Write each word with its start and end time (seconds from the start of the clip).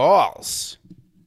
balls. 0.00 0.78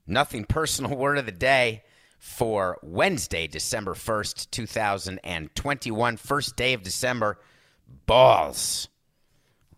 Nothing 0.07 0.45
personal 0.45 0.97
word 0.97 1.19
of 1.19 1.27
the 1.27 1.31
day 1.31 1.83
for 2.17 2.79
Wednesday, 2.81 3.45
December 3.45 3.93
1st, 3.93 4.49
2021. 4.49 6.17
First 6.17 6.55
day 6.55 6.73
of 6.73 6.81
December. 6.81 7.37
Balls. 8.07 8.87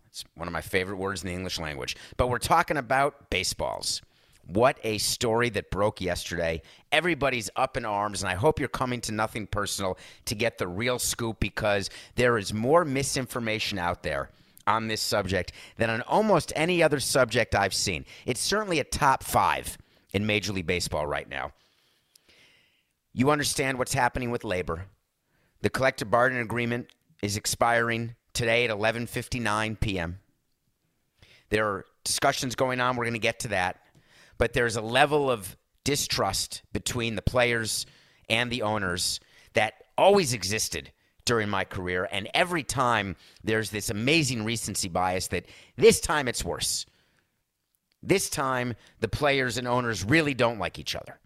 It's 0.07 0.23
one 0.35 0.47
of 0.47 0.53
my 0.53 0.61
favorite 0.61 0.95
words 0.95 1.23
in 1.23 1.27
the 1.27 1.33
English 1.33 1.59
language. 1.59 1.97
But 2.15 2.27
we're 2.27 2.37
talking 2.37 2.77
about 2.77 3.29
baseballs. 3.29 4.01
What 4.47 4.77
a 4.81 4.97
story 4.99 5.49
that 5.49 5.71
broke 5.71 5.99
yesterday. 5.99 6.61
Everybody's 6.93 7.49
up 7.57 7.75
in 7.75 7.83
arms, 7.83 8.23
and 8.23 8.31
I 8.31 8.35
hope 8.35 8.61
you're 8.61 8.69
coming 8.69 9.01
to 9.01 9.11
nothing 9.11 9.45
personal 9.45 9.97
to 10.23 10.35
get 10.35 10.57
the 10.57 10.69
real 10.69 10.99
scoop 10.99 11.41
because 11.41 11.89
there 12.15 12.37
is 12.37 12.53
more 12.53 12.85
misinformation 12.85 13.77
out 13.77 14.03
there 14.03 14.29
on 14.67 14.87
this 14.87 15.01
subject 15.01 15.51
than 15.77 15.89
on 15.89 16.01
almost 16.03 16.51
any 16.55 16.81
other 16.81 16.99
subject 16.99 17.55
I've 17.55 17.73
seen. 17.73 18.05
It's 18.25 18.41
certainly 18.41 18.79
a 18.79 18.83
top 18.83 19.23
five 19.23 19.77
in 20.13 20.25
Major 20.25 20.53
League 20.53 20.67
Baseball 20.67 21.05
right 21.05 21.29
now. 21.29 21.51
You 23.13 23.31
understand 23.31 23.77
what's 23.77 23.93
happening 23.93 24.31
with 24.31 24.43
labor. 24.43 24.87
The 25.61 25.69
collective 25.69 26.11
bargaining 26.11 26.43
agreement 26.43 26.87
is 27.21 27.37
expiring 27.37 28.15
today 28.33 28.65
at 28.65 28.71
11:59 28.71 29.79
p.m. 29.79 30.19
There 31.49 31.65
are 31.65 31.85
discussions 32.03 32.55
going 32.55 32.81
on. 32.81 32.95
We're 32.95 33.05
going 33.05 33.13
to 33.13 33.19
get 33.19 33.39
to 33.39 33.47
that. 33.49 33.79
But 34.37 34.53
there's 34.53 34.75
a 34.75 34.81
level 34.81 35.31
of 35.31 35.55
distrust 35.83 36.61
between 36.73 37.15
the 37.15 37.21
players 37.21 37.85
and 38.29 38.51
the 38.51 38.63
owners 38.63 39.19
that 39.53 39.75
always 39.97 40.33
existed 40.33 40.91
during 41.25 41.49
my 41.49 41.63
career. 41.63 42.07
And 42.11 42.29
every 42.33 42.63
time 42.63 43.15
there's 43.43 43.69
this 43.69 43.89
amazing 43.89 44.45
recency 44.45 44.87
bias 44.87 45.27
that 45.27 45.45
this 45.75 45.99
time 45.99 46.27
it's 46.27 46.45
worse. 46.45 46.85
This 48.01 48.29
time 48.29 48.75
the 48.99 49.07
players 49.07 49.57
and 49.57 49.67
owners 49.67 50.03
really 50.03 50.33
don't 50.33 50.59
like 50.59 50.79
each 50.79 50.95
other. 50.95 51.19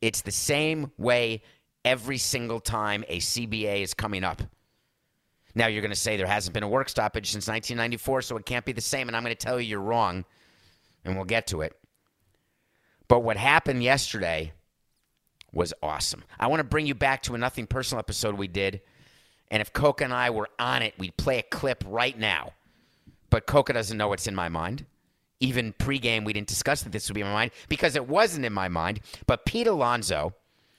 It's 0.00 0.22
the 0.22 0.32
same 0.32 0.90
way 0.98 1.42
every 1.84 2.18
single 2.18 2.60
time 2.60 3.04
a 3.08 3.18
CBA 3.18 3.82
is 3.82 3.94
coming 3.94 4.24
up. 4.24 4.42
Now 5.54 5.66
you're 5.66 5.82
going 5.82 5.90
to 5.90 5.96
say 5.96 6.16
there 6.16 6.26
hasn't 6.26 6.54
been 6.54 6.62
a 6.62 6.68
work 6.68 6.88
stoppage 6.88 7.30
since 7.30 7.46
1994, 7.46 8.22
so 8.22 8.36
it 8.36 8.46
can't 8.46 8.64
be 8.64 8.72
the 8.72 8.80
same. 8.80 9.08
And 9.08 9.16
I'm 9.16 9.22
going 9.22 9.36
to 9.36 9.46
tell 9.46 9.60
you 9.60 9.68
you're 9.68 9.80
wrong, 9.80 10.24
and 11.04 11.14
we'll 11.14 11.26
get 11.26 11.46
to 11.48 11.60
it. 11.60 11.74
But 13.06 13.20
what 13.20 13.36
happened 13.36 13.82
yesterday 13.82 14.52
was 15.52 15.74
awesome. 15.82 16.24
I 16.38 16.46
want 16.46 16.60
to 16.60 16.64
bring 16.64 16.86
you 16.86 16.94
back 16.94 17.22
to 17.24 17.34
a 17.34 17.38
Nothing 17.38 17.66
Personal 17.66 17.98
episode 17.98 18.36
we 18.36 18.48
did. 18.48 18.80
And 19.50 19.60
if 19.60 19.72
Coca 19.72 20.04
and 20.04 20.12
I 20.12 20.30
were 20.30 20.48
on 20.58 20.82
it, 20.82 20.94
we'd 20.98 21.16
play 21.16 21.38
a 21.38 21.42
clip 21.42 21.84
right 21.86 22.18
now. 22.18 22.52
But 23.28 23.46
Coca 23.46 23.72
doesn't 23.72 23.96
know 23.96 24.08
what's 24.08 24.26
in 24.26 24.34
my 24.34 24.48
mind. 24.48 24.86
Even 25.40 25.72
pregame, 25.74 26.24
we 26.24 26.32
didn't 26.32 26.48
discuss 26.48 26.82
that 26.82 26.92
this 26.92 27.08
would 27.08 27.14
be 27.14 27.20
in 27.20 27.26
my 27.26 27.32
mind 27.32 27.50
because 27.68 27.96
it 27.96 28.08
wasn't 28.08 28.46
in 28.46 28.52
my 28.52 28.68
mind. 28.68 29.00
But 29.26 29.44
Pete 29.44 29.66
Alonso 29.66 30.34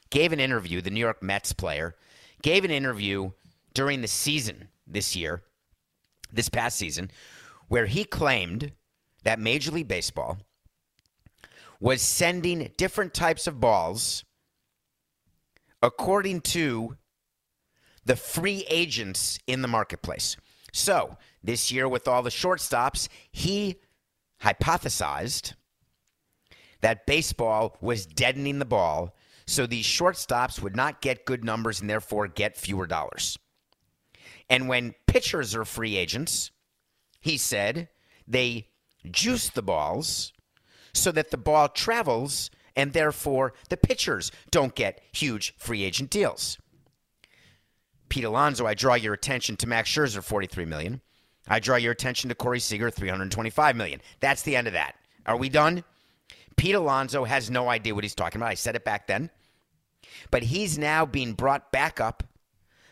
gave 0.09 0.31
an 0.31 0.39
interview, 0.39 0.81
the 0.81 0.89
New 0.89 0.99
York 0.99 1.21
Mets 1.21 1.53
player, 1.53 1.95
gave 2.41 2.63
an 2.63 2.71
interview 2.71 3.31
during 3.73 4.01
the 4.01 4.07
season 4.07 4.69
this 4.87 5.15
year, 5.15 5.43
this 6.31 6.49
past 6.49 6.77
season, 6.77 7.11
where 7.67 7.85
he 7.85 8.03
claimed 8.03 8.71
that 9.23 9.39
Major 9.39 9.71
League 9.71 9.87
Baseball 9.87 10.37
was 11.79 12.01
sending 12.01 12.71
different 12.77 13.13
types 13.13 13.45
of 13.45 13.59
balls 13.59 14.23
according 15.83 16.39
to 16.39 16.95
the 18.05 18.15
free 18.15 18.65
agents 18.69 19.37
in 19.45 19.61
the 19.61 19.67
marketplace. 19.67 20.37
So, 20.71 21.17
this 21.43 21.71
year, 21.71 21.87
with 21.87 22.07
all 22.07 22.23
the 22.23 22.29
shortstops, 22.29 23.09
he 23.31 23.75
hypothesized 24.41 25.53
that 26.81 27.05
baseball 27.05 27.77
was 27.81 28.05
deadening 28.05 28.59
the 28.59 28.65
ball 28.65 29.15
so 29.45 29.67
these 29.67 29.85
shortstops 29.85 30.61
would 30.61 30.75
not 30.75 31.01
get 31.01 31.25
good 31.25 31.43
numbers 31.43 31.81
and 31.81 31.89
therefore 31.89 32.27
get 32.27 32.57
fewer 32.57 32.87
dollars. 32.87 33.37
And 34.49 34.69
when 34.69 34.95
pitchers 35.05 35.53
are 35.53 35.65
free 35.65 35.97
agents, 35.97 36.51
he 37.19 37.37
said 37.37 37.89
they 38.25 38.69
juice 39.11 39.49
the 39.49 39.61
balls 39.61 40.31
so 40.93 41.11
that 41.11 41.31
the 41.31 41.37
ball 41.37 41.67
travels 41.67 42.49
and 42.75 42.93
therefore 42.93 43.53
the 43.69 43.77
pitchers 43.77 44.31
don't 44.51 44.75
get 44.75 45.01
huge 45.11 45.55
free 45.57 45.83
agent 45.83 46.09
deals. 46.09 46.57
Pete 48.09 48.23
Alonso, 48.23 48.65
I 48.65 48.73
draw 48.73 48.93
your 48.93 49.13
attention 49.13 49.57
to 49.57 49.67
Max 49.67 49.89
Scherzer, 49.89 50.23
43 50.23 50.65
million. 50.65 51.01
I 51.47 51.59
draw 51.59 51.75
your 51.75 51.91
attention 51.91 52.29
to 52.29 52.35
Corey 52.35 52.59
Seager, 52.59 52.89
325 52.89 53.75
million. 53.75 54.01
That's 54.19 54.43
the 54.43 54.55
end 54.55 54.67
of 54.67 54.73
that. 54.73 54.95
Are 55.25 55.37
we 55.37 55.49
done? 55.49 55.83
Pete 56.55 56.75
Alonso 56.75 57.23
has 57.23 57.49
no 57.49 57.69
idea 57.69 57.95
what 57.95 58.03
he's 58.03 58.15
talking 58.15 58.39
about. 58.39 58.51
I 58.51 58.55
said 58.55 58.75
it 58.75 58.85
back 58.85 59.07
then. 59.07 59.29
But 60.31 60.43
he's 60.43 60.77
now 60.77 61.05
being 61.05 61.33
brought 61.33 61.71
back 61.71 61.99
up 61.99 62.23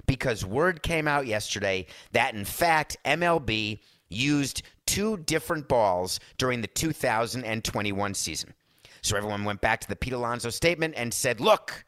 because 0.06 0.46
word 0.46 0.82
came 0.82 1.08
out 1.08 1.28
yesterday 1.28 1.86
that, 2.12 2.34
in 2.34 2.46
fact, 2.46 2.98
MLB 3.06 3.80
used 4.10 4.64
two 4.86 5.18
different 5.18 5.68
balls 5.68 6.20
during 6.38 6.62
the 6.62 6.68
2021 6.68 8.14
season. 8.14 8.54
So 9.02 9.18
everyone 9.18 9.46
went 9.46 9.62
back 9.62 9.82
to 9.82 9.88
the 9.88 9.96
Pete 9.96 10.14
Alonso 10.14 10.50
statement 10.50 10.94
and 10.96 11.14
said, 11.14 11.40
look, 11.40 11.86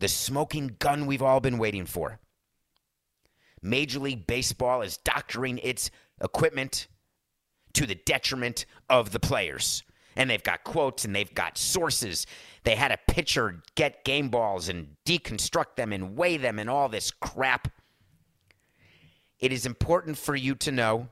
the 0.00 0.08
smoking 0.08 0.76
gun 0.78 1.06
we've 1.06 1.22
all 1.22 1.40
been 1.40 1.58
waiting 1.58 1.86
for. 1.86 2.18
Major 3.62 4.00
League 4.00 4.26
Baseball 4.26 4.82
is 4.82 4.96
doctoring 4.96 5.58
its 5.58 5.90
equipment 6.22 6.88
to 7.74 7.86
the 7.86 7.94
detriment 7.94 8.66
of 8.88 9.12
the 9.12 9.20
players. 9.20 9.84
And 10.16 10.28
they've 10.28 10.42
got 10.42 10.64
quotes 10.64 11.04
and 11.04 11.14
they've 11.14 11.32
got 11.32 11.56
sources. 11.56 12.26
They 12.64 12.74
had 12.74 12.90
a 12.90 12.98
pitcher 13.06 13.62
get 13.76 14.04
game 14.04 14.28
balls 14.28 14.68
and 14.68 14.96
deconstruct 15.06 15.76
them 15.76 15.92
and 15.92 16.16
weigh 16.16 16.36
them 16.36 16.58
and 16.58 16.68
all 16.68 16.88
this 16.88 17.10
crap. 17.10 17.68
It 19.38 19.52
is 19.52 19.64
important 19.64 20.18
for 20.18 20.34
you 20.34 20.54
to 20.56 20.72
know 20.72 21.08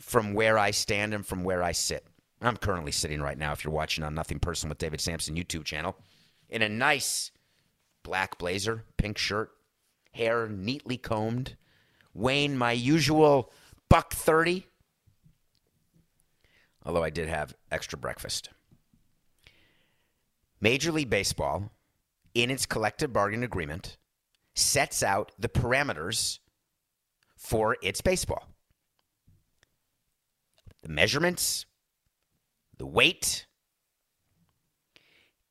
from 0.00 0.34
where 0.34 0.58
I 0.58 0.72
stand 0.72 1.14
and 1.14 1.24
from 1.24 1.44
where 1.44 1.62
I 1.62 1.72
sit. 1.72 2.04
I'm 2.48 2.56
currently 2.56 2.92
sitting 2.92 3.20
right 3.20 3.38
now, 3.38 3.52
if 3.52 3.64
you're 3.64 3.72
watching 3.72 4.04
on 4.04 4.14
Nothing 4.14 4.38
Personal 4.38 4.70
with 4.70 4.78
David 4.78 5.00
Samson 5.00 5.36
YouTube 5.36 5.64
channel, 5.64 5.96
in 6.48 6.62
a 6.62 6.68
nice 6.68 7.30
black 8.02 8.38
blazer, 8.38 8.84
pink 8.96 9.16
shirt, 9.16 9.50
hair 10.12 10.48
neatly 10.48 10.96
combed, 10.96 11.56
weighing 12.14 12.56
my 12.56 12.72
usual 12.72 13.52
buck 13.88 14.12
30. 14.12 14.66
Although 16.84 17.04
I 17.04 17.10
did 17.10 17.28
have 17.28 17.54
extra 17.70 17.98
breakfast. 17.98 18.50
Major 20.60 20.92
League 20.92 21.10
Baseball, 21.10 21.70
in 22.34 22.50
its 22.50 22.66
collective 22.66 23.12
bargaining 23.12 23.44
agreement, 23.44 23.96
sets 24.54 25.02
out 25.02 25.32
the 25.38 25.48
parameters 25.48 26.38
for 27.36 27.76
its 27.82 28.00
baseball. 28.00 28.48
The 30.82 30.88
measurements, 30.88 31.66
the 32.82 32.86
weight. 32.86 33.46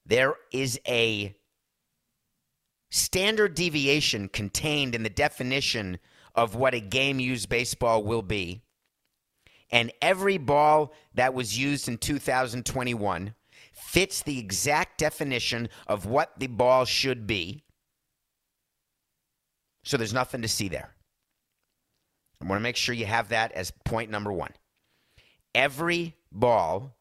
There 0.06 0.36
is 0.52 0.78
a 0.86 1.34
standard 2.90 3.56
deviation 3.56 4.28
contained 4.28 4.96
in 4.96 5.04
the 5.04 5.10
definition 5.10 6.00
of 6.36 6.56
what 6.56 6.74
a 6.74 6.82
game 6.82 7.22
used 7.22 7.48
baseball 7.48 8.04
will 8.04 8.22
be. 8.22 8.64
And 9.72 9.94
every 10.02 10.38
ball 10.38 10.92
that 11.14 11.34
was 11.34 11.58
used 11.58 11.88
in 11.88 12.00
2021 12.00 13.34
fits 13.72 14.24
the 14.24 14.38
exact 14.38 14.98
definition 14.98 15.70
of 15.88 16.06
what 16.06 16.38
the 16.38 16.48
ball 16.48 16.84
should 16.84 17.26
be. 17.26 17.64
So 19.86 19.96
there's 19.96 20.14
nothing 20.14 20.42
to 20.42 20.50
see 20.50 20.68
there. 20.68 20.94
I 22.42 22.46
want 22.48 22.60
to 22.60 22.64
make 22.64 22.76
sure 22.76 22.94
you 22.94 23.06
have 23.06 23.30
that 23.30 23.54
as 23.54 23.72
point 23.86 24.12
number 24.12 24.34
one. 24.34 24.52
Every 25.56 26.18
ball 26.30 26.98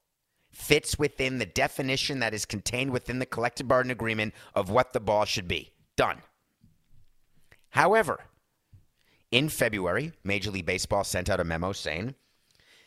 fits 0.61 0.99
within 0.99 1.39
the 1.39 1.47
definition 1.47 2.21
that 2.21 2.35
is 2.35 2.45
contained 2.45 2.91
within 2.91 3.19
the 3.19 3.27
collective 3.27 3.67
bargaining 3.67 3.93
agreement 3.93 4.35
of 4.55 4.71
what 4.71 4.93
the 4.93 5.01
ball 5.01 5.25
should 5.25 5.49
be. 5.49 5.71
Done. 5.97 6.19
However, 7.71 8.21
in 9.31 9.49
February, 9.49 10.13
Major 10.23 10.51
League 10.51 10.67
Baseball 10.67 11.05
sent 11.05 11.31
out 11.31 11.41
a 11.41 11.45
memo 11.45 11.73
saying 11.73 12.15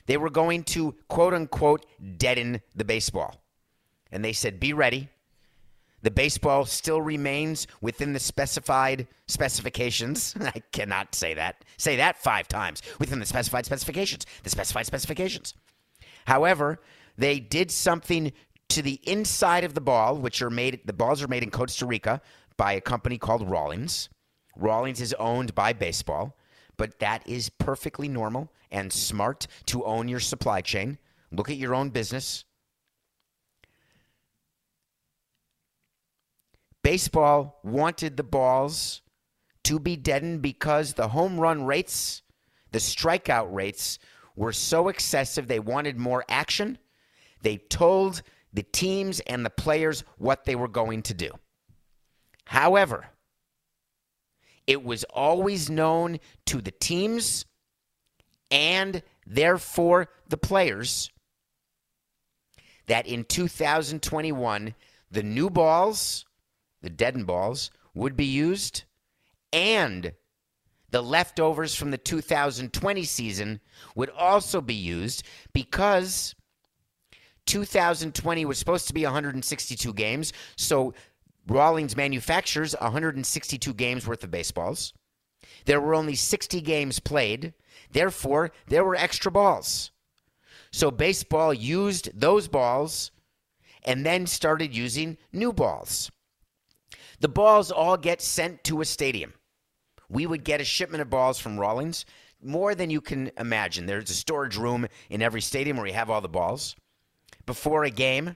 they 0.06 0.18
were 0.18 0.30
going 0.30 0.64
to 0.66 0.96
quote 1.08 1.34
unquote 1.34 1.86
deaden 2.18 2.62
the 2.76 2.86
baseball. 2.86 3.42
And 4.12 4.24
they 4.24 4.34
said, 4.34 4.60
be 4.60 4.74
ready. 4.74 5.10
The 6.04 6.12
baseball 6.12 6.66
still 6.66 7.02
remains 7.02 7.66
within 7.82 8.14
the 8.14 8.20
specified 8.20 9.08
specifications. 9.28 10.36
I 10.42 10.62
cannot 10.72 11.16
say 11.16 11.34
that. 11.34 11.64
Say 11.78 11.96
that 11.96 12.22
five 12.22 12.48
times. 12.48 12.82
Within 13.00 13.20
the 13.20 13.26
specified 13.26 13.66
specifications. 13.66 14.26
The 14.44 14.50
specified 14.50 14.86
specifications. 14.86 15.54
However, 16.26 16.80
they 17.18 17.40
did 17.40 17.72
something 17.72 18.34
to 18.70 18.82
the 18.82 19.00
inside 19.04 19.64
of 19.64 19.74
the 19.74 19.82
ball, 19.82 20.18
which 20.18 20.42
are 20.42 20.50
made, 20.50 20.82
the 20.86 20.94
balls 20.94 21.22
are 21.22 21.28
made 21.28 21.44
in 21.44 21.52
Costa 21.52 21.86
Rica 21.86 22.22
by 22.58 22.74
a 22.74 22.82
company 22.82 23.18
called 23.18 23.50
Rawlings. 23.50 24.10
Rawlings 24.56 25.02
is 25.02 25.14
owned 25.20 25.54
by 25.56 25.74
baseball, 25.74 26.38
but 26.78 27.00
that 27.00 27.28
is 27.28 27.50
perfectly 27.50 28.08
normal 28.08 28.52
and 28.72 28.92
smart 28.92 29.48
to 29.68 29.84
own 29.86 30.08
your 30.08 30.20
supply 30.20 30.62
chain. 30.62 30.98
Look 31.32 31.50
at 31.50 31.58
your 31.58 31.76
own 31.76 31.90
business. 31.90 32.46
Baseball 36.84 37.60
wanted 37.64 38.18
the 38.18 38.24
balls 38.24 39.02
to 39.64 39.80
be 39.80 39.96
deadened 39.96 40.42
because 40.42 40.94
the 40.94 41.10
home 41.10 41.40
run 41.40 41.66
rates, 41.66 42.24
the 42.72 42.80
strikeout 42.80 43.54
rates 43.54 44.00
were 44.36 44.52
so 44.52 44.90
excessive. 44.90 45.48
They 45.48 45.60
wanted 45.60 45.98
more 45.98 46.26
action. 46.28 46.78
They 47.44 47.58
told 47.58 48.24
the 48.52 48.64
teams 48.64 49.20
and 49.22 49.46
the 49.46 49.50
players 49.50 50.04
what 50.18 50.46
they 50.46 50.56
were 50.56 50.68
going 50.68 51.04
to 51.04 51.14
do. 51.14 51.32
However, 52.46 53.06
it 54.66 54.84
was 54.84 55.04
always 55.06 55.70
known 55.70 56.20
to 56.48 56.62
the 56.62 56.72
teams 56.72 57.46
and 58.50 59.04
therefore 59.26 60.10
the 60.30 60.38
players 60.38 61.10
that 62.88 63.08
in 63.08 63.24
2021, 63.24 64.76
the 65.12 65.24
new 65.24 65.50
balls, 65.50 66.26
the 66.82 66.90
deadened 66.90 67.28
balls, 67.28 67.72
would 67.94 68.16
be 68.16 68.26
used 68.26 68.84
and 69.52 70.14
the 70.92 71.02
leftovers 71.02 71.76
from 71.76 71.92
the 71.92 71.98
2020 71.98 73.04
season 73.04 73.60
would 73.96 74.10
also 74.12 74.62
be 74.62 74.76
used 74.76 75.24
because 75.54 76.36
2020 77.46 78.46
was 78.46 78.58
supposed 78.58 78.88
to 78.88 78.94
be 78.94 79.04
162 79.04 79.94
games. 79.94 80.34
So 80.56 80.94
Rawlings 81.48 81.98
manufactures 81.98 82.76
162 82.80 83.74
games 83.74 84.08
worth 84.08 84.24
of 84.24 84.32
baseballs. 84.32 84.94
There 85.66 85.82
were 85.82 85.96
only 85.96 86.16
60 86.16 86.62
games 86.62 87.00
played. 87.00 87.54
Therefore, 87.92 88.52
there 88.68 88.84
were 88.84 88.96
extra 88.96 89.32
balls. 89.32 89.92
So 90.72 90.90
baseball 90.90 91.54
used 91.54 92.20
those 92.20 92.48
balls 92.48 93.12
and 93.84 94.06
then 94.06 94.26
started 94.26 94.76
using 94.76 95.18
new 95.32 95.54
balls. 95.54 96.12
The 97.20 97.30
balls 97.30 97.72
all 97.72 97.98
get 97.98 98.22
sent 98.22 98.64
to 98.66 98.82
a 98.82 98.86
stadium. 98.86 99.34
We 100.10 100.26
would 100.26 100.44
get 100.44 100.62
a 100.62 100.66
shipment 100.66 101.02
of 101.02 101.10
balls 101.10 101.40
from 101.40 101.60
Rawlings, 101.60 102.06
more 102.42 102.76
than 102.76 102.90
you 102.90 103.02
can 103.02 103.32
imagine. 103.38 103.86
There's 103.86 104.10
a 104.10 104.16
storage 104.16 104.58
room 104.58 104.88
in 105.10 105.22
every 105.22 105.42
stadium 105.42 105.78
where 105.78 105.88
you 105.88 105.94
have 105.94 106.10
all 106.10 106.22
the 106.22 106.28
balls. 106.28 106.76
Before 107.46 107.84
a 107.84 107.90
game, 107.90 108.36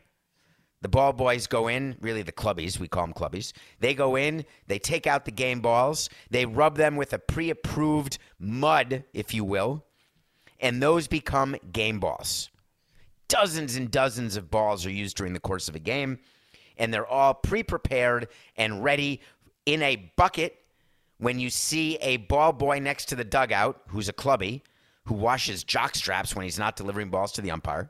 the 0.82 0.90
ball 0.90 1.14
boys 1.14 1.48
go 1.48 1.68
in, 1.68 1.96
really 2.02 2.22
the 2.22 2.32
clubbies, 2.32 2.80
we 2.80 2.88
call 2.88 3.06
them 3.06 3.14
clubbies. 3.14 3.54
They 3.80 3.94
go 3.94 4.16
in, 4.16 4.46
they 4.68 4.80
take 4.80 5.08
out 5.08 5.26
the 5.26 5.32
game 5.32 5.60
balls, 5.60 6.10
they 6.30 6.46
rub 6.46 6.78
them 6.78 6.96
with 6.96 7.14
a 7.14 7.20
pre 7.20 7.50
approved 7.50 8.20
mud, 8.40 9.04
if 9.14 9.34
you 9.34 9.44
will, 9.44 9.86
and 10.60 10.82
those 10.82 11.08
become 11.08 11.56
game 11.72 12.00
balls. 12.00 12.50
Dozens 13.28 13.76
and 13.76 13.90
dozens 13.90 14.36
of 14.36 14.52
balls 14.52 14.86
are 14.86 14.92
used 14.92 15.18
during 15.18 15.34
the 15.34 15.40
course 15.40 15.68
of 15.68 15.76
a 15.76 15.80
game, 15.80 16.20
and 16.78 16.94
they're 16.94 17.08
all 17.08 17.34
pre 17.34 17.64
prepared 17.64 18.28
and 18.56 18.84
ready 18.84 19.22
in 19.66 19.82
a 19.82 20.12
bucket. 20.16 20.58
When 21.20 21.40
you 21.40 21.50
see 21.50 21.96
a 21.96 22.18
ball 22.18 22.54
boy 22.54 22.78
next 22.80 23.06
to 23.06 23.16
the 23.16 23.24
dugout, 23.24 23.82
who's 23.88 24.08
a 24.08 24.14
clubby, 24.14 24.62
who 25.06 25.16
washes 25.16 25.64
jock 25.64 25.96
straps 25.96 26.36
when 26.36 26.44
he's 26.44 26.60
not 26.60 26.76
delivering 26.76 27.10
balls 27.10 27.32
to 27.34 27.42
the 27.42 27.50
umpire, 27.50 27.90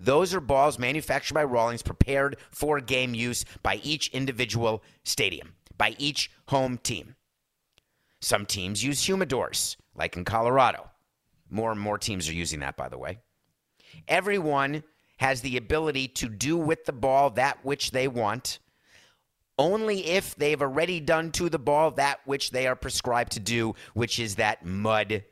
those 0.00 0.32
are 0.34 0.40
balls 0.40 0.78
manufactured 0.78 1.34
by 1.34 1.44
Rawlings, 1.44 1.82
prepared 1.82 2.36
for 2.50 2.80
game 2.80 3.14
use 3.14 3.44
by 3.62 3.76
each 3.82 4.08
individual 4.08 4.82
stadium, 5.02 5.54
by 5.76 5.96
each 5.98 6.30
home 6.48 6.78
team. 6.78 7.16
Some 8.20 8.46
teams 8.46 8.84
use 8.84 9.04
humidors, 9.06 9.76
like 9.94 10.16
in 10.16 10.24
Colorado. 10.24 10.90
More 11.50 11.72
and 11.72 11.80
more 11.80 11.98
teams 11.98 12.28
are 12.28 12.34
using 12.34 12.60
that, 12.60 12.76
by 12.76 12.88
the 12.88 12.98
way. 12.98 13.18
Everyone 14.06 14.84
has 15.18 15.40
the 15.40 15.56
ability 15.56 16.08
to 16.08 16.28
do 16.28 16.56
with 16.56 16.84
the 16.84 16.92
ball 16.92 17.30
that 17.30 17.64
which 17.64 17.90
they 17.90 18.06
want, 18.06 18.60
only 19.58 20.06
if 20.06 20.36
they've 20.36 20.62
already 20.62 21.00
done 21.00 21.32
to 21.32 21.48
the 21.48 21.58
ball 21.58 21.90
that 21.92 22.20
which 22.24 22.52
they 22.52 22.68
are 22.68 22.76
prescribed 22.76 23.32
to 23.32 23.40
do, 23.40 23.74
which 23.94 24.20
is 24.20 24.36
that 24.36 24.64
mud 24.64 25.24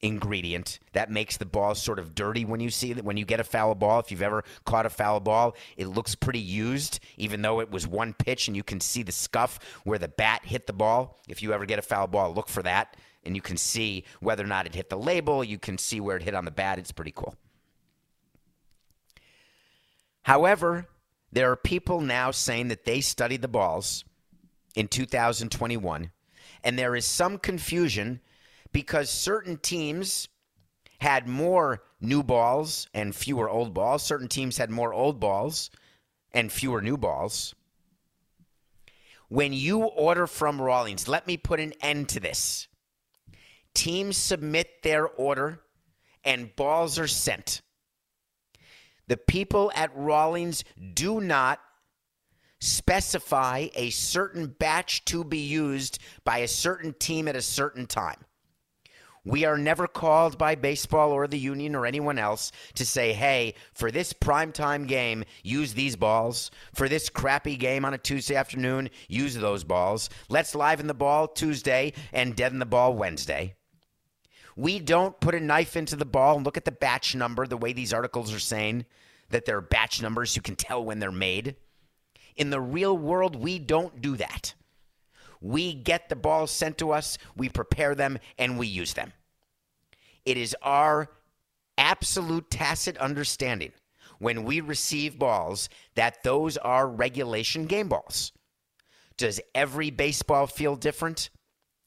ingredient 0.00 0.78
that 0.92 1.10
makes 1.10 1.36
the 1.36 1.44
ball 1.44 1.74
sort 1.74 1.98
of 1.98 2.14
dirty 2.14 2.44
when 2.44 2.60
you 2.60 2.70
see 2.70 2.92
that 2.92 3.04
when 3.04 3.16
you 3.16 3.24
get 3.24 3.40
a 3.40 3.44
foul 3.44 3.74
ball. 3.74 3.98
If 3.98 4.10
you've 4.10 4.22
ever 4.22 4.44
caught 4.64 4.86
a 4.86 4.90
foul 4.90 5.20
ball 5.20 5.56
it 5.76 5.86
looks 5.88 6.14
pretty 6.14 6.38
used 6.38 7.00
even 7.16 7.42
though 7.42 7.60
it 7.60 7.70
was 7.70 7.86
one 7.86 8.12
pitch 8.12 8.46
and 8.46 8.56
you 8.56 8.62
can 8.62 8.80
see 8.80 9.02
the 9.02 9.12
scuff 9.12 9.58
where 9.84 9.98
the 9.98 10.08
bat 10.08 10.42
hit 10.44 10.66
the 10.66 10.72
ball. 10.72 11.18
If 11.28 11.42
you 11.42 11.52
ever 11.52 11.66
get 11.66 11.78
a 11.78 11.82
foul 11.82 12.06
ball 12.06 12.32
look 12.32 12.48
for 12.48 12.62
that 12.62 12.96
and 13.24 13.34
you 13.34 13.42
can 13.42 13.56
see 13.56 14.04
whether 14.20 14.44
or 14.44 14.46
not 14.46 14.66
it 14.66 14.74
hit 14.74 14.88
the 14.88 14.96
label. 14.96 15.42
You 15.42 15.58
can 15.58 15.78
see 15.78 16.00
where 16.00 16.16
it 16.16 16.22
hit 16.22 16.34
on 16.34 16.44
the 16.44 16.50
bat. 16.52 16.78
It's 16.78 16.92
pretty 16.92 17.12
cool. 17.14 17.34
However 20.22 20.86
there 21.32 21.50
are 21.50 21.56
people 21.56 22.00
now 22.00 22.30
saying 22.30 22.68
that 22.68 22.84
they 22.84 23.00
studied 23.00 23.42
the 23.42 23.48
balls 23.48 24.04
in 24.74 24.88
2021 24.88 26.10
and 26.64 26.78
there 26.78 26.96
is 26.96 27.04
some 27.04 27.38
confusion 27.38 28.20
because 28.72 29.10
certain 29.10 29.56
teams 29.56 30.28
had 31.00 31.28
more 31.28 31.82
new 32.00 32.22
balls 32.22 32.88
and 32.92 33.14
fewer 33.14 33.48
old 33.48 33.72
balls. 33.72 34.02
Certain 34.02 34.28
teams 34.28 34.58
had 34.58 34.70
more 34.70 34.92
old 34.92 35.20
balls 35.20 35.70
and 36.32 36.50
fewer 36.50 36.82
new 36.82 36.96
balls. 36.96 37.54
When 39.28 39.52
you 39.52 39.82
order 39.82 40.26
from 40.26 40.60
Rawlings, 40.60 41.06
let 41.06 41.26
me 41.26 41.36
put 41.36 41.60
an 41.60 41.74
end 41.80 42.08
to 42.10 42.20
this. 42.20 42.68
Teams 43.74 44.16
submit 44.16 44.82
their 44.82 45.06
order 45.06 45.60
and 46.24 46.54
balls 46.56 46.98
are 46.98 47.06
sent. 47.06 47.62
The 49.06 49.16
people 49.16 49.70
at 49.74 49.94
Rawlings 49.94 50.64
do 50.94 51.20
not 51.20 51.60
specify 52.60 53.68
a 53.74 53.90
certain 53.90 54.46
batch 54.46 55.04
to 55.06 55.24
be 55.24 55.38
used 55.38 55.98
by 56.24 56.38
a 56.38 56.48
certain 56.48 56.92
team 56.94 57.28
at 57.28 57.36
a 57.36 57.42
certain 57.42 57.86
time. 57.86 58.24
We 59.24 59.44
are 59.44 59.58
never 59.58 59.86
called 59.86 60.38
by 60.38 60.54
baseball 60.54 61.12
or 61.12 61.26
the 61.26 61.38
union 61.38 61.74
or 61.74 61.86
anyone 61.86 62.18
else 62.18 62.52
to 62.74 62.86
say, 62.86 63.12
hey, 63.12 63.54
for 63.72 63.90
this 63.90 64.12
primetime 64.12 64.86
game, 64.86 65.24
use 65.42 65.74
these 65.74 65.96
balls. 65.96 66.50
For 66.74 66.88
this 66.88 67.08
crappy 67.08 67.56
game 67.56 67.84
on 67.84 67.94
a 67.94 67.98
Tuesday 67.98 68.36
afternoon, 68.36 68.90
use 69.08 69.34
those 69.34 69.64
balls. 69.64 70.08
Let's 70.28 70.54
liven 70.54 70.86
the 70.86 70.94
ball 70.94 71.28
Tuesday 71.28 71.92
and 72.12 72.36
deaden 72.36 72.58
the 72.58 72.66
ball 72.66 72.94
Wednesday. 72.94 73.54
We 74.56 74.80
don't 74.80 75.20
put 75.20 75.34
a 75.36 75.40
knife 75.40 75.76
into 75.76 75.94
the 75.94 76.04
ball 76.04 76.36
and 76.36 76.44
look 76.44 76.56
at 76.56 76.64
the 76.64 76.72
batch 76.72 77.14
number 77.14 77.46
the 77.46 77.56
way 77.56 77.72
these 77.72 77.92
articles 77.92 78.34
are 78.34 78.40
saying 78.40 78.86
that 79.30 79.44
they're 79.44 79.60
batch 79.60 80.02
numbers 80.02 80.34
you 80.34 80.42
can 80.42 80.56
tell 80.56 80.84
when 80.84 80.98
they're 80.98 81.12
made. 81.12 81.56
In 82.36 82.50
the 82.50 82.60
real 82.60 82.96
world, 82.96 83.36
we 83.36 83.58
don't 83.58 84.00
do 84.00 84.16
that. 84.16 84.54
We 85.40 85.74
get 85.74 86.08
the 86.08 86.16
balls 86.16 86.50
sent 86.50 86.78
to 86.78 86.92
us, 86.92 87.18
we 87.36 87.48
prepare 87.48 87.94
them, 87.94 88.18
and 88.38 88.58
we 88.58 88.66
use 88.66 88.94
them. 88.94 89.12
It 90.24 90.36
is 90.36 90.56
our 90.62 91.08
absolute 91.76 92.50
tacit 92.50 92.98
understanding 92.98 93.72
when 94.18 94.44
we 94.44 94.60
receive 94.60 95.18
balls 95.18 95.68
that 95.94 96.22
those 96.24 96.56
are 96.58 96.88
regulation 96.88 97.66
game 97.66 97.88
balls. 97.88 98.32
Does 99.16 99.40
every 99.54 99.90
baseball 99.90 100.46
feel 100.46 100.76
different? 100.76 101.30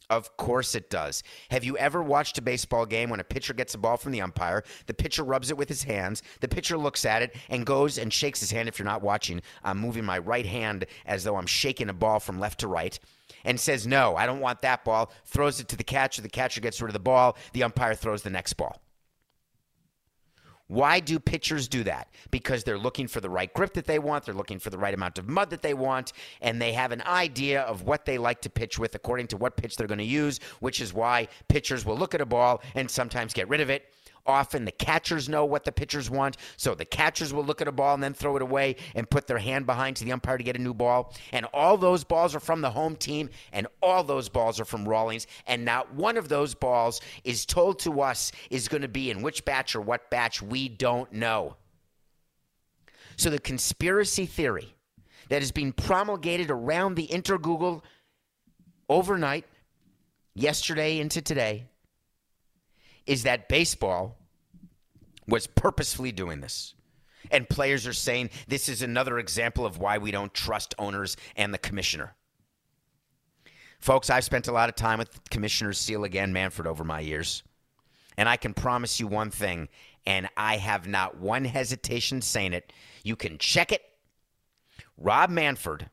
Of 0.10 0.36
course 0.36 0.76
it 0.76 0.90
does. 0.90 1.24
Have 1.52 1.64
you 1.64 1.78
ever 1.78 2.04
watched 2.04 2.38
a 2.38 2.42
baseball 2.42 2.86
game 2.86 3.10
when 3.10 3.22
a 3.22 3.24
pitcher 3.24 3.54
gets 3.54 3.76
a 3.76 3.78
ball 3.78 3.96
from 3.96 4.12
the 4.12 4.20
umpire? 4.20 4.64
The 4.86 4.94
pitcher 4.94 5.24
rubs 5.24 5.50
it 5.52 5.58
with 5.58 5.70
his 5.70 5.84
hands. 5.84 6.22
The 6.42 6.50
pitcher 6.50 6.78
looks 6.78 7.06
at 7.06 7.22
it 7.22 7.34
and 7.50 7.66
goes 7.66 7.98
and 7.98 8.12
shakes 8.12 8.42
his 8.42 8.52
hand. 8.52 8.68
If 8.68 8.78
you're 8.78 8.86
not 8.86 9.02
watching, 9.02 9.42
I'm 9.64 9.78
moving 9.78 10.04
my 10.04 10.18
right 10.18 10.46
hand 10.46 10.86
as 11.06 11.24
though 11.24 11.38
I'm 11.38 11.46
shaking 11.46 11.88
a 11.88 11.94
ball 11.94 12.20
from 12.20 12.42
left 12.42 12.60
to 12.60 12.68
right 12.68 13.00
and 13.44 13.60
says, 13.60 13.88
No, 13.88 14.16
I 14.16 14.26
don't 14.26 14.40
want 14.40 14.62
that 14.62 14.84
ball. 14.84 15.12
Throws 15.26 15.60
it 15.60 15.68
to 15.70 15.76
the 15.76 15.84
catcher. 15.84 16.22
The 16.22 16.30
catcher 16.30 16.62
gets 16.62 16.82
rid 16.82 16.90
of 16.90 16.94
the 16.94 17.00
ball. 17.00 17.38
The 17.54 17.64
umpire 17.64 17.96
throws 17.96 18.24
the 18.24 18.30
next 18.30 18.54
ball. 18.54 18.82
Why 20.72 21.02
do 21.02 21.20
pitchers 21.20 21.68
do 21.68 21.84
that? 21.84 22.08
Because 22.32 22.64
they're 22.64 22.78
looking 22.78 23.06
for 23.08 23.20
the 23.20 23.30
right 23.30 23.54
grip 23.54 23.74
that 23.74 23.88
they 23.88 24.00
want, 24.00 24.24
they're 24.24 24.34
looking 24.34 24.58
for 24.58 24.70
the 24.70 24.78
right 24.78 24.94
amount 24.94 25.18
of 25.18 25.28
mud 25.28 25.50
that 25.50 25.62
they 25.62 25.74
want, 25.74 26.14
and 26.40 26.62
they 26.62 26.72
have 26.72 26.94
an 26.94 27.02
idea 27.02 27.64
of 27.64 27.82
what 27.84 28.06
they 28.06 28.18
like 28.18 28.40
to 28.44 28.50
pitch 28.50 28.80
with 28.80 28.96
according 28.96 29.28
to 29.28 29.38
what 29.38 29.58
pitch 29.58 29.76
they're 29.76 29.86
going 29.86 29.98
to 29.98 30.06
use, 30.06 30.40
which 30.62 30.80
is 30.80 30.94
why 30.94 31.28
pitchers 31.50 31.86
will 31.86 31.98
look 31.98 32.16
at 32.16 32.22
a 32.22 32.26
ball 32.26 32.62
and 32.74 32.90
sometimes 32.90 33.34
get 33.34 33.50
rid 33.50 33.60
of 33.60 33.70
it 33.70 33.94
Often 34.26 34.66
the 34.66 34.72
catchers 34.72 35.28
know 35.28 35.46
what 35.46 35.64
the 35.64 35.72
pitchers 35.72 36.10
want, 36.10 36.38
so 36.58 36.76
the 36.76 36.86
catchers 36.86 37.34
will 37.34 37.44
look 37.44 37.62
at 37.62 37.68
a 37.68 37.72
ball 37.72 37.94
and 37.94 38.04
then 38.04 38.14
throw 38.14 38.36
it 38.36 38.42
away 38.42 38.76
and 38.96 39.10
put 39.10 39.28
their 39.28 39.40
hand 39.40 39.66
behind 39.66 39.96
to 39.98 40.06
the 40.06 40.12
umpire 40.12 40.38
to 40.38 40.44
get 40.44 40.56
a 40.56 40.62
new 40.62 40.74
ball. 40.74 41.14
And 41.32 41.46
all 41.54 41.78
those 41.78 42.04
balls 42.04 42.36
are 42.36 42.40
from 42.40 42.62
the 42.62 42.70
home 42.70 42.96
team, 42.96 43.30
and 43.52 43.68
all 43.82 44.04
those 44.04 44.30
balls 44.30 44.60
are 44.60 44.66
from 44.66 44.88
Rawlings. 44.88 45.28
And 45.48 45.66
not 45.66 45.94
one 45.94 46.18
of 46.18 46.30
those 46.30 46.54
balls 46.54 47.02
is 47.24 47.46
told 47.46 47.80
to 47.80 48.02
us 48.02 48.32
is 48.50 48.68
going 48.68 48.84
to 48.84 48.88
be 48.88 49.10
in 49.10 49.22
which 49.22 49.44
batch 49.46 49.76
or 49.76 49.82
what 49.82 50.10
batch 50.10 50.42
we 50.42 50.70
don't 50.70 51.12
know. 51.12 51.56
So 53.18 53.30
the 53.30 53.40
conspiracy 53.40 54.26
theory 54.26 54.76
that 55.30 55.42
is 55.42 55.52
being 55.52 55.72
promulgated 55.72 56.52
around 56.52 56.96
the 56.96 57.08
Intergoogle 57.08 57.84
overnight, 58.90 59.46
yesterday 60.34 61.00
into 61.00 61.22
today, 61.22 61.66
is 63.06 63.24
that 63.24 63.50
baseball 63.50 64.18
was 65.28 65.48
purposefully 65.48 66.12
doing 66.12 66.42
this. 66.42 66.74
And 67.30 67.48
players 67.48 67.88
are 67.88 67.94
saying 67.94 68.32
this 68.48 68.68
is 68.68 68.82
another 68.82 69.20
example 69.20 69.66
of 69.66 69.78
why 69.78 69.98
we 69.98 70.12
don't 70.12 70.34
trust 70.34 70.76
owners 70.78 71.16
and 71.36 71.54
the 71.54 71.58
commissioner. 71.58 72.16
Folks, 73.80 74.10
I've 74.10 74.24
spent 74.24 74.48
a 74.48 74.52
lot 74.52 74.70
of 74.70 74.76
time 74.76 75.00
with 75.00 75.30
Commissioner 75.30 75.74
Selig 75.74 76.16
and, 76.16 76.34
Manfred, 76.34 76.68
over 76.68 76.84
my 76.84 77.00
years. 77.00 77.42
And 78.18 78.30
I 78.30 78.38
can 78.38 78.54
promise 78.54 79.00
you 79.00 79.08
one 79.08 79.32
thing, 79.32 79.70
and 80.06 80.30
I 80.38 80.58
have 80.58 80.88
not 80.88 81.18
one 81.18 81.46
hesitation 81.46 82.22
saying 82.22 82.54
it. 82.54 82.74
You 83.04 83.16
can 83.16 83.38
check 83.38 83.72
it. 83.72 83.82
Rob 84.98 85.30
Manfred 85.30 85.90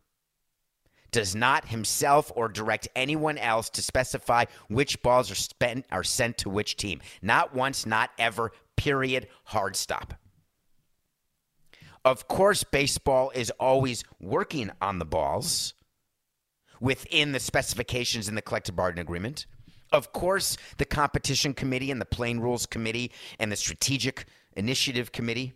does 1.10 1.34
not 1.34 1.68
himself 1.68 2.30
or 2.34 2.48
direct 2.48 2.88
anyone 2.94 3.38
else 3.38 3.70
to 3.70 3.82
specify 3.82 4.44
which 4.68 5.02
balls 5.02 5.30
are 5.30 5.36
spent 5.36 5.86
are 5.90 6.04
sent 6.04 6.38
to 6.38 6.50
which 6.50 6.76
team. 6.76 7.00
Not 7.22 7.54
once, 7.54 7.86
not 7.86 8.10
ever. 8.18 8.52
Period. 8.76 9.28
Hard 9.44 9.76
stop. 9.76 10.14
Of 12.04 12.28
course, 12.28 12.64
baseball 12.64 13.32
is 13.34 13.50
always 13.58 14.04
working 14.20 14.70
on 14.80 14.98
the 14.98 15.04
balls 15.04 15.74
within 16.80 17.32
the 17.32 17.40
specifications 17.40 18.28
in 18.28 18.34
the 18.34 18.42
collective 18.42 18.76
bargaining 18.76 19.02
agreement. 19.02 19.46
Of 19.90 20.12
course, 20.12 20.56
the 20.76 20.84
competition 20.84 21.54
committee 21.54 21.90
and 21.90 22.00
the 22.00 22.06
plain 22.06 22.40
rules 22.40 22.66
committee 22.66 23.10
and 23.38 23.50
the 23.50 23.56
strategic 23.56 24.26
initiative 24.54 25.12
committee, 25.12 25.54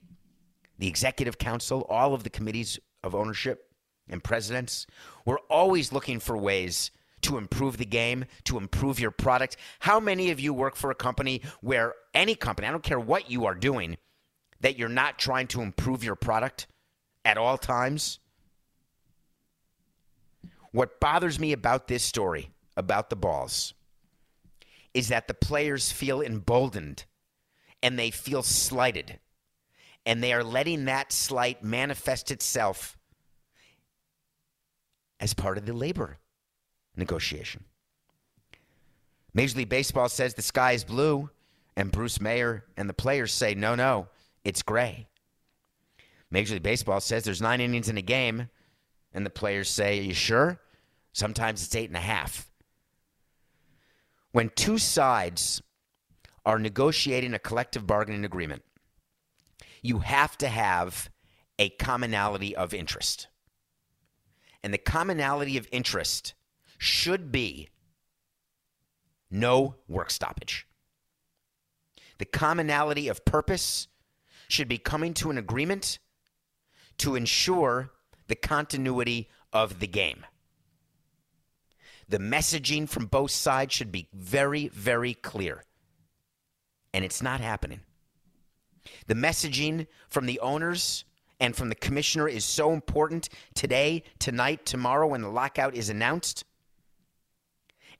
the 0.79 0.89
executive 0.89 1.39
council, 1.39 1.87
all 1.89 2.15
of 2.15 2.25
the 2.25 2.31
committees 2.31 2.79
of 3.05 3.15
ownership 3.15 3.72
and 4.13 4.23
presidents. 4.23 4.87
We're 5.25 5.41
always 5.51 5.93
looking 5.93 6.21
for 6.21 6.37
ways 6.37 6.91
to 7.23 7.39
improve 7.39 7.79
the 7.79 7.87
game, 7.87 8.25
to 8.45 8.59
improve 8.59 9.01
your 9.01 9.11
product. 9.11 9.57
How 9.81 10.01
many 10.01 10.31
of 10.31 10.41
you 10.41 10.53
work 10.53 10.77
for 10.77 10.91
a 10.91 10.95
company 10.95 11.41
where 11.61 11.95
any 12.15 12.35
company, 12.35 12.69
I 12.69 12.71
don't 12.73 12.83
care 12.83 13.01
what 13.01 13.31
you 13.31 13.47
are 13.47 13.55
doing, 13.55 13.97
that 14.61 14.79
you're 14.79 14.89
not 14.89 15.19
trying 15.19 15.47
to 15.49 15.63
improve 15.63 16.05
your 16.05 16.17
product 16.17 16.67
at 17.25 17.39
all 17.39 17.59
times? 17.59 18.19
What 20.73 21.01
bothers 21.01 21.39
me 21.39 21.53
about 21.53 21.87
this 21.87 22.03
story, 22.03 22.51
about 22.77 23.11
the 23.11 23.17
balls, 23.17 23.75
is 24.95 25.09
that 25.09 25.29
the 25.29 25.35
players 25.35 25.93
feel 25.93 26.21
emboldened 26.21 27.05
and 27.83 27.99
they 27.99 28.11
feel 28.11 28.43
slighted. 28.43 29.19
And 30.05 30.23
they 30.23 30.33
are 30.33 30.43
letting 30.43 30.87
that 30.87 31.13
slight 31.13 31.63
manifest 31.63 32.31
itself 32.31 32.97
as 35.23 35.33
part 35.33 35.57
of 35.57 35.65
the 35.65 35.73
labor 35.73 36.19
negotiation. 36.97 37.65
Major 39.33 39.59
League 39.59 39.69
Baseball 39.69 40.09
says 40.09 40.35
the 40.35 40.43
sky 40.43 40.73
is 40.73 40.85
blue, 40.85 41.31
and 41.77 41.93
Bruce 41.93 42.21
Meyer 42.21 42.65
and 42.77 42.89
the 42.89 42.95
players 42.95 43.33
say, 43.33 43.55
no, 43.55 43.77
no, 43.77 44.09
it's 44.45 44.63
gray. 44.63 45.07
Major 46.31 46.55
League 46.55 46.65
Baseball 46.65 47.01
says 47.01 47.23
there's 47.23 47.41
nine 47.41 47.61
innings 47.61 47.89
in 47.89 47.97
a 47.97 48.03
game, 48.03 48.49
and 49.15 49.25
the 49.25 49.31
players 49.31 49.71
say, 49.71 50.01
Are 50.01 50.03
you 50.03 50.15
sure? 50.15 50.61
Sometimes 51.13 51.63
it's 51.63 51.75
eight 51.77 51.89
and 51.89 51.97
a 51.97 52.01
half. 52.01 52.51
When 54.33 54.51
two 54.57 54.79
sides 54.79 55.63
are 56.45 56.59
negotiating 56.59 57.33
a 57.33 57.39
collective 57.39 57.87
bargaining 57.87 58.25
agreement, 58.25 58.63
you 59.83 60.01
have 60.01 60.37
to 60.39 60.49
have 60.49 61.11
a 61.59 61.69
commonality 61.69 62.57
of 62.57 62.75
interest. 62.75 63.29
And 64.63 64.73
the 64.73 64.79
commonality 64.79 65.57
of 65.57 65.69
interest 65.73 66.35
should 66.79 67.33
be 67.33 67.69
no 69.31 69.77
work 69.89 70.11
stoppage. 70.11 70.67
The 72.19 72.25
commonality 72.25 73.09
of 73.09 73.25
purpose 73.25 73.89
should 74.49 74.69
be 74.69 74.79
coming 74.79 75.15
to 75.15 75.31
an 75.31 75.39
agreement 75.39 75.99
to 76.99 77.17
ensure 77.17 77.91
the 78.29 78.37
continuity 78.37 79.29
of 79.53 79.81
the 79.81 79.87
game. 79.87 80.25
The 82.09 82.19
messaging 82.19 82.89
from 82.89 83.07
both 83.07 83.31
sides 83.31 83.73
should 83.73 83.91
be 83.91 84.09
very, 84.13 84.69
very 84.69 85.15
clear. 85.15 85.65
And 86.93 87.05
it's 87.05 87.23
not 87.23 87.41
happening. 87.41 87.81
The 89.07 89.15
messaging 89.15 89.87
from 90.09 90.27
the 90.27 90.39
owners 90.41 91.05
and 91.43 91.57
from 91.57 91.69
the 91.71 91.75
commissioner 91.75 92.29
is 92.29 92.45
so 92.45 92.73
important 92.73 93.29
today, 93.53 94.05
tonight, 94.21 94.65
tomorrow 94.65 95.09
when 95.09 95.23
the 95.23 95.29
lockout 95.29 95.75
is 95.75 95.89
announced. 95.89 96.45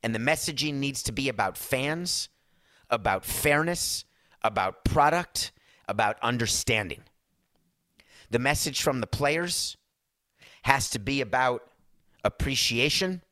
And 0.01 0.15
the 0.15 0.19
messaging 0.19 0.75
needs 0.75 1.03
to 1.03 1.11
be 1.11 1.27
about 1.27 1.57
fans, 1.57 2.29
about 2.89 3.25
fairness, 3.25 4.05
about 4.43 4.85
product, 4.85 5.51
about 5.89 6.15
understanding. 6.21 7.03
The 8.29 8.39
message 8.39 8.81
from 8.81 9.01
the 9.01 9.07
players 9.07 9.75
has 10.61 10.89
to 10.91 10.99
be 10.99 11.19
about 11.19 11.69
appreciation, 12.23 13.23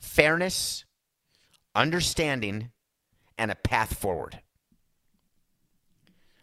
fairness, 0.00 0.86
understanding, 1.74 2.70
and 3.36 3.50
a 3.50 3.54
path 3.54 3.98
forward. 3.98 4.40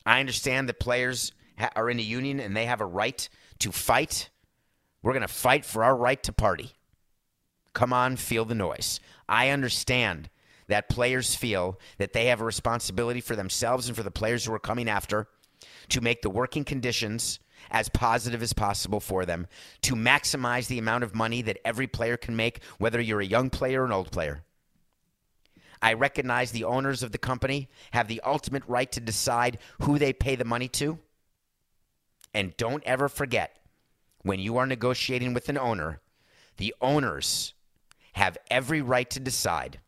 I 0.06 0.20
understand 0.20 0.70
that 0.70 0.80
players 0.80 1.32
ha- 1.58 1.72
are 1.76 1.90
in 1.90 2.00
a 2.00 2.04
union 2.04 2.40
and 2.40 2.56
they 2.56 2.66
have 2.66 2.82
a 2.82 2.86
right 2.86 3.28
to 3.60 3.72
fight, 3.72 4.30
we're 5.02 5.14
going 5.14 5.22
to 5.22 5.28
fight 5.28 5.66
for 5.66 5.84
our 5.84 5.96
right 5.96 6.22
to 6.24 6.34
party. 6.34 6.72
Come 7.74 7.94
on, 7.94 8.16
feel 8.16 8.46
the 8.46 8.56
noise. 8.56 9.00
I 9.28 9.50
understand 9.50 10.30
that 10.68 10.90
players 10.90 11.36
feel 11.36 11.80
that 11.98 12.14
they 12.14 12.28
have 12.28 12.42
a 12.42 12.46
responsibility 12.46 13.22
for 13.22 13.36
themselves 13.36 13.88
and 13.88 13.96
for 13.96 14.04
the 14.04 14.12
players 14.12 14.46
who 14.46 14.54
are 14.54 14.60
coming 14.60 14.90
after 14.90 15.28
to 15.90 16.02
make 16.02 16.22
the 16.22 16.30
working 16.30 16.64
conditions 16.64 17.40
as 17.72 17.90
positive 17.90 18.42
as 18.42 18.54
possible 18.54 19.00
for 19.00 19.26
them, 19.26 19.48
to 19.82 19.96
maximize 19.96 20.68
the 20.68 20.80
amount 20.80 21.04
of 21.04 21.16
money 21.16 21.42
that 21.42 21.58
every 21.66 21.88
player 21.88 22.18
can 22.18 22.36
make, 22.36 22.62
whether 22.78 23.02
you're 23.02 23.22
a 23.22 23.26
young 23.26 23.50
player 23.50 23.82
or 23.82 23.86
an 23.86 23.92
old 23.92 24.12
player. 24.12 24.44
I 25.82 25.94
recognize 25.94 26.52
the 26.52 26.64
owners 26.64 27.04
of 27.04 27.12
the 27.12 27.18
company 27.18 27.70
have 27.92 28.08
the 28.08 28.22
ultimate 28.22 28.64
right 28.68 28.92
to 28.94 29.00
decide 29.00 29.60
who 29.82 30.00
they 30.00 30.14
pay 30.14 30.36
the 30.36 30.46
money 30.46 30.68
to 30.70 31.00
and 32.36 32.56
don't 32.58 32.84
ever 32.86 33.08
forget 33.08 33.58
when 34.22 34.40
you 34.40 34.58
are 34.58 34.68
negotiating 34.68 35.34
with 35.34 35.48
an 35.48 35.58
owner, 35.58 36.02
the 36.58 36.76
owners 36.82 37.54
have 38.14 38.38
every 38.52 38.82
right 38.82 39.10
to 39.10 39.20
decide 39.22 39.80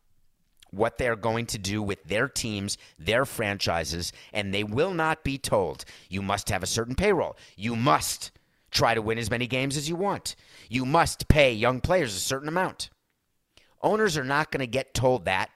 what 0.70 0.96
they 0.96 1.08
are 1.08 1.16
going 1.16 1.44
to 1.46 1.58
do 1.58 1.82
with 1.82 2.02
their 2.04 2.26
teams, 2.26 2.78
their 2.98 3.26
franchises, 3.26 4.12
and 4.32 4.52
they 4.52 4.64
will 4.64 4.94
not 4.94 5.24
be 5.24 5.36
told 5.36 5.84
you 6.08 6.22
must 6.22 6.48
have 6.48 6.62
a 6.62 6.66
certain 6.66 6.94
payroll. 6.94 7.36
You 7.56 7.76
must 7.76 8.32
try 8.70 8.94
to 8.94 9.02
win 9.02 9.18
as 9.18 9.30
many 9.30 9.46
games 9.46 9.76
as 9.76 9.88
you 9.88 9.96
want. 9.96 10.34
You 10.70 10.86
must 10.86 11.28
pay 11.28 11.52
young 11.52 11.80
players 11.80 12.14
a 12.16 12.20
certain 12.20 12.48
amount. 12.48 12.88
Owners 13.82 14.16
are 14.16 14.24
not 14.24 14.50
going 14.50 14.60
to 14.60 14.66
get 14.66 14.94
told 14.94 15.26
that. 15.26 15.50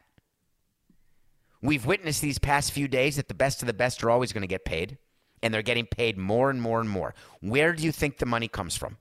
We've 1.63 1.87
witnessed 1.87 2.21
these 2.21 2.39
past 2.39 2.73
few 2.73 2.89
days 2.89 3.17
that 3.17 3.29
the 3.29 3.35
best 3.35 3.63
of 3.63 3.67
the 3.67 3.73
best 3.73 4.03
are 4.05 4.11
always 4.11 4.33
going 4.33 4.43
to 4.43 4.47
get 4.47 4.65
paid 4.65 4.99
and 5.43 5.53
they're 5.53 5.63
getting 5.63 5.87
paid 5.87 6.17
more 6.17 6.51
and 6.51 6.63
more 6.63 6.81
and 6.81 6.89
more. 6.89 7.15
Where 7.41 7.73
do 7.73 7.83
you 7.83 7.93
think 7.93 8.19
the 8.19 8.27
money 8.27 8.49
comes 8.49 8.77
from? 8.77 8.99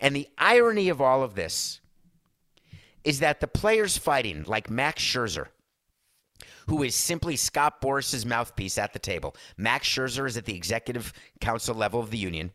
And 0.00 0.14
the 0.14 0.28
irony 0.36 0.88
of 0.88 1.00
all 1.00 1.22
of 1.22 1.34
this 1.34 1.80
is 3.04 3.20
that 3.20 3.40
the 3.40 3.48
players 3.48 3.96
fighting, 3.96 4.44
like 4.46 4.70
Max 4.70 5.02
Scherzer, 5.02 5.46
who 6.68 6.82
is 6.82 6.94
simply 6.94 7.34
Scott 7.36 7.80
Boras's 7.80 8.26
mouthpiece 8.26 8.76
at 8.78 8.92
the 8.92 8.98
table. 8.98 9.34
Max 9.56 9.88
Scherzer 9.88 10.26
is 10.26 10.36
at 10.36 10.44
the 10.44 10.54
executive 10.54 11.12
council 11.40 11.74
level 11.74 12.00
of 12.00 12.10
the 12.10 12.18
union, 12.18 12.52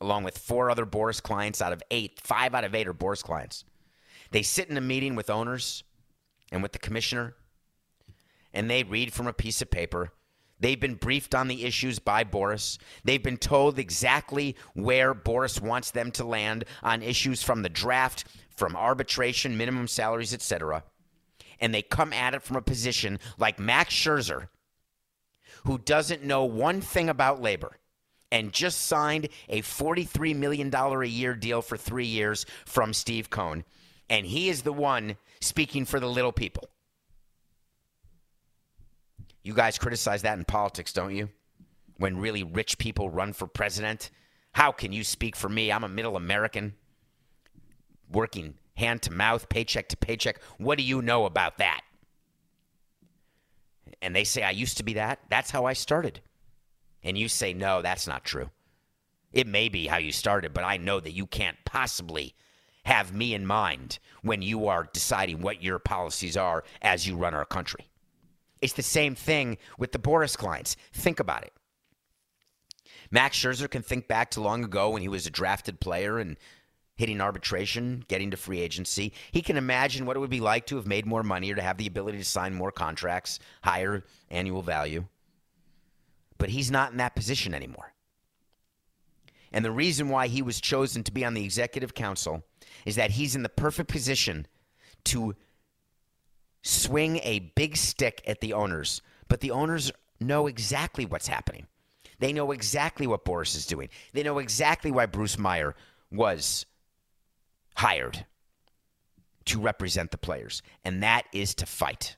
along 0.00 0.24
with 0.24 0.36
four 0.36 0.70
other 0.70 0.84
Boras 0.84 1.22
clients 1.22 1.62
out 1.62 1.72
of 1.72 1.82
eight. 1.90 2.20
Five 2.20 2.54
out 2.54 2.64
of 2.64 2.74
eight 2.74 2.88
are 2.88 2.94
Boras 2.94 3.22
clients. 3.22 3.64
They 4.32 4.42
sit 4.42 4.68
in 4.68 4.76
a 4.76 4.80
meeting 4.80 5.14
with 5.14 5.30
owners 5.30 5.84
and 6.50 6.62
with 6.62 6.72
the 6.72 6.78
commissioner, 6.80 7.36
and 8.52 8.68
they 8.68 8.82
read 8.82 9.12
from 9.12 9.28
a 9.28 9.32
piece 9.32 9.62
of 9.62 9.70
paper. 9.70 10.12
They've 10.60 10.80
been 10.80 10.94
briefed 10.94 11.34
on 11.34 11.48
the 11.48 11.64
issues 11.64 11.98
by 11.98 12.24
Boras. 12.24 12.78
They've 13.04 13.22
been 13.22 13.36
told 13.36 13.78
exactly 13.78 14.56
where 14.74 15.14
Boras 15.14 15.60
wants 15.60 15.90
them 15.90 16.10
to 16.12 16.24
land 16.24 16.64
on 16.82 17.02
issues 17.02 17.42
from 17.42 17.62
the 17.62 17.68
draft, 17.68 18.24
from 18.50 18.76
arbitration, 18.76 19.56
minimum 19.56 19.88
salaries, 19.88 20.32
etc. 20.32 20.84
And 21.60 21.74
they 21.74 21.82
come 21.82 22.12
at 22.12 22.34
it 22.34 22.42
from 22.42 22.56
a 22.56 22.62
position 22.62 23.18
like 23.38 23.58
Max 23.58 23.94
Scherzer, 23.94 24.48
who 25.64 25.78
doesn't 25.78 26.24
know 26.24 26.44
one 26.44 26.80
thing 26.80 27.08
about 27.08 27.42
labor 27.42 27.78
and 28.30 28.52
just 28.52 28.80
signed 28.82 29.28
a 29.48 29.62
$43 29.62 30.34
million 30.34 30.74
a 30.74 31.04
year 31.04 31.34
deal 31.34 31.62
for 31.62 31.76
three 31.76 32.06
years 32.06 32.46
from 32.66 32.92
Steve 32.92 33.30
Cohen. 33.30 33.64
And 34.10 34.26
he 34.26 34.48
is 34.48 34.62
the 34.62 34.72
one 34.72 35.16
speaking 35.40 35.84
for 35.84 36.00
the 36.00 36.08
little 36.08 36.32
people. 36.32 36.68
You 39.44 39.52
guys 39.52 39.78
criticize 39.78 40.22
that 40.22 40.38
in 40.38 40.44
politics, 40.44 40.92
don't 40.92 41.14
you? 41.14 41.28
When 41.98 42.16
really 42.16 42.42
rich 42.42 42.78
people 42.78 43.10
run 43.10 43.32
for 43.34 43.46
president? 43.46 44.10
How 44.52 44.72
can 44.72 44.92
you 44.92 45.04
speak 45.04 45.36
for 45.36 45.48
me? 45.48 45.70
I'm 45.70 45.84
a 45.84 45.88
middle 45.88 46.16
American 46.16 46.74
working 48.10 48.54
hand 48.76 49.02
to 49.02 49.12
mouth, 49.12 49.48
paycheck 49.48 49.88
to 49.90 49.96
paycheck. 49.96 50.40
What 50.58 50.78
do 50.78 50.84
you 50.84 51.02
know 51.02 51.26
about 51.26 51.58
that? 51.58 51.82
And 54.00 54.16
they 54.16 54.24
say, 54.24 54.42
I 54.42 54.50
used 54.50 54.78
to 54.78 54.82
be 54.82 54.94
that. 54.94 55.20
That's 55.28 55.50
how 55.50 55.66
I 55.66 55.74
started. 55.74 56.20
And 57.02 57.18
you 57.18 57.28
say, 57.28 57.52
no, 57.52 57.82
that's 57.82 58.06
not 58.06 58.24
true. 58.24 58.50
It 59.32 59.46
may 59.46 59.68
be 59.68 59.86
how 59.86 59.98
you 59.98 60.12
started, 60.12 60.54
but 60.54 60.64
I 60.64 60.78
know 60.78 61.00
that 61.00 61.12
you 61.12 61.26
can't 61.26 61.56
possibly 61.64 62.34
have 62.84 63.14
me 63.14 63.34
in 63.34 63.46
mind 63.46 63.98
when 64.22 64.42
you 64.42 64.68
are 64.68 64.88
deciding 64.92 65.40
what 65.40 65.62
your 65.62 65.78
policies 65.78 66.36
are 66.36 66.64
as 66.80 67.06
you 67.06 67.16
run 67.16 67.34
our 67.34 67.44
country. 67.44 67.88
It's 68.64 68.72
the 68.72 68.82
same 68.82 69.14
thing 69.14 69.58
with 69.78 69.92
the 69.92 69.98
Boras 69.98 70.38
clients. 70.38 70.76
Think 70.94 71.20
about 71.20 71.42
it. 71.42 71.52
Max 73.10 73.36
Scherzer 73.36 73.70
can 73.70 73.82
think 73.82 74.08
back 74.08 74.30
to 74.30 74.40
long 74.40 74.64
ago 74.64 74.88
when 74.88 75.02
he 75.02 75.08
was 75.08 75.26
a 75.26 75.30
drafted 75.30 75.80
player 75.80 76.18
and 76.18 76.38
hitting 76.96 77.20
arbitration, 77.20 78.02
getting 78.08 78.30
to 78.30 78.38
free 78.38 78.60
agency. 78.60 79.12
He 79.32 79.42
can 79.42 79.58
imagine 79.58 80.06
what 80.06 80.16
it 80.16 80.20
would 80.20 80.30
be 80.30 80.40
like 80.40 80.64
to 80.68 80.76
have 80.76 80.86
made 80.86 81.04
more 81.04 81.22
money 81.22 81.52
or 81.52 81.56
to 81.56 81.62
have 81.62 81.76
the 81.76 81.86
ability 81.86 82.16
to 82.16 82.24
sign 82.24 82.54
more 82.54 82.72
contracts, 82.72 83.38
higher 83.62 84.02
annual 84.30 84.62
value. 84.62 85.04
But 86.38 86.48
he's 86.48 86.70
not 86.70 86.92
in 86.92 86.96
that 86.96 87.14
position 87.14 87.52
anymore. 87.52 87.92
And 89.52 89.62
the 89.62 89.72
reason 89.72 90.08
why 90.08 90.28
he 90.28 90.40
was 90.40 90.58
chosen 90.58 91.02
to 91.02 91.12
be 91.12 91.22
on 91.22 91.34
the 91.34 91.44
executive 91.44 91.92
council 91.92 92.42
is 92.86 92.96
that 92.96 93.10
he's 93.10 93.36
in 93.36 93.42
the 93.42 93.50
perfect 93.50 93.90
position 93.90 94.46
to 95.04 95.34
swing 96.64 97.20
a 97.22 97.38
big 97.54 97.76
stick 97.76 98.22
at 98.26 98.40
the 98.40 98.54
owners, 98.54 99.02
but 99.28 99.40
the 99.40 99.52
owners 99.52 99.92
know 100.18 100.46
exactly 100.46 101.06
what's 101.06 101.28
happening. 101.28 101.66
They 102.18 102.32
know 102.32 102.50
exactly 102.52 103.06
what 103.06 103.24
Boras 103.24 103.54
is 103.54 103.66
doing. 103.66 103.90
They 104.12 104.22
know 104.22 104.38
exactly 104.38 104.90
why 104.90 105.06
Bruce 105.06 105.38
Meyer 105.38 105.74
was 106.10 106.64
hired 107.76 108.24
to 109.44 109.60
represent 109.60 110.10
the 110.10 110.18
players, 110.18 110.62
and 110.84 111.02
that 111.02 111.24
is 111.32 111.54
to 111.56 111.66
fight. 111.66 112.16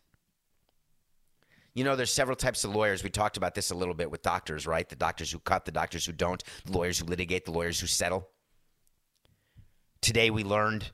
You 1.75 1.83
know, 1.85 1.97
there's 1.97 2.13
several 2.13 2.37
types 2.37 2.63
of 2.65 2.75
lawyers. 2.75 3.03
We 3.03 3.11
talked 3.11 3.37
about 3.37 3.55
this 3.55 3.71
a 3.71 3.75
little 3.75 3.95
bit 3.95 4.11
with 4.11 4.23
doctors, 4.23 4.67
right? 4.67 4.89
The 4.89 4.97
doctors 4.97 5.31
who 5.33 5.41
cut, 5.41 5.65
the 5.65 5.73
doctors 5.73 6.07
who 6.07 6.13
don't, 6.13 6.43
the 6.65 6.73
lawyers 6.73 6.99
who 6.99 7.07
litigate, 7.07 7.45
the 7.45 7.51
lawyers 7.51 7.81
who 7.81 7.87
settle. 7.87 8.29
Today 10.01 10.31
we 10.31 10.45
learned 10.45 10.93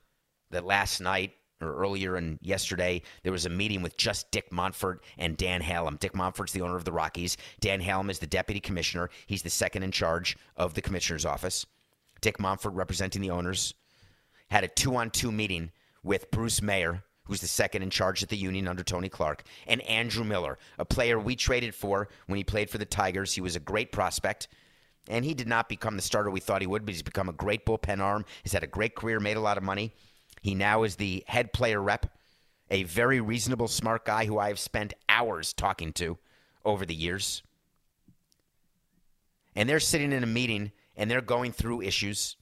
that 0.49 0.65
last 0.65 0.99
night 0.99 1.33
or 1.63 1.75
earlier 1.75 2.15
and 2.15 2.37
yesterday, 2.41 3.01
there 3.23 3.31
was 3.31 3.45
a 3.45 3.49
meeting 3.49 3.81
with 3.81 3.97
just 3.97 4.29
Dick 4.31 4.51
Monfort 4.51 4.99
and 5.17 5.37
Dan 5.37 5.61
Halem. 5.61 5.99
Dick 5.99 6.13
Monfort's 6.13 6.51
the 6.51 6.61
owner 6.61 6.75
of 6.75 6.85
the 6.85 6.91
Rockies. 6.91 7.37
Dan 7.59 7.81
Halem 7.81 8.09
is 8.09 8.19
the 8.19 8.27
deputy 8.27 8.59
commissioner. 8.59 9.09
He's 9.25 9.43
the 9.43 9.49
second 9.49 9.83
in 9.83 9.91
charge 9.91 10.37
of 10.57 10.73
the 10.73 10.81
commissioner's 10.81 11.25
office. 11.25 11.65
Dick 12.21 12.37
Monfort, 12.37 12.75
representing 12.75 13.21
the 13.21 13.31
owners, 13.31 13.73
had 14.49 14.63
a 14.63 14.67
two 14.67 14.95
on 14.95 15.09
two 15.09 15.31
meeting 15.31 15.71
with 16.03 16.31
Bruce 16.31 16.61
Meyer, 16.61 17.03
who's 17.25 17.41
the 17.41 17.47
second 17.47 17.83
in 17.83 17.89
charge 17.89 18.21
at 18.21 18.29
the 18.29 18.37
union 18.37 18.67
under 18.67 18.83
Tony 18.83 19.09
Clark, 19.09 19.43
and 19.67 19.81
Andrew 19.83 20.23
Miller, 20.23 20.57
a 20.77 20.85
player 20.85 21.19
we 21.19 21.35
traded 21.35 21.73
for 21.73 22.09
when 22.27 22.37
he 22.37 22.43
played 22.43 22.69
for 22.69 22.77
the 22.77 22.85
Tigers. 22.85 23.33
He 23.33 23.41
was 23.41 23.55
a 23.55 23.61
great 23.61 23.91
prospect. 23.91 24.47
And 25.09 25.25
he 25.25 25.33
did 25.33 25.47
not 25.47 25.67
become 25.67 25.97
the 25.97 26.01
starter 26.01 26.31
we 26.31 26.39
thought 26.39 26.61
he 26.61 26.67
would, 26.67 26.85
but 26.85 26.93
he's 26.93 27.01
become 27.01 27.27
a 27.27 27.33
great 27.33 27.65
bullpen 27.65 27.99
arm. 27.99 28.23
He's 28.41 28.53
had 28.53 28.63
a 28.63 28.67
great 28.67 28.95
career, 28.95 29.19
made 29.19 29.35
a 29.35 29.41
lot 29.41 29.57
of 29.57 29.63
money. 29.63 29.93
He 30.43 30.55
now 30.55 30.83
is 30.83 30.97
the 30.97 31.23
head 31.25 31.53
player 31.53 31.81
rep, 31.81 32.05
a 32.69 32.83
very 32.83 33.21
reasonable, 33.21 33.69
smart 33.69 34.03
guy 34.03 34.25
who 34.25 34.37
I 34.37 34.49
have 34.49 34.59
spent 34.59 34.93
hours 35.07 35.53
talking 35.53 35.93
to 35.93 36.17
over 36.65 36.85
the 36.85 36.93
years. 36.93 37.41
And 39.55 39.69
they're 39.69 39.79
sitting 39.79 40.11
in 40.11 40.21
a 40.21 40.27
meeting 40.27 40.73
and 40.97 41.09
they're 41.09 41.21
going 41.21 41.53
through 41.53 41.81
issues. 41.81 42.35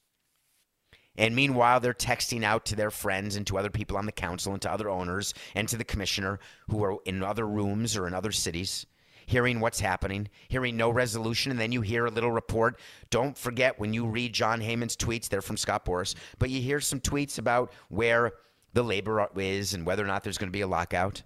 And 1.15 1.35
meanwhile, 1.35 1.79
they're 1.79 1.93
texting 1.93 2.43
out 2.43 2.65
to 2.65 2.75
their 2.75 2.89
friends 2.89 3.35
and 3.35 3.45
to 3.45 3.59
other 3.59 3.69
people 3.69 3.97
on 3.97 4.07
the 4.07 4.11
council 4.11 4.53
and 4.53 4.61
to 4.63 4.71
other 4.71 4.89
owners 4.89 5.35
and 5.53 5.67
to 5.69 5.77
the 5.77 5.83
commissioner 5.83 6.39
who 6.69 6.83
are 6.83 6.97
in 7.05 7.21
other 7.21 7.47
rooms 7.47 7.95
or 7.95 8.07
in 8.07 8.15
other 8.15 8.31
cities 8.31 8.87
hearing 9.31 9.61
what's 9.61 9.79
happening, 9.79 10.27
hearing 10.49 10.75
no 10.75 10.89
resolution, 10.89 11.51
and 11.51 11.59
then 11.59 11.71
you 11.71 11.79
hear 11.79 12.05
a 12.05 12.11
little 12.11 12.31
report. 12.31 12.77
Don't 13.09 13.37
forget 13.37 13.79
when 13.79 13.93
you 13.93 14.05
read 14.05 14.33
Jon 14.33 14.59
Heyman's 14.59 14.97
tweets, 14.97 15.29
they're 15.29 15.41
from 15.41 15.55
Scott 15.55 15.85
Boras, 15.85 16.15
but 16.37 16.49
you 16.49 16.61
hear 16.61 16.81
some 16.81 16.99
tweets 16.99 17.39
about 17.39 17.71
where 17.87 18.33
the 18.73 18.83
labor 18.83 19.25
is 19.37 19.73
and 19.73 19.85
whether 19.85 20.03
or 20.03 20.07
not 20.07 20.23
there's 20.23 20.37
going 20.37 20.49
to 20.49 20.57
be 20.57 20.61
a 20.61 20.67
lockout. 20.67 21.23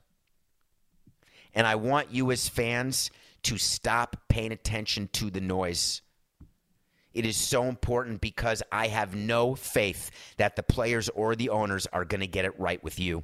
And 1.56 1.65
I 1.65 1.76
want 1.76 2.12
you 2.12 2.32
as 2.32 2.48
fans 2.48 3.10
to 3.44 3.58
stop 3.58 4.18
paying 4.30 4.52
attention 4.52 5.10
to 5.13 5.32
the 5.32 5.41
noise. 5.41 6.04
It 7.12 7.26
is 7.26 7.38
so 7.38 7.63
important 7.63 8.22
because 8.22 8.62
I 8.72 8.88
have 8.88 9.15
no 9.15 9.56
faith 9.56 10.12
that 10.38 10.56
the 10.56 10.63
players 10.63 11.10
or 11.10 11.36
the 11.36 11.50
owners 11.50 11.88
are 11.91 12.06
going 12.06 12.22
to 12.22 12.28
get 12.28 12.46
it 12.46 12.60
right 12.60 12.84
with 12.84 13.00
you. 13.00 13.24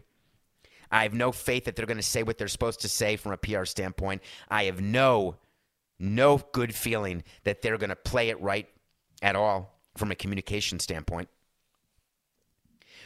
I 0.91 1.03
have 1.03 1.13
no 1.13 1.31
faith 1.31 1.65
that 1.65 1.75
they're 1.75 1.85
going 1.85 1.97
to 1.97 2.03
say 2.03 2.23
what 2.23 2.37
they're 2.37 2.47
supposed 2.47 2.81
to 2.81 2.89
say 2.89 3.15
from 3.15 3.31
a 3.31 3.37
PR 3.37 3.65
standpoint. 3.65 4.21
I 4.49 4.65
have 4.65 4.81
no 4.81 5.37
no 6.01 6.41
good 6.51 6.73
feeling 6.73 7.23
that 7.43 7.61
they're 7.61 7.77
going 7.77 7.91
to 7.91 7.95
play 7.95 8.29
it 8.29 8.41
right 8.41 8.67
at 9.21 9.35
all 9.35 9.79
from 9.95 10.11
a 10.11 10.15
communication 10.15 10.79
standpoint. 10.79 11.29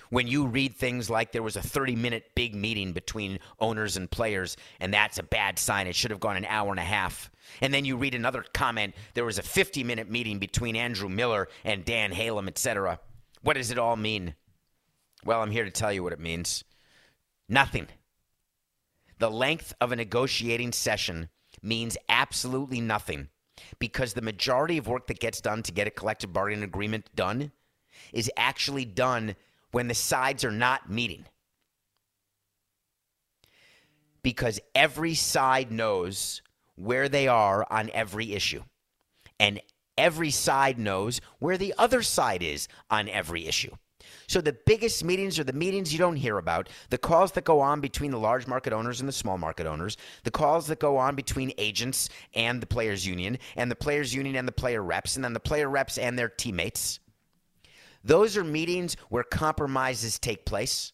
When 0.10 0.28
you 0.28 0.46
read 0.46 0.76
things 0.76 1.10
like 1.10 1.32
there 1.32 1.44
was 1.44 1.56
a 1.56 1.62
30 1.62 1.96
minute 1.96 2.32
big 2.36 2.56
meeting 2.56 2.94
between 2.94 3.40
owners 3.60 3.98
and 3.98 4.10
players, 4.10 4.56
and 4.80 4.94
that's 4.94 5.18
a 5.18 5.24
bad 5.24 5.60
sign. 5.60 5.88
It 5.88 5.96
should 5.96 6.12
have 6.12 6.20
gone 6.20 6.38
an 6.38 6.46
hour 6.46 6.70
and 6.70 6.80
a 6.80 6.84
half. 6.84 7.30
And 7.60 7.74
then 7.74 7.86
you 7.86 7.98
read 7.98 8.16
another 8.16 8.46
comment 8.54 8.96
there 9.14 9.26
was 9.26 9.40
a 9.40 9.44
50 9.44 9.84
minute 9.84 10.10
meeting 10.10 10.40
between 10.40 10.76
Andrew 10.76 11.10
Miller 11.10 11.50
and 11.64 11.84
Dan 11.84 12.12
Halem, 12.12 12.48
etc. 12.48 13.00
What 13.42 13.56
does 13.58 13.72
it 13.72 13.80
all 13.80 13.98
mean? 13.98 14.36
Well, 15.26 15.42
I'm 15.42 15.52
here 15.52 15.66
to 15.66 15.72
tell 15.72 15.92
you 15.92 16.04
what 16.04 16.14
it 16.14 16.20
means. 16.20 16.64
Nothing. 17.48 17.88
The 19.20 19.30
length 19.30 19.74
of 19.80 19.92
a 19.92 19.96
negotiating 19.96 20.72
session 20.72 21.30
means 21.62 21.98
absolutely 22.10 22.82
nothing 22.82 23.30
because 23.80 24.14
the 24.14 24.22
majority 24.22 24.78
of 24.78 24.88
work 24.88 25.08
that 25.08 25.20
gets 25.20 25.42
done 25.42 25.64
to 25.64 25.72
get 25.72 25.88
a 25.88 25.92
collective 25.92 26.34
bargaining 26.34 26.64
agreement 26.64 27.10
done 27.16 27.52
is 28.12 28.32
actually 28.36 28.86
done 28.86 29.36
when 29.72 29.88
the 29.88 29.94
sides 29.94 30.44
are 30.44 30.52
not 30.52 30.90
meeting. 30.90 31.26
Because 34.22 34.60
every 34.74 35.14
side 35.14 35.72
knows 35.72 36.42
where 36.76 37.08
they 37.08 37.28
are 37.28 37.66
on 37.70 37.90
every 37.94 38.34
issue. 38.34 38.64
And 39.40 39.62
every 39.98 40.32
side 40.32 40.80
knows 40.80 41.22
where 41.40 41.58
the 41.58 41.74
other 41.78 42.02
side 42.02 42.42
is 42.42 42.68
on 42.90 43.08
every 43.08 43.48
issue. 43.48 43.76
So 44.28 44.42
the 44.42 44.58
biggest 44.66 45.04
meetings 45.04 45.38
are 45.40 45.44
the 45.44 45.54
meetings 45.54 45.94
you 45.94 46.00
don't 46.00 46.16
hear 46.16 46.38
about, 46.38 46.70
the 46.90 46.98
calls 46.98 47.32
that 47.34 47.44
go 47.44 47.60
on 47.60 47.82
between 47.82 48.12
the 48.12 48.20
large 48.20 48.48
market 48.48 48.74
owners 48.74 49.00
and 49.00 49.08
the 49.08 49.14
small 49.14 49.38
market 49.38 49.68
owners, 49.68 49.98
the 50.24 50.32
calls 50.32 50.68
that 50.68 50.80
go 50.80 50.98
on 50.98 51.16
between 51.16 51.52
agents 51.58 52.10
and 52.34 52.62
the 52.62 52.68
players 52.68 53.06
union, 53.06 53.38
and 53.56 53.70
the 53.70 53.76
players 53.76 54.14
union 54.14 54.36
and 54.36 54.48
the 54.48 54.52
player 54.52 54.82
reps, 54.82 55.16
and 55.16 55.24
then 55.24 55.34
the 55.34 55.40
player 55.40 55.70
reps 55.70 55.98
and 55.98 56.18
their 56.18 56.30
teammates. 56.30 57.00
Those 58.04 58.38
are 58.38 58.44
meetings 58.44 58.96
where 59.10 59.24
compromises 59.24 60.20
take 60.20 60.46
place, 60.46 60.94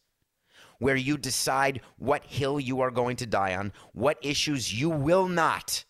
where 0.80 0.96
you 0.96 1.17
decide 1.17 1.82
what 1.98 2.26
hill 2.26 2.60
you 2.60 2.82
are 2.82 2.91
going 2.91 3.17
to 3.17 3.26
die 3.26 3.56
on, 3.56 3.74
what 3.94 4.17
issues 4.22 4.74
you 4.74 4.89
will 4.89 5.28
not 5.28 5.84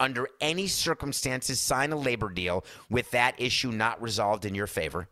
under 0.00 0.26
any 0.40 0.66
circumstances 0.66 1.60
sign 1.60 1.92
a 1.92 1.96
labor 1.96 2.28
deal 2.28 2.64
with 2.90 3.10
that 3.12 3.34
issue 3.38 3.70
not 3.70 4.00
resolved 4.02 4.44
in 4.44 4.54
your 4.54 4.66
favor. 4.66 5.08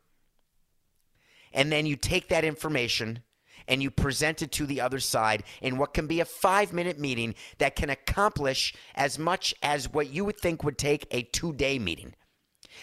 And 1.53 1.71
then 1.71 1.87
you 1.87 1.97
take 1.97 2.29
that 2.29 2.45
information 2.45 3.23
and 3.69 3.83
you 3.83 3.91
present 3.91 4.43
it 4.43 4.53
to 4.53 4.67
the 4.67 4.81
other 4.81 5.01
side 5.01 5.45
in 5.63 5.79
what 5.79 5.95
can 5.95 6.07
be 6.07 6.21
a 6.21 6.25
five 6.25 6.73
minute 6.73 6.99
meeting 6.99 7.35
that 7.59 7.77
can 7.77 7.91
accomplish 7.91 8.75
as 8.95 9.19
much 9.19 9.55
as 9.63 9.93
what 9.93 10.11
you 10.11 10.25
would 10.25 10.39
think 10.39 10.65
would 10.65 10.79
take 10.79 11.07
a 11.11 11.23
two 11.23 11.53
day 11.53 11.79
meeting. 11.79 12.15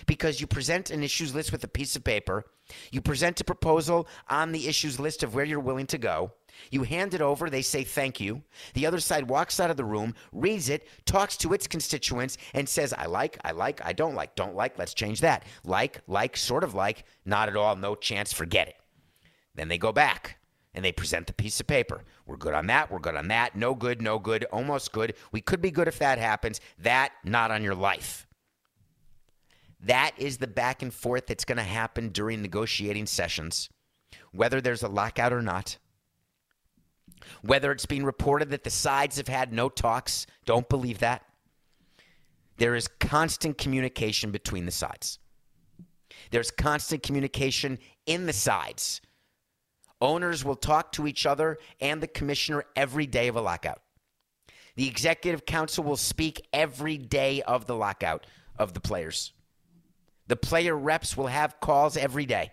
Because 0.06 0.42
you 0.42 0.48
present 0.48 0.90
an 0.90 1.04
issues 1.04 1.34
list 1.34 1.52
with 1.52 1.64
a 1.64 1.68
piece 1.68 1.96
of 1.96 2.04
paper, 2.04 2.46
you 2.92 3.02
present 3.02 3.40
a 3.42 3.46
proposal 3.46 4.08
on 4.30 4.52
the 4.52 4.68
issues 4.68 5.00
list 5.00 5.24
of 5.24 5.34
where 5.34 5.46
you're 5.46 5.60
willing 5.60 5.88
to 5.88 5.98
go. 5.98 6.34
You 6.72 6.84
hand 6.84 7.14
it 7.14 7.22
over, 7.22 7.50
they 7.50 7.62
say 7.62 7.84
thank 7.84 8.20
you. 8.20 8.44
The 8.74 8.86
other 8.86 9.00
side 9.00 9.30
walks 9.30 9.60
out 9.60 9.72
of 9.72 9.78
the 9.78 9.86
room, 9.86 10.14
reads 10.32 10.70
it, 10.70 10.88
talks 11.06 11.38
to 11.38 11.54
its 11.54 11.68
constituents, 11.68 12.38
and 12.54 12.68
says, 12.68 12.94
I 12.94 13.06
like, 13.06 13.38
I 13.44 13.52
like, 13.52 13.84
I 13.86 13.94
don't 13.94 14.16
like, 14.16 14.36
don't 14.36 14.56
like, 14.56 14.78
let's 14.78 14.94
change 14.94 15.22
that. 15.22 15.44
Like, 15.64 16.02
like, 16.08 16.38
sort 16.38 16.64
of 16.64 16.74
like, 16.74 17.06
not 17.26 17.50
at 17.50 17.56
all, 17.56 17.76
no 17.76 17.96
chance, 17.96 18.34
forget 18.34 18.68
it. 18.68 18.76
Then 19.56 19.68
they 19.68 19.78
go 19.78 19.92
back 19.92 20.38
and 20.74 20.86
they 20.86 20.92
present 20.92 21.26
the 21.26 21.34
piece 21.34 21.60
of 21.60 21.68
paper. 21.68 22.04
We're 22.26 22.38
good 22.38 22.54
on 22.54 22.68
that, 22.68 22.92
we're 22.92 23.00
good 23.00 23.16
on 23.16 23.30
that, 23.30 23.56
no 23.56 23.74
good, 23.74 24.02
no 24.02 24.20
good, 24.20 24.44
almost 24.46 24.92
good. 24.92 25.16
We 25.32 25.42
could 25.42 25.62
be 25.62 25.72
good 25.72 25.88
if 25.88 26.00
that 26.00 26.20
happens. 26.20 26.62
That, 26.78 27.14
not 27.24 27.50
on 27.50 27.64
your 27.64 27.76
life. 27.76 28.28
That 29.80 30.12
is 30.18 30.38
the 30.38 30.48
back 30.48 30.82
and 30.82 30.94
forth 30.94 31.28
that's 31.28 31.46
going 31.46 31.58
to 31.58 31.64
happen 31.64 32.10
during 32.10 32.42
negotiating 32.42 33.06
sessions, 33.06 33.70
whether 34.32 34.60
there's 34.60 34.84
a 34.84 34.88
lockout 34.88 35.34
or 35.34 35.42
not. 35.42 35.78
Whether 37.42 37.72
it's 37.72 37.86
being 37.86 38.04
reported 38.04 38.50
that 38.50 38.64
the 38.64 38.70
sides 38.70 39.18
have 39.18 39.28
had 39.28 39.54
no 39.54 39.70
talks, 39.70 40.28
don't 40.46 40.68
believe 40.70 41.00
that. 41.00 41.24
There 42.58 42.76
is 42.76 42.88
constant 43.00 43.58
communication 43.58 44.32
between 44.32 44.66
the 44.66 44.72
sides. 44.72 45.20
There's 46.32 46.52
constant 46.52 47.04
communication 47.04 47.80
in 48.06 48.26
the 48.26 48.34
sides. 48.34 49.02
Owners 50.02 50.44
will 50.44 50.56
talk 50.56 50.92
to 50.94 51.08
each 51.08 51.26
other 51.26 51.58
and 51.80 52.02
the 52.02 52.08
commissioner 52.08 52.66
every 52.76 53.06
day 53.06 53.28
of 53.28 53.36
a 53.36 53.42
lockout. 53.42 53.82
The 54.76 54.88
executive 54.88 55.46
council 55.46 55.84
will 55.84 55.98
speak 55.98 56.48
every 56.54 56.98
day 56.98 57.42
of 57.42 57.66
the 57.66 57.76
lockout 57.76 58.26
of 58.60 58.74
the 58.74 58.80
players. 58.80 59.34
The 60.28 60.36
player 60.36 60.78
reps 60.78 61.18
will 61.18 61.28
have 61.28 61.60
calls 61.60 61.98
every 61.98 62.26
day. 62.26 62.52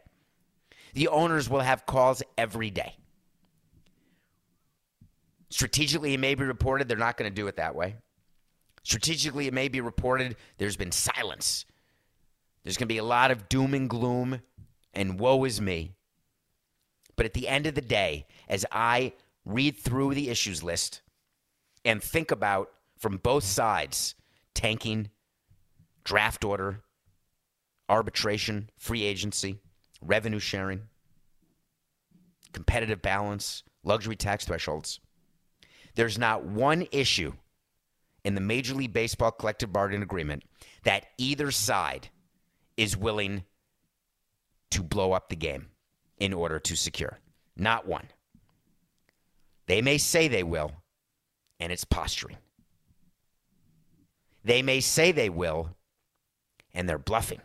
The 0.94 1.08
owners 1.08 1.50
will 1.50 1.60
have 1.60 1.86
calls 1.86 2.22
every 2.38 2.70
day. 2.70 2.96
Strategically, 5.54 6.14
it 6.14 6.18
may 6.18 6.34
be 6.34 6.42
reported 6.42 6.88
they're 6.88 6.96
not 6.96 7.16
going 7.16 7.30
to 7.30 7.34
do 7.34 7.46
it 7.46 7.54
that 7.58 7.76
way. 7.76 7.94
Strategically, 8.82 9.46
it 9.46 9.54
may 9.54 9.68
be 9.68 9.80
reported 9.80 10.34
there's 10.58 10.76
been 10.76 10.90
silence. 10.90 11.64
There's 12.64 12.76
going 12.76 12.88
to 12.88 12.92
be 12.92 12.98
a 12.98 13.04
lot 13.04 13.30
of 13.30 13.48
doom 13.48 13.72
and 13.72 13.88
gloom 13.88 14.40
and 14.94 15.20
woe 15.20 15.44
is 15.44 15.60
me. 15.60 15.94
But 17.14 17.24
at 17.24 17.34
the 17.34 17.46
end 17.46 17.68
of 17.68 17.76
the 17.76 17.80
day, 17.80 18.26
as 18.48 18.66
I 18.72 19.12
read 19.44 19.78
through 19.78 20.14
the 20.14 20.28
issues 20.28 20.64
list 20.64 21.02
and 21.84 22.02
think 22.02 22.32
about 22.32 22.72
from 22.98 23.18
both 23.18 23.44
sides 23.44 24.16
tanking, 24.54 25.08
draft 26.02 26.42
order, 26.42 26.80
arbitration, 27.88 28.70
free 28.76 29.04
agency, 29.04 29.60
revenue 30.02 30.40
sharing, 30.40 30.88
competitive 32.52 33.00
balance, 33.00 33.62
luxury 33.84 34.16
tax 34.16 34.46
thresholds. 34.46 34.98
There's 35.94 36.18
not 36.18 36.44
one 36.44 36.86
issue 36.92 37.34
in 38.24 38.34
the 38.34 38.40
Major 38.40 38.74
League 38.74 38.92
Baseball 38.92 39.30
collective 39.30 39.72
bargaining 39.72 40.02
agreement 40.02 40.44
that 40.82 41.06
either 41.18 41.50
side 41.50 42.08
is 42.76 42.96
willing 42.96 43.44
to 44.70 44.82
blow 44.82 45.12
up 45.12 45.28
the 45.28 45.36
game 45.36 45.68
in 46.18 46.32
order 46.32 46.58
to 46.58 46.76
secure. 46.76 47.20
Not 47.56 47.86
one. 47.86 48.08
They 49.66 49.80
may 49.82 49.98
say 49.98 50.28
they 50.28 50.42
will, 50.42 50.72
and 51.60 51.72
it's 51.72 51.84
posturing. 51.84 52.38
They 54.44 54.62
may 54.62 54.80
say 54.80 55.12
they 55.12 55.30
will, 55.30 55.70
and 56.74 56.88
they're 56.88 56.98
bluffing. 56.98 57.40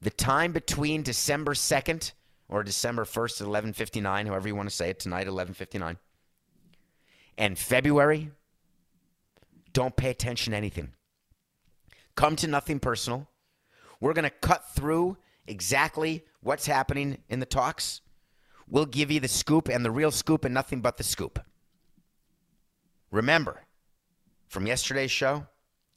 The 0.00 0.10
time 0.10 0.52
between 0.52 1.02
December 1.02 1.54
2nd 1.54 2.12
or 2.48 2.64
December 2.64 3.04
1st 3.04 3.40
at 3.40 3.46
11:59, 3.46 4.26
however 4.26 4.48
you 4.48 4.56
want 4.56 4.68
to 4.68 4.74
say 4.74 4.90
it, 4.90 4.98
tonight 4.98 5.28
11:59, 5.28 5.96
and 7.38 7.58
February, 7.58 8.30
don't 9.72 9.96
pay 9.96 10.10
attention 10.10 10.52
to 10.52 10.56
anything. 10.56 10.92
Come 12.14 12.36
to 12.36 12.46
nothing 12.46 12.78
personal. 12.78 13.28
We're 14.00 14.12
going 14.12 14.24
to 14.24 14.30
cut 14.30 14.74
through 14.74 15.16
exactly 15.46 16.24
what's 16.42 16.66
happening 16.66 17.18
in 17.28 17.40
the 17.40 17.46
talks. 17.46 18.00
We'll 18.68 18.86
give 18.86 19.10
you 19.10 19.20
the 19.20 19.28
scoop 19.28 19.68
and 19.68 19.84
the 19.84 19.90
real 19.90 20.10
scoop 20.10 20.44
and 20.44 20.54
nothing 20.54 20.80
but 20.80 20.96
the 20.96 21.04
scoop. 21.04 21.38
Remember, 23.10 23.60
from 24.48 24.66
yesterday's 24.66 25.10
show 25.10 25.46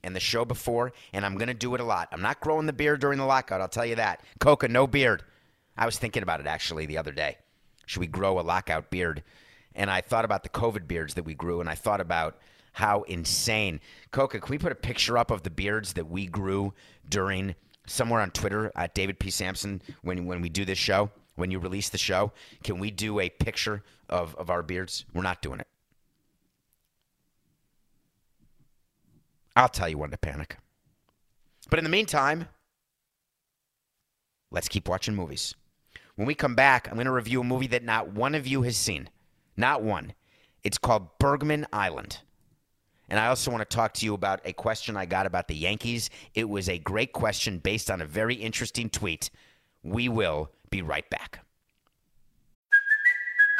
and 0.03 0.15
the 0.15 0.19
show 0.19 0.45
before, 0.45 0.93
and 1.13 1.25
I'm 1.25 1.35
going 1.35 1.47
to 1.47 1.53
do 1.53 1.73
it 1.75 1.81
a 1.81 1.85
lot. 1.85 2.09
I'm 2.11 2.21
not 2.21 2.41
growing 2.41 2.65
the 2.65 2.73
beard 2.73 3.01
during 3.01 3.17
the 3.17 3.25
lockout, 3.25 3.61
I'll 3.61 3.67
tell 3.67 3.85
you 3.85 3.95
that. 3.95 4.21
Coca, 4.39 4.67
no 4.67 4.87
beard. 4.87 5.23
I 5.77 5.85
was 5.85 5.97
thinking 5.97 6.23
about 6.23 6.39
it 6.39 6.47
actually 6.47 6.85
the 6.85 6.97
other 6.97 7.11
day. 7.11 7.37
Should 7.85 7.99
we 7.99 8.07
grow 8.07 8.39
a 8.39 8.41
lockout 8.41 8.89
beard? 8.89 9.23
And 9.75 9.91
I 9.91 10.01
thought 10.01 10.25
about 10.25 10.43
the 10.43 10.49
COVID 10.49 10.87
beards 10.87 11.13
that 11.15 11.23
we 11.23 11.33
grew, 11.33 11.59
and 11.59 11.69
I 11.69 11.75
thought 11.75 12.01
about 12.01 12.37
how 12.73 13.03
insane. 13.03 13.79
Coca, 14.11 14.39
can 14.39 14.51
we 14.51 14.57
put 14.57 14.71
a 14.71 14.75
picture 14.75 15.17
up 15.17 15.31
of 15.31 15.43
the 15.43 15.49
beards 15.49 15.93
that 15.93 16.09
we 16.09 16.25
grew 16.25 16.73
during 17.07 17.55
somewhere 17.87 18.21
on 18.21 18.31
Twitter 18.31 18.71
at 18.75 18.93
David 18.95 19.19
P. 19.19 19.29
Samson 19.29 19.81
when 20.01 20.25
when 20.25 20.41
we 20.41 20.49
do 20.49 20.65
this 20.65 20.77
show, 20.77 21.11
when 21.35 21.51
you 21.51 21.59
release 21.59 21.89
the 21.89 21.97
show? 21.97 22.31
Can 22.63 22.79
we 22.79 22.91
do 22.91 23.19
a 23.19 23.29
picture 23.29 23.83
of, 24.09 24.35
of 24.35 24.49
our 24.49 24.63
beards? 24.63 25.05
We're 25.13 25.21
not 25.21 25.41
doing 25.41 25.59
it. 25.59 25.67
I'll 29.55 29.69
tell 29.69 29.87
you 29.87 29.97
when 29.97 30.11
to 30.11 30.17
panic. 30.17 30.57
But 31.69 31.79
in 31.79 31.85
the 31.85 31.89
meantime, 31.89 32.49
let's 34.51 34.67
keep 34.67 34.89
watching 34.89 35.15
movies. 35.15 35.55
When 36.15 36.27
we 36.27 36.35
come 36.35 36.55
back, 36.55 36.87
I'm 36.87 36.95
going 36.95 37.05
to 37.05 37.11
review 37.11 37.41
a 37.41 37.43
movie 37.43 37.67
that 37.67 37.83
not 37.83 38.11
one 38.11 38.35
of 38.35 38.47
you 38.47 38.63
has 38.63 38.77
seen. 38.77 39.09
Not 39.57 39.81
one. 39.81 40.13
It's 40.63 40.77
called 40.77 41.17
Bergman 41.19 41.67
Island. 41.71 42.19
And 43.07 43.19
I 43.19 43.27
also 43.27 43.51
want 43.51 43.61
to 43.61 43.75
talk 43.75 43.93
to 43.95 44.05
you 44.05 44.15
about 44.15 44.41
a 44.45 44.53
question 44.53 44.97
I 44.97 45.05
got 45.05 45.27
about 45.27 45.47
the 45.47 45.55
Yankees. 45.55 46.09
It 46.33 46.49
was 46.49 46.67
a 46.67 46.79
great 46.79 47.13
question 47.13 47.59
based 47.59 47.91
on 47.91 48.01
a 48.01 48.05
very 48.05 48.35
interesting 48.35 48.89
tweet. 48.89 49.29
We 49.83 50.09
will 50.09 50.51
be 50.71 50.81
right 50.81 51.07
back. 51.09 51.44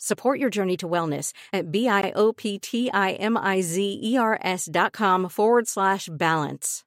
Support 0.00 0.38
your 0.38 0.48
journey 0.48 0.76
to 0.76 0.88
wellness 0.88 1.32
at 1.52 1.72
B-I-O-P-T-I-M-I-Z-E-R-S 1.72 4.68
dot 4.70 4.92
com 4.92 5.28
forward 5.28 5.66
slash 5.66 6.08
balance. 6.12 6.84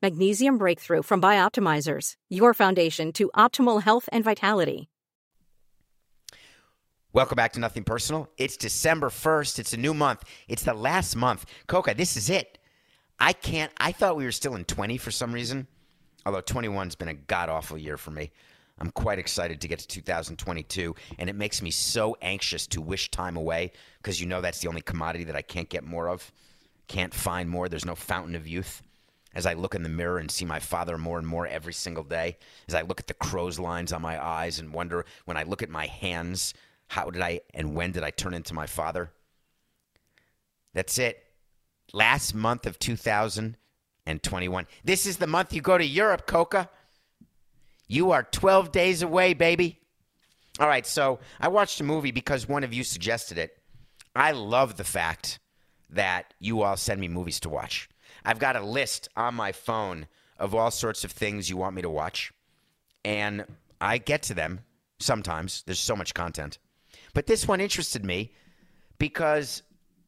Magnesium 0.00 0.58
Breakthrough 0.58 1.02
from 1.02 1.20
Bioptimizers, 1.20 2.12
your 2.28 2.54
foundation 2.54 3.12
to 3.14 3.32
optimal 3.36 3.82
health 3.82 4.08
and 4.12 4.22
vitality. 4.22 4.88
Welcome 7.12 7.36
back 7.36 7.52
to 7.54 7.60
Nothing 7.60 7.82
Personal. 7.82 8.28
It's 8.38 8.56
December 8.56 9.10
1st. 9.10 9.58
It's 9.58 9.72
a 9.72 9.76
new 9.76 9.92
month. 9.92 10.22
It's 10.46 10.62
the 10.62 10.72
last 10.72 11.16
month. 11.16 11.46
Coca, 11.66 11.94
this 11.96 12.16
is 12.16 12.30
it. 12.30 12.58
I 13.18 13.32
can't, 13.32 13.72
I 13.76 13.90
thought 13.90 14.16
we 14.16 14.24
were 14.24 14.32
still 14.32 14.54
in 14.54 14.64
20 14.64 14.98
for 14.98 15.10
some 15.10 15.32
reason, 15.32 15.66
although 16.24 16.42
21's 16.42 16.94
been 16.94 17.08
a 17.08 17.14
god 17.14 17.48
awful 17.48 17.76
year 17.76 17.96
for 17.96 18.12
me. 18.12 18.30
I'm 18.78 18.90
quite 18.90 19.18
excited 19.18 19.60
to 19.60 19.68
get 19.68 19.78
to 19.80 19.86
2022, 19.86 20.94
and 21.18 21.30
it 21.30 21.36
makes 21.36 21.62
me 21.62 21.70
so 21.70 22.16
anxious 22.20 22.66
to 22.68 22.80
wish 22.80 23.10
time 23.10 23.36
away 23.36 23.72
because 23.98 24.20
you 24.20 24.26
know 24.26 24.40
that's 24.40 24.60
the 24.60 24.68
only 24.68 24.80
commodity 24.80 25.24
that 25.24 25.36
I 25.36 25.42
can't 25.42 25.68
get 25.68 25.84
more 25.84 26.08
of, 26.08 26.32
can't 26.88 27.14
find 27.14 27.48
more. 27.48 27.68
There's 27.68 27.84
no 27.84 27.94
fountain 27.94 28.34
of 28.34 28.48
youth. 28.48 28.82
As 29.34 29.46
I 29.46 29.54
look 29.54 29.74
in 29.74 29.82
the 29.82 29.88
mirror 29.88 30.18
and 30.18 30.30
see 30.30 30.44
my 30.44 30.58
father 30.58 30.98
more 30.98 31.18
and 31.18 31.26
more 31.26 31.46
every 31.46 31.72
single 31.72 32.04
day, 32.04 32.36
as 32.68 32.74
I 32.74 32.82
look 32.82 33.00
at 33.00 33.06
the 33.06 33.14
crow's 33.14 33.58
lines 33.58 33.90
on 33.92 34.02
my 34.02 34.22
eyes 34.22 34.58
and 34.58 34.74
wonder 34.74 35.06
when 35.24 35.38
I 35.38 35.44
look 35.44 35.62
at 35.62 35.70
my 35.70 35.86
hands, 35.86 36.52
how 36.88 37.08
did 37.08 37.22
I 37.22 37.40
and 37.54 37.74
when 37.74 37.92
did 37.92 38.02
I 38.02 38.10
turn 38.10 38.34
into 38.34 38.52
my 38.52 38.66
father? 38.66 39.10
That's 40.74 40.98
it. 40.98 41.24
Last 41.94 42.34
month 42.34 42.66
of 42.66 42.78
2021. 42.78 44.66
This 44.84 45.06
is 45.06 45.16
the 45.16 45.26
month 45.26 45.54
you 45.54 45.62
go 45.62 45.78
to 45.78 45.84
Europe, 45.84 46.26
Coca. 46.26 46.68
You 47.92 48.12
are 48.12 48.22
12 48.22 48.72
days 48.72 49.02
away, 49.02 49.34
baby. 49.34 49.78
All 50.58 50.66
right, 50.66 50.86
so 50.86 51.18
I 51.38 51.48
watched 51.48 51.78
a 51.78 51.84
movie 51.84 52.10
because 52.10 52.48
one 52.48 52.64
of 52.64 52.72
you 52.72 52.84
suggested 52.84 53.36
it. 53.36 53.58
I 54.16 54.32
love 54.32 54.78
the 54.78 54.82
fact 54.82 55.38
that 55.90 56.32
you 56.40 56.62
all 56.62 56.78
send 56.78 57.02
me 57.02 57.08
movies 57.08 57.38
to 57.40 57.50
watch. 57.50 57.90
I've 58.24 58.38
got 58.38 58.56
a 58.56 58.64
list 58.64 59.10
on 59.14 59.34
my 59.34 59.52
phone 59.52 60.06
of 60.38 60.54
all 60.54 60.70
sorts 60.70 61.04
of 61.04 61.12
things 61.12 61.50
you 61.50 61.58
want 61.58 61.76
me 61.76 61.82
to 61.82 61.90
watch, 61.90 62.32
and 63.04 63.44
I 63.78 63.98
get 63.98 64.22
to 64.22 64.34
them 64.34 64.60
sometimes. 64.98 65.62
There's 65.66 65.78
so 65.78 65.94
much 65.94 66.14
content. 66.14 66.58
But 67.12 67.26
this 67.26 67.46
one 67.46 67.60
interested 67.60 68.06
me 68.06 68.32
because 68.98 69.62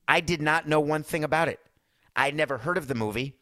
I 0.09 0.21
did 0.21 0.41
not 0.41 0.67
know 0.67 0.81
one 0.81 1.03
thing 1.03 1.23
about 1.23 1.49
it. 1.49 1.61
I'd 2.17 2.35
never 2.35 2.57
heard 2.57 2.79
of 2.79 2.89
the 2.89 2.95
movie, 2.95 3.37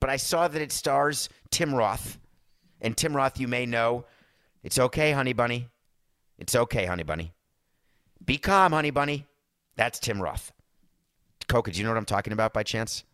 but 0.00 0.08
I 0.08 0.16
saw 0.16 0.48
that 0.48 0.62
it 0.62 0.72
stars 0.72 1.28
Tim 1.50 1.74
Roth. 1.74 2.18
And 2.84 2.94
Tim 2.94 3.16
Roth, 3.16 3.40
you 3.40 3.48
may 3.48 3.64
know, 3.64 4.04
it's 4.62 4.78
okay, 4.78 5.12
honey 5.12 5.32
bunny. 5.32 5.70
It's 6.38 6.54
okay, 6.54 6.84
honey 6.84 7.02
bunny. 7.02 7.32
Be 8.22 8.36
calm, 8.36 8.72
honey 8.72 8.90
bunny. 8.90 9.26
That's 9.74 9.98
Tim 9.98 10.20
Roth. 10.20 10.52
Coca, 11.48 11.70
do 11.70 11.78
you 11.78 11.84
know 11.84 11.90
what 11.90 11.96
I'm 11.96 12.04
talking 12.04 12.34
about 12.34 12.52
by 12.52 12.62
chance? 12.62 13.04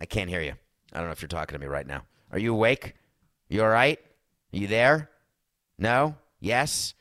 I 0.00 0.06
can't 0.06 0.28
hear 0.28 0.40
you. 0.40 0.54
I 0.92 0.98
don't 0.98 1.06
know 1.06 1.12
if 1.12 1.22
you're 1.22 1.28
talking 1.28 1.54
to 1.56 1.60
me 1.60 1.68
right 1.68 1.86
now. 1.86 2.02
Are 2.32 2.38
you 2.40 2.52
awake? 2.52 2.94
You 3.48 3.62
all 3.62 3.68
right? 3.68 3.98
Are 4.52 4.56
you 4.56 4.66
there? 4.66 5.08
No? 5.78 6.16
Yes? 6.40 6.94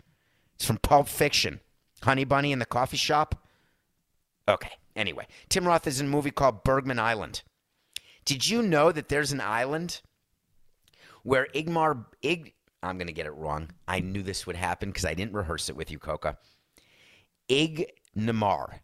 It's 0.56 0.66
from 0.66 0.78
Pulp 0.78 1.08
Fiction. 1.08 1.60
Honey 2.04 2.24
Bunny 2.24 2.52
in 2.52 2.60
the 2.60 2.66
coffee 2.66 2.98
shop? 2.98 3.48
Okay. 4.48 4.72
Anyway, 4.96 5.26
Tim 5.50 5.68
Roth 5.68 5.88
is 5.88 6.00
in 6.00 6.06
a 6.06 6.10
movie 6.10 6.30
called 6.30 6.64
Bergman 6.64 7.00
Island. 7.00 7.42
Did 8.26 8.48
you 8.48 8.62
know 8.62 8.92
that 8.92 9.10
there's 9.10 9.32
an 9.32 9.42
island 9.42 10.02
where 11.24 11.48
Igmar 11.54 12.06
Ig 12.22 12.54
I'm 12.82 12.98
going 12.98 13.08
to 13.08 13.14
get 13.14 13.26
it 13.26 13.36
wrong. 13.36 13.70
I 13.88 14.00
knew 14.00 14.24
this 14.24 14.48
would 14.48 14.56
happen 14.56 14.90
because 14.90 15.06
I 15.06 15.14
didn't 15.14 15.34
rehearse 15.34 15.70
it 15.70 15.76
with 15.76 15.92
you, 15.92 16.00
Coca. 16.00 16.38
Igmar. 17.50 18.80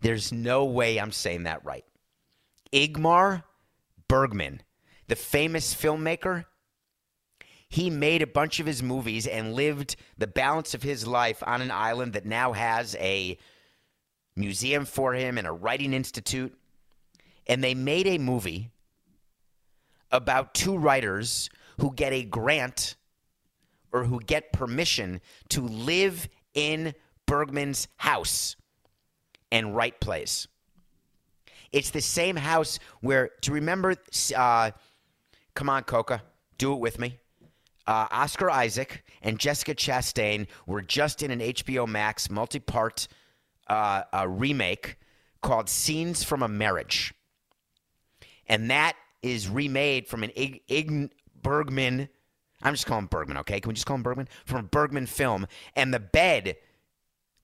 There's 0.00 0.32
no 0.32 0.64
way 0.64 1.00
I'm 1.00 1.12
saying 1.12 1.44
that 1.44 1.64
right. 1.64 1.84
Igmar 2.72 3.44
Bergman, 4.06 4.62
the 5.06 5.16
famous 5.16 5.74
filmmaker, 5.74 6.44
he 7.70 7.90
made 7.90 8.22
a 8.22 8.26
bunch 8.26 8.60
of 8.60 8.66
his 8.66 8.82
movies 8.82 9.26
and 9.26 9.54
lived 9.54 9.96
the 10.16 10.26
balance 10.26 10.74
of 10.74 10.82
his 10.82 11.06
life 11.06 11.42
on 11.46 11.60
an 11.60 11.70
island 11.70 12.14
that 12.14 12.24
now 12.24 12.52
has 12.52 12.96
a 12.96 13.38
museum 14.36 14.84
for 14.84 15.14
him 15.14 15.36
and 15.36 15.46
a 15.46 15.52
writing 15.52 15.92
institute. 15.92 16.56
And 17.46 17.64
they 17.64 17.74
made 17.74 18.06
a 18.06 18.18
movie 18.18 18.70
about 20.10 20.54
two 20.54 20.76
writers 20.76 21.50
who 21.78 21.92
get 21.94 22.12
a 22.12 22.22
grant 22.22 22.96
or 23.92 24.04
who 24.04 24.20
get 24.20 24.52
permission 24.52 25.20
to 25.48 25.62
live 25.62 26.28
in 26.54 26.94
Bergman's 27.26 27.88
house 27.96 28.56
and 29.50 29.74
write 29.74 30.00
plays. 30.00 30.48
It's 31.72 31.90
the 31.90 32.00
same 32.00 32.36
house 32.36 32.78
where, 33.00 33.30
to 33.42 33.52
remember? 33.52 33.94
Uh, 34.34 34.70
come 35.54 35.68
on, 35.68 35.84
Coca, 35.84 36.22
do 36.56 36.72
it 36.72 36.80
with 36.80 36.98
me. 36.98 37.18
Uh, 37.86 38.06
Oscar 38.10 38.50
Isaac 38.50 39.04
and 39.22 39.38
Jessica 39.38 39.74
Chastain 39.74 40.46
were 40.66 40.82
just 40.82 41.22
in 41.22 41.30
an 41.30 41.40
HBO 41.40 41.86
Max 41.86 42.28
multi 42.30 42.58
part 42.58 43.08
uh, 43.68 44.02
remake 44.28 44.96
called 45.40 45.68
Scenes 45.68 46.22
from 46.22 46.42
a 46.42 46.48
Marriage. 46.48 47.14
And 48.46 48.70
that 48.70 48.96
is 49.22 49.48
remade 49.48 50.06
from 50.06 50.22
an 50.22 50.32
Ig 50.36 51.10
Bergman. 51.48 52.10
I'm 52.62 52.74
just 52.74 52.84
calling 52.84 53.06
Bergman, 53.06 53.38
okay? 53.38 53.58
Can 53.58 53.70
we 53.70 53.74
just 53.74 53.86
call 53.86 53.96
him 53.96 54.02
Bergman? 54.02 54.28
From 54.44 54.66
Bergman 54.66 55.06
film. 55.06 55.46
And 55.74 55.94
the 55.94 55.98
bed 55.98 56.56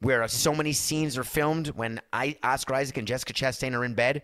where 0.00 0.28
so 0.28 0.54
many 0.54 0.74
scenes 0.74 1.16
are 1.16 1.24
filmed 1.24 1.68
when 1.68 2.02
I, 2.12 2.36
Oscar 2.42 2.74
Isaac 2.74 2.98
and 2.98 3.08
Jessica 3.08 3.32
Chastain 3.32 3.74
are 3.74 3.82
in 3.82 3.94
bed. 3.94 4.22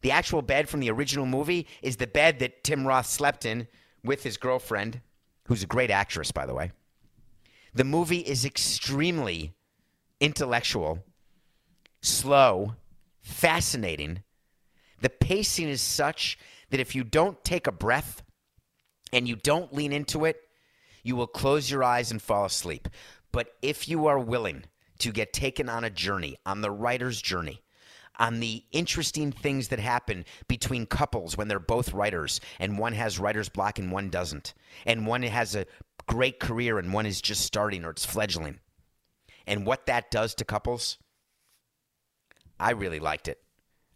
The 0.00 0.12
actual 0.12 0.40
bed 0.40 0.66
from 0.66 0.80
the 0.80 0.90
original 0.90 1.26
movie 1.26 1.66
is 1.82 1.98
the 1.98 2.06
bed 2.06 2.38
that 2.38 2.64
Tim 2.64 2.86
Roth 2.86 3.04
slept 3.04 3.44
in 3.44 3.68
with 4.02 4.22
his 4.22 4.38
girlfriend, 4.38 5.02
who's 5.46 5.62
a 5.62 5.66
great 5.66 5.90
actress, 5.90 6.32
by 6.32 6.46
the 6.46 6.54
way. 6.54 6.72
The 7.74 7.84
movie 7.84 8.20
is 8.20 8.46
extremely 8.46 9.52
intellectual, 10.20 11.04
slow, 12.00 12.76
fascinating. 13.20 14.22
The 15.02 15.10
pacing 15.10 15.68
is 15.68 15.82
such 15.82 16.38
that 16.70 16.80
if 16.80 16.94
you 16.94 17.04
don't 17.04 17.44
take 17.44 17.66
a 17.66 17.72
breath 17.72 18.22
and 19.12 19.28
you 19.28 19.36
don't 19.36 19.74
lean 19.74 19.92
into 19.92 20.24
it, 20.24 20.40
you 21.02 21.16
will 21.16 21.26
close 21.26 21.70
your 21.70 21.84
eyes 21.84 22.10
and 22.10 22.22
fall 22.22 22.44
asleep. 22.44 22.88
But 23.32 23.48
if 23.62 23.88
you 23.88 24.06
are 24.06 24.18
willing 24.18 24.64
to 24.98 25.10
get 25.10 25.32
taken 25.32 25.68
on 25.68 25.84
a 25.84 25.90
journey, 25.90 26.36
on 26.46 26.60
the 26.60 26.70
writer's 26.70 27.20
journey, 27.20 27.62
on 28.18 28.40
the 28.40 28.62
interesting 28.72 29.32
things 29.32 29.68
that 29.68 29.78
happen 29.78 30.24
between 30.46 30.86
couples 30.86 31.36
when 31.36 31.48
they're 31.48 31.58
both 31.58 31.92
writers 31.92 32.40
and 32.60 32.78
one 32.78 32.92
has 32.92 33.18
writer's 33.18 33.48
block 33.48 33.78
and 33.78 33.90
one 33.90 34.10
doesn't, 34.10 34.54
and 34.86 35.06
one 35.06 35.22
has 35.22 35.54
a 35.54 35.66
great 36.06 36.38
career 36.38 36.78
and 36.78 36.92
one 36.92 37.06
is 37.06 37.20
just 37.20 37.44
starting 37.44 37.84
or 37.84 37.90
it's 37.90 38.04
fledgling, 38.04 38.60
and 39.46 39.66
what 39.66 39.86
that 39.86 40.10
does 40.10 40.34
to 40.34 40.44
couples. 40.44 40.98
I 42.60 42.72
really 42.72 43.00
liked 43.00 43.28
it. 43.28 43.38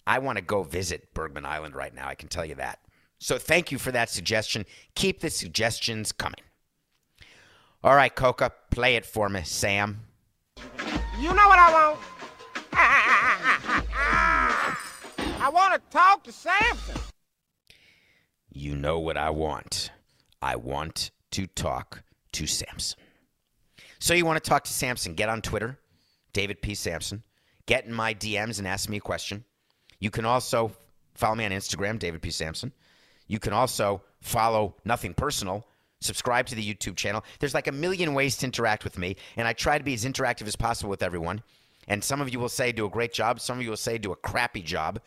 I 0.07 0.19
want 0.19 0.39
to 0.39 0.45
go 0.45 0.63
visit 0.63 1.13
Bergman 1.15 1.45
Island 1.45 1.75
right 1.75 1.95
now, 1.95 2.09
I 2.09 2.15
can 2.15 2.29
tell 2.29 2.45
you 2.45 2.57
that. 2.57 2.81
So 3.19 3.39
thank 3.39 3.73
you 3.73 3.79
for 3.79 3.93
that 3.93 4.11
suggestion. 4.11 4.67
Keep 4.95 5.21
the 5.21 5.31
suggestions 5.31 6.13
coming. 6.13 6.41
All 7.83 7.95
right, 7.95 8.15
Coca, 8.15 8.53
play 8.71 8.97
it 8.97 9.07
for 9.07 9.29
me, 9.29 9.43
Sam. 9.45 10.01
You 11.21 11.29
know 11.35 11.49
what 11.49 11.59
I 11.59 11.73
want? 11.73 12.01
I 15.41 15.49
want 15.49 15.75
to 15.75 15.81
talk 15.91 16.25
to 16.25 16.33
Samson. 16.33 16.97
You 18.53 18.75
know 18.75 18.99
what 18.99 19.17
I 19.17 19.31
want. 19.31 19.91
I 20.43 20.57
want 20.57 21.11
to 21.33 21.47
talk 21.47 22.03
to 22.33 22.47
Samson. 22.47 22.99
So 23.99 24.15
you 24.15 24.27
want 24.27 24.43
to 24.43 24.49
talk 24.49 24.65
to 24.65 24.73
Samson? 24.73 25.15
Get 25.15 25.29
on 25.29 25.43
Twitter, 25.43 25.79
David 26.33 26.61
P. 26.63 26.75
Samson. 26.75 27.23
Get 27.67 27.87
in 27.87 27.93
my 27.93 28.15
DMs 28.15 28.59
and 28.59 28.67
ask 28.67 28.89
me 28.89 28.99
a 28.99 29.01
question. 29.01 29.45
You 29.99 30.11
can 30.11 30.25
also 30.25 30.73
follow 31.15 31.35
me 31.35 31.45
on 31.45 31.51
Instagram, 31.51 31.99
David 31.99 32.23
P. 32.23 32.31
Samson. 32.31 32.73
You 33.27 33.39
can 33.39 33.53
also 33.53 34.03
follow 34.21 34.77
Nothing 34.85 35.15
Personal 35.15 35.67
subscribe 36.01 36.47
to 36.47 36.55
the 36.55 36.75
YouTube 36.75 36.97
channel. 36.97 37.25
There's 37.41 37.55
like 37.55 37.67
a 37.67 37.73
million 37.73 38.15
ways 38.15 38.37
to 38.39 38.47
interact 38.47 38.85
with 38.85 38.99
me, 38.99 39.17
and 39.37 39.47
I 39.47 39.53
try 39.53 39.79
to 39.79 39.85
be 39.85 39.95
as 39.95 40.05
interactive 40.05 40.47
as 40.47 40.57
possible 40.57 40.91
with 40.91 41.03
everyone. 41.03 41.43
And 41.89 42.03
some 42.03 42.21
of 42.21 42.33
you 42.33 42.39
will 42.39 42.49
say 42.49 42.73
do 42.73 42.87
a 42.87 42.91
great 42.91 43.13
job, 43.13 43.41
some 43.41 43.59
of 43.59 43.65
you 43.65 43.71
will 43.71 43.77
say 43.77 43.99
do 43.99 44.13
a 44.13 44.17
crappy 44.17 44.63
job. 44.63 45.01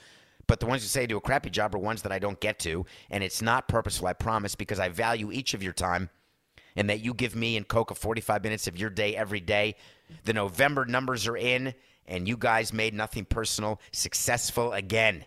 But 0.48 0.60
the 0.60 0.66
ones 0.66 0.82
who 0.82 0.88
say 0.88 1.06
do 1.06 1.18
a 1.18 1.22
crappy 1.22 1.52
job 1.52 1.76
are 1.76 1.80
ones 1.80 2.02
that 2.02 2.12
I 2.12 2.20
don't 2.20 2.40
get 2.40 2.60
to, 2.60 2.86
and 3.10 3.24
it's 3.24 3.42
not 3.42 3.68
purposeful, 3.68 4.08
I 4.08 4.14
promise, 4.14 4.56
because 4.56 4.80
I 4.80 4.90
value 4.90 5.32
each 5.32 5.54
of 5.54 5.62
your 5.62 5.74
time 5.74 6.10
and 6.76 6.90
that 6.90 7.02
you 7.02 7.14
give 7.14 7.36
me 7.36 7.58
and 7.58 7.68
Coca 7.68 7.94
45 7.94 8.44
minutes 8.44 8.68
of 8.68 8.78
your 8.78 8.90
day 8.90 9.16
every 9.16 9.42
day. 9.42 9.76
The 10.24 10.34
November 10.34 10.86
numbers 10.86 11.28
are 11.28 11.38
in, 11.38 11.74
and 12.08 12.28
you 12.28 12.38
guys 12.38 12.74
made 12.74 12.94
nothing 12.94 13.26
personal 13.26 13.80
successful 13.92 14.74
again. 14.74 15.26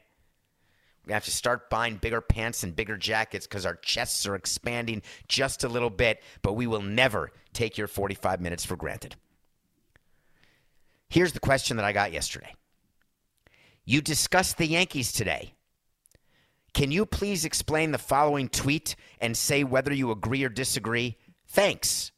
We 1.06 1.12
have 1.12 1.24
to 1.24 1.32
start 1.32 1.68
buying 1.68 1.96
bigger 1.96 2.20
pants 2.20 2.62
and 2.62 2.76
bigger 2.76 2.96
jackets 2.96 3.46
because 3.46 3.66
our 3.66 3.74
chests 3.76 4.26
are 4.26 4.36
expanding 4.36 5.02
just 5.26 5.64
a 5.64 5.68
little 5.68 5.90
bit, 5.90 6.22
but 6.42 6.52
we 6.52 6.66
will 6.66 6.82
never 6.82 7.32
take 7.52 7.76
your 7.76 7.88
45 7.88 8.40
minutes 8.40 8.64
for 8.64 8.76
granted. 8.76 9.16
Here's 11.08 11.32
the 11.32 11.40
question 11.40 11.76
that 11.76 11.84
I 11.84 11.92
got 11.92 12.12
yesterday. 12.12 12.54
You 13.84 14.00
discussed 14.00 14.58
the 14.58 14.66
Yankees 14.66 15.12
today. 15.12 15.54
Can 16.72 16.90
you 16.90 17.04
please 17.04 17.44
explain 17.44 17.90
the 17.90 17.98
following 17.98 18.48
tweet 18.48 18.96
and 19.20 19.36
say 19.36 19.64
whether 19.64 19.92
you 19.92 20.10
agree 20.10 20.44
or 20.44 20.48
disagree? 20.48 21.18
Thanks. 21.48 22.12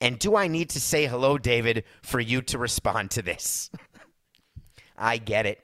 And 0.00 0.18
do 0.18 0.34
I 0.34 0.48
need 0.48 0.70
to 0.70 0.80
say 0.80 1.06
hello, 1.06 1.38
David, 1.38 1.84
for 2.02 2.20
you 2.20 2.42
to 2.42 2.58
respond 2.58 3.10
to 3.12 3.22
this? 3.22 3.70
I 4.96 5.18
get 5.18 5.46
it. 5.46 5.60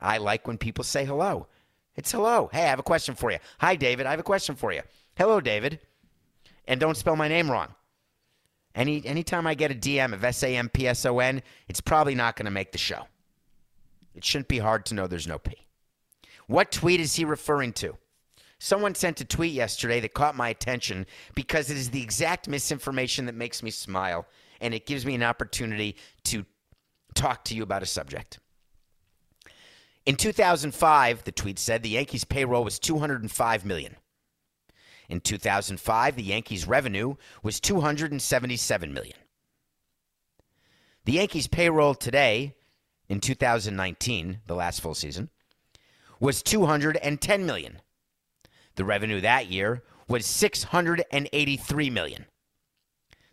I 0.00 0.18
like 0.18 0.46
when 0.46 0.58
people 0.58 0.84
say 0.84 1.04
hello. 1.04 1.46
It's 2.00 2.12
hello. 2.12 2.48
Hey, 2.50 2.62
I 2.62 2.68
have 2.68 2.78
a 2.78 2.82
question 2.82 3.14
for 3.14 3.30
you. 3.30 3.36
Hi, 3.58 3.76
David. 3.76 4.06
I 4.06 4.12
have 4.12 4.20
a 4.20 4.22
question 4.22 4.54
for 4.54 4.72
you. 4.72 4.80
Hello, 5.18 5.38
David. 5.38 5.80
And 6.66 6.80
don't 6.80 6.96
spell 6.96 7.14
my 7.14 7.28
name 7.28 7.50
wrong. 7.50 7.74
Any 8.74 9.04
anytime 9.04 9.46
I 9.46 9.52
get 9.52 9.70
a 9.70 9.74
DM 9.74 10.14
of 10.14 10.24
S 10.24 10.42
A 10.42 10.56
M 10.56 10.70
P 10.70 10.88
S 10.88 11.04
O 11.04 11.18
N, 11.18 11.42
it's 11.68 11.82
probably 11.82 12.14
not 12.14 12.36
going 12.36 12.46
to 12.46 12.50
make 12.50 12.72
the 12.72 12.78
show. 12.78 13.02
It 14.14 14.24
shouldn't 14.24 14.48
be 14.48 14.60
hard 14.60 14.86
to 14.86 14.94
know 14.94 15.06
there's 15.06 15.26
no 15.26 15.38
P. 15.38 15.66
What 16.46 16.72
tweet 16.72 17.00
is 17.00 17.16
he 17.16 17.26
referring 17.26 17.74
to? 17.74 17.98
Someone 18.58 18.94
sent 18.94 19.20
a 19.20 19.26
tweet 19.26 19.52
yesterday 19.52 20.00
that 20.00 20.14
caught 20.14 20.34
my 20.34 20.48
attention 20.48 21.04
because 21.34 21.68
it 21.68 21.76
is 21.76 21.90
the 21.90 22.02
exact 22.02 22.48
misinformation 22.48 23.26
that 23.26 23.34
makes 23.34 23.62
me 23.62 23.70
smile 23.70 24.26
and 24.62 24.72
it 24.72 24.86
gives 24.86 25.04
me 25.04 25.14
an 25.14 25.22
opportunity 25.22 25.96
to 26.24 26.46
talk 27.14 27.44
to 27.44 27.54
you 27.54 27.62
about 27.62 27.82
a 27.82 27.86
subject. 27.86 28.38
In 30.10 30.16
2005, 30.16 31.22
the 31.22 31.30
tweet 31.30 31.56
said 31.56 31.84
the 31.84 31.90
Yankees 31.90 32.24
payroll 32.24 32.64
was 32.64 32.80
205 32.80 33.64
million. 33.64 33.94
In 35.08 35.20
2005, 35.20 36.16
the 36.16 36.22
Yankees 36.24 36.66
revenue 36.66 37.14
was 37.44 37.60
277 37.60 38.92
million. 38.92 39.16
The 41.04 41.12
Yankees 41.12 41.46
payroll 41.46 41.94
today 41.94 42.56
in 43.08 43.20
2019, 43.20 44.40
the 44.48 44.56
last 44.56 44.80
full 44.80 44.96
season, 44.96 45.30
was 46.18 46.42
210 46.42 47.46
million. 47.46 47.80
The 48.74 48.84
revenue 48.84 49.20
that 49.20 49.46
year 49.46 49.84
was 50.08 50.26
683 50.26 51.88
million. 51.88 52.26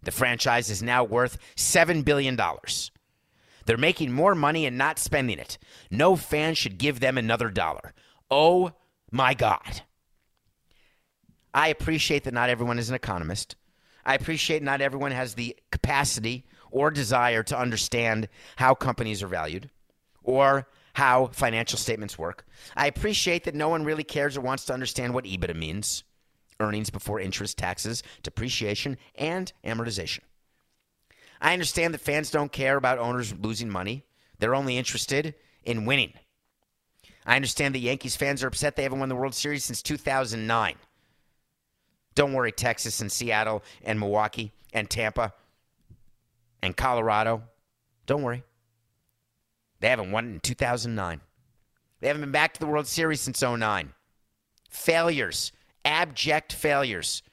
The 0.04 0.12
franchise 0.12 0.70
is 0.70 0.84
now 0.84 1.04
worth 1.04 1.40
7 1.56 2.04
billion 2.04 2.36
dollars. 2.36 2.92
They're 3.68 3.78
making 3.78 4.12
more 4.14 4.34
money 4.34 4.66
and 4.66 4.78
not 4.78 4.98
spending 4.98 5.40
it. 5.40 5.58
No 5.92 6.16
fan 6.16 6.56
should 6.56 6.78
give 6.78 7.00
them 7.00 7.18
another 7.18 7.50
dollar. 7.50 7.94
Oh 8.32 8.72
my 9.12 9.34
God. 9.34 9.82
I 11.54 11.68
appreciate 11.68 12.24
that 12.24 12.34
not 12.34 12.50
everyone 12.50 12.80
is 12.80 12.90
an 12.90 12.96
economist. 12.96 13.56
I 14.06 14.16
appreciate 14.16 14.64
not 14.64 14.80
everyone 14.80 15.12
has 15.12 15.34
the 15.34 15.56
capacity 15.72 16.46
or 16.72 16.92
desire 16.92 17.44
to 17.44 17.60
understand 17.60 18.30
how 18.56 18.74
companies 18.74 19.22
are 19.22 19.28
valued 19.28 19.70
or 20.24 20.68
how 20.94 21.28
financial 21.28 21.78
statements 21.78 22.18
work. 22.18 22.46
I 22.76 22.88
appreciate 22.88 23.44
that 23.44 23.56
no 23.56 23.68
one 23.70 23.84
really 23.84 24.04
cares 24.06 24.38
or 24.38 24.42
wants 24.42 24.66
to 24.66 24.74
understand 24.74 25.14
what 25.14 25.26
EBITDA 25.26 25.56
means 25.56 26.04
earnings 26.60 26.90
before 26.90 27.20
interest, 27.20 27.58
taxes, 27.58 28.02
depreciation, 28.24 28.98
and 29.16 29.52
amortization. 29.64 30.22
I 31.42 31.54
understand 31.54 31.94
that 31.94 32.02
fans 32.02 32.32
don't 32.32 32.52
care 32.52 32.78
about 32.78 33.00
owners 33.00 33.34
losing 33.34 33.70
money, 33.70 34.06
they're 34.40 34.56
only 34.56 34.78
interested 34.78 35.36
in 35.64 35.86
winning. 35.86 36.14
I 37.26 37.36
understand 37.36 37.76
that 37.76 37.80
Yankees 37.80 38.16
fans 38.16 38.44
are 38.44 38.48
upset 38.48 38.76
they 38.76 38.84
haven't 38.84 39.00
won 39.00 39.10
the 39.10 39.16
World 39.16 39.36
Series 39.36 39.66
since 39.66 39.82
2009. 39.82 40.76
Don't 42.16 42.34
worry, 42.34 42.52
Texas 42.52 43.02
and 43.02 43.12
Seattle 43.12 43.64
and 43.84 44.00
Milwaukee 44.00 44.54
and 44.74 44.90
Tampa 44.90 45.34
and 46.64 46.76
Colorado. 46.76 47.44
Don't 48.06 48.24
worry. 48.24 48.44
They 49.82 49.90
haven't 49.90 50.12
won 50.12 50.26
it 50.26 50.34
in 50.34 50.40
2009. 50.40 51.22
They 52.00 52.08
haven't 52.08 52.22
been 52.22 52.32
back 52.32 52.54
to 52.54 52.60
the 52.60 52.66
World 52.66 52.88
Series 52.88 53.22
since 53.22 53.42
09. 53.42 53.94
Failures, 54.70 55.52
abject 55.84 56.54
failures. 56.54 57.24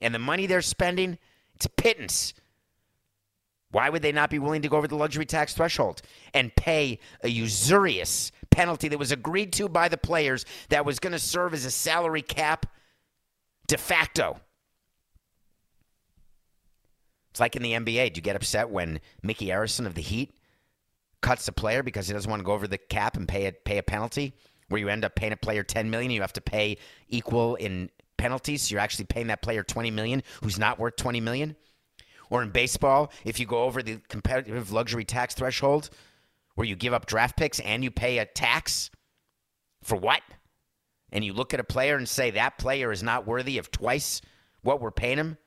And 0.00 0.14
the 0.14 0.18
money 0.18 0.46
they're 0.46 0.62
spending, 0.62 1.18
it's 1.54 1.66
a 1.66 1.70
pittance. 1.70 2.32
Why 3.70 3.88
would 3.88 4.02
they 4.02 4.12
not 4.12 4.30
be 4.30 4.38
willing 4.38 4.62
to 4.62 4.68
go 4.68 4.76
over 4.76 4.88
the 4.88 4.96
luxury 4.96 5.26
tax 5.26 5.54
threshold 5.54 6.02
and 6.34 6.54
pay 6.56 6.98
a 7.22 7.28
usurious 7.28 8.32
penalty 8.50 8.88
that 8.88 8.98
was 8.98 9.12
agreed 9.12 9.52
to 9.54 9.68
by 9.68 9.88
the 9.88 9.96
players 9.96 10.44
that 10.70 10.84
was 10.84 10.98
going 10.98 11.12
to 11.12 11.18
serve 11.18 11.54
as 11.54 11.64
a 11.64 11.70
salary 11.70 12.22
cap 12.22 12.66
de 13.68 13.78
facto? 13.78 14.40
It's 17.30 17.38
like 17.38 17.54
in 17.54 17.62
the 17.62 17.72
NBA. 17.72 18.12
Do 18.12 18.18
you 18.18 18.22
get 18.22 18.34
upset 18.34 18.70
when 18.70 19.00
Micky 19.22 19.46
Arison 19.46 19.86
of 19.86 19.94
the 19.94 20.02
Heat 20.02 20.34
cuts 21.20 21.46
a 21.46 21.52
player 21.52 21.82
because 21.82 22.08
he 22.08 22.14
doesn't 22.14 22.28
want 22.30 22.40
to 22.40 22.44
go 22.44 22.52
over 22.52 22.66
the 22.66 22.78
cap 22.78 23.16
and 23.16 23.28
pay 23.28 23.46
a, 23.46 23.52
pay 23.52 23.78
a 23.78 23.82
penalty 23.82 24.34
where 24.68 24.80
you 24.80 24.88
end 24.88 25.04
up 25.04 25.14
paying 25.14 25.32
a 25.32 25.36
player 25.36 25.62
10 25.62 25.90
million 25.90 26.10
you 26.10 26.20
have 26.20 26.32
to 26.32 26.40
pay 26.40 26.78
equal 27.08 27.56
in 27.56 27.90
penalties 28.16 28.62
so 28.62 28.72
you're 28.72 28.80
actually 28.80 29.04
paying 29.04 29.26
that 29.26 29.42
player 29.42 29.62
20 29.62 29.90
million 29.90 30.22
who's 30.42 30.58
not 30.58 30.78
worth 30.78 30.96
20 30.96 31.20
million 31.20 31.56
or 32.30 32.42
in 32.42 32.50
baseball, 32.50 33.12
if 33.24 33.38
you 33.38 33.46
go 33.46 33.64
over 33.64 33.82
the 33.82 34.00
competitive 34.08 34.72
luxury 34.72 35.04
tax 35.04 35.34
threshold, 35.34 35.90
where 36.54 36.66
you 36.66 36.76
give 36.76 36.92
up 36.92 37.06
draft 37.06 37.36
picks 37.36 37.60
and 37.60 37.84
you 37.84 37.90
pay 37.90 38.18
a 38.18 38.24
tax 38.24 38.90
for 39.82 39.96
what? 39.96 40.22
And 41.12 41.24
you 41.24 41.32
look 41.32 41.52
at 41.52 41.60
a 41.60 41.64
player 41.64 41.96
and 41.96 42.08
say 42.08 42.30
that 42.30 42.58
player 42.58 42.92
is 42.92 43.02
not 43.02 43.26
worthy 43.26 43.58
of 43.58 43.70
twice 43.70 44.22
what 44.62 44.80
we're 44.80 44.90
paying 44.92 45.18
him. 45.18 45.38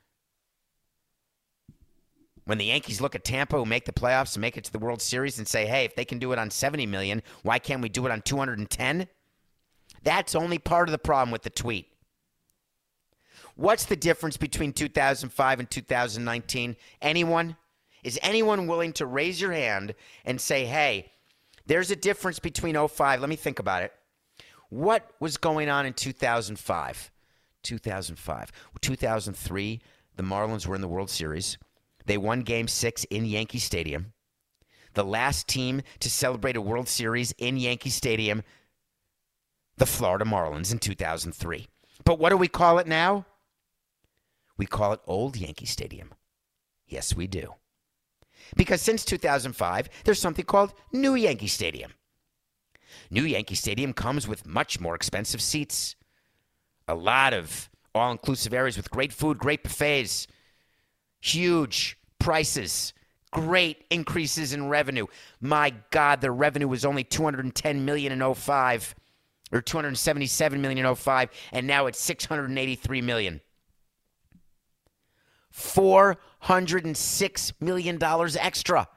When 2.45 2.57
the 2.57 2.65
Yankees 2.65 2.99
look 2.99 3.15
at 3.15 3.23
Tampa, 3.23 3.55
who 3.55 3.65
make 3.65 3.85
the 3.85 3.93
playoffs 3.93 4.35
and 4.35 4.41
make 4.41 4.57
it 4.57 4.65
to 4.65 4.71
the 4.71 4.79
World 4.79 5.01
Series, 5.01 5.37
and 5.37 5.47
say, 5.47 5.65
"Hey, 5.65 5.85
if 5.85 5.95
they 5.95 6.03
can 6.03 6.19
do 6.19 6.33
it 6.33 6.39
on 6.39 6.51
70 6.51 6.85
million, 6.85 7.23
why 7.41 7.57
can't 7.57 7.81
we 7.81 7.87
do 7.87 8.05
it 8.05 8.11
on 8.11 8.21
210?" 8.21 9.07
That's 10.01 10.35
only 10.35 10.59
part 10.59 10.89
of 10.89 10.91
the 10.91 10.97
problem 10.97 11.31
with 11.31 11.43
the 11.43 11.49
tweet. 11.49 11.92
What's 13.55 13.85
the 13.85 13.95
difference 13.95 14.37
between 14.37 14.73
2005 14.73 15.59
and 15.59 15.69
2019? 15.69 16.75
Anyone? 17.01 17.55
Is 18.03 18.19
anyone 18.21 18.67
willing 18.67 18.93
to 18.93 19.05
raise 19.05 19.39
your 19.39 19.51
hand 19.51 19.93
and 20.25 20.41
say, 20.41 20.65
hey, 20.65 21.11
there's 21.65 21.91
a 21.91 21.95
difference 21.95 22.39
between 22.39 22.75
05? 22.75 23.19
Let 23.19 23.29
me 23.29 23.35
think 23.35 23.59
about 23.59 23.83
it. 23.83 23.93
What 24.69 25.09
was 25.19 25.37
going 25.37 25.69
on 25.69 25.85
in 25.85 25.93
2005? 25.93 27.11
2005. 27.61 28.51
2003, 28.81 29.81
the 30.15 30.23
Marlins 30.23 30.67
were 30.67 30.75
in 30.75 30.81
the 30.81 30.87
World 30.87 31.09
Series. 31.09 31.57
They 32.05 32.17
won 32.17 32.41
game 32.41 32.67
six 32.67 33.03
in 33.05 33.25
Yankee 33.25 33.59
Stadium. 33.59 34.13
The 34.95 35.05
last 35.05 35.47
team 35.47 35.81
to 35.99 36.09
celebrate 36.09 36.57
a 36.57 36.61
World 36.61 36.87
Series 36.87 37.31
in 37.37 37.57
Yankee 37.57 37.89
Stadium, 37.89 38.43
the 39.77 39.85
Florida 39.85 40.25
Marlins 40.25 40.71
in 40.71 40.79
2003. 40.79 41.67
But 42.03 42.19
what 42.19 42.29
do 42.29 42.37
we 42.37 42.47
call 42.47 42.79
it 42.79 42.87
now? 42.87 43.25
We 44.57 44.65
call 44.65 44.93
it 44.93 45.01
Old 45.05 45.35
Yankee 45.35 45.65
Stadium. 45.65 46.13
Yes, 46.87 47.15
we 47.15 47.27
do. 47.27 47.55
Because 48.55 48.81
since 48.81 49.05
2005, 49.05 49.89
there's 50.03 50.19
something 50.19 50.45
called 50.45 50.73
New 50.91 51.15
Yankee 51.15 51.47
Stadium. 51.47 51.93
New 53.09 53.23
Yankee 53.23 53.55
Stadium 53.55 53.93
comes 53.93 54.27
with 54.27 54.45
much 54.45 54.79
more 54.79 54.95
expensive 54.95 55.41
seats, 55.41 55.95
a 56.87 56.95
lot 56.95 57.33
of 57.33 57.69
all 57.95 58.11
inclusive 58.11 58.53
areas 58.53 58.77
with 58.77 58.91
great 58.91 59.13
food, 59.13 59.37
great 59.37 59.63
buffets, 59.63 60.27
huge 61.21 61.97
prices, 62.19 62.93
great 63.31 63.85
increases 63.89 64.53
in 64.53 64.69
revenue. 64.69 65.07
My 65.41 65.73
God, 65.91 66.21
their 66.21 66.33
revenue 66.33 66.67
was 66.67 66.85
only 66.85 67.03
210 67.03 67.85
million 67.85 68.11
in 68.11 68.33
05 68.33 68.95
or 69.51 69.61
277 69.61 70.61
million 70.61 70.85
in 70.85 70.95
05 70.95 71.29
and 71.51 71.67
now 71.67 71.85
it's 71.85 71.99
683 71.99 73.01
million. 73.01 73.41
$406 75.55 77.53
million 77.59 77.99
extra. 78.01 78.87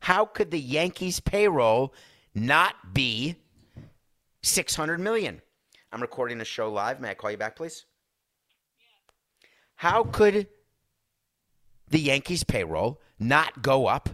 How 0.00 0.24
could 0.24 0.50
the 0.50 0.60
Yankees 0.60 1.20
payroll 1.20 1.92
not 2.34 2.94
be 2.94 3.36
600 4.42 5.00
million? 5.00 5.42
I'm 5.92 6.00
recording 6.00 6.38
the 6.38 6.44
show 6.44 6.70
live. 6.70 7.00
May 7.00 7.10
I 7.10 7.14
call 7.14 7.30
you 7.30 7.36
back, 7.36 7.56
please? 7.56 7.84
How 9.76 10.04
could 10.04 10.46
the 11.88 12.00
Yankees 12.00 12.44
payroll 12.44 13.00
not 13.18 13.62
go 13.62 13.86
up 13.86 14.08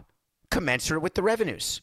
commensurate 0.50 1.02
with 1.02 1.14
the 1.14 1.22
revenues? 1.22 1.80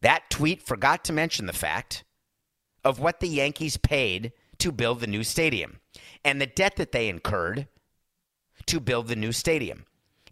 That 0.00 0.28
tweet 0.30 0.62
forgot 0.62 1.04
to 1.04 1.12
mention 1.12 1.46
the 1.46 1.52
fact 1.52 2.04
of 2.84 2.98
what 2.98 3.20
the 3.20 3.28
Yankees 3.28 3.76
paid 3.76 4.32
to 4.62 4.70
build 4.70 5.00
the 5.00 5.08
new 5.08 5.24
stadium 5.24 5.80
and 6.24 6.40
the 6.40 6.46
debt 6.46 6.76
that 6.76 6.92
they 6.92 7.08
incurred 7.08 7.66
to 8.64 8.78
build 8.78 9.08
the 9.08 9.16
new 9.16 9.32
stadium 9.32 9.86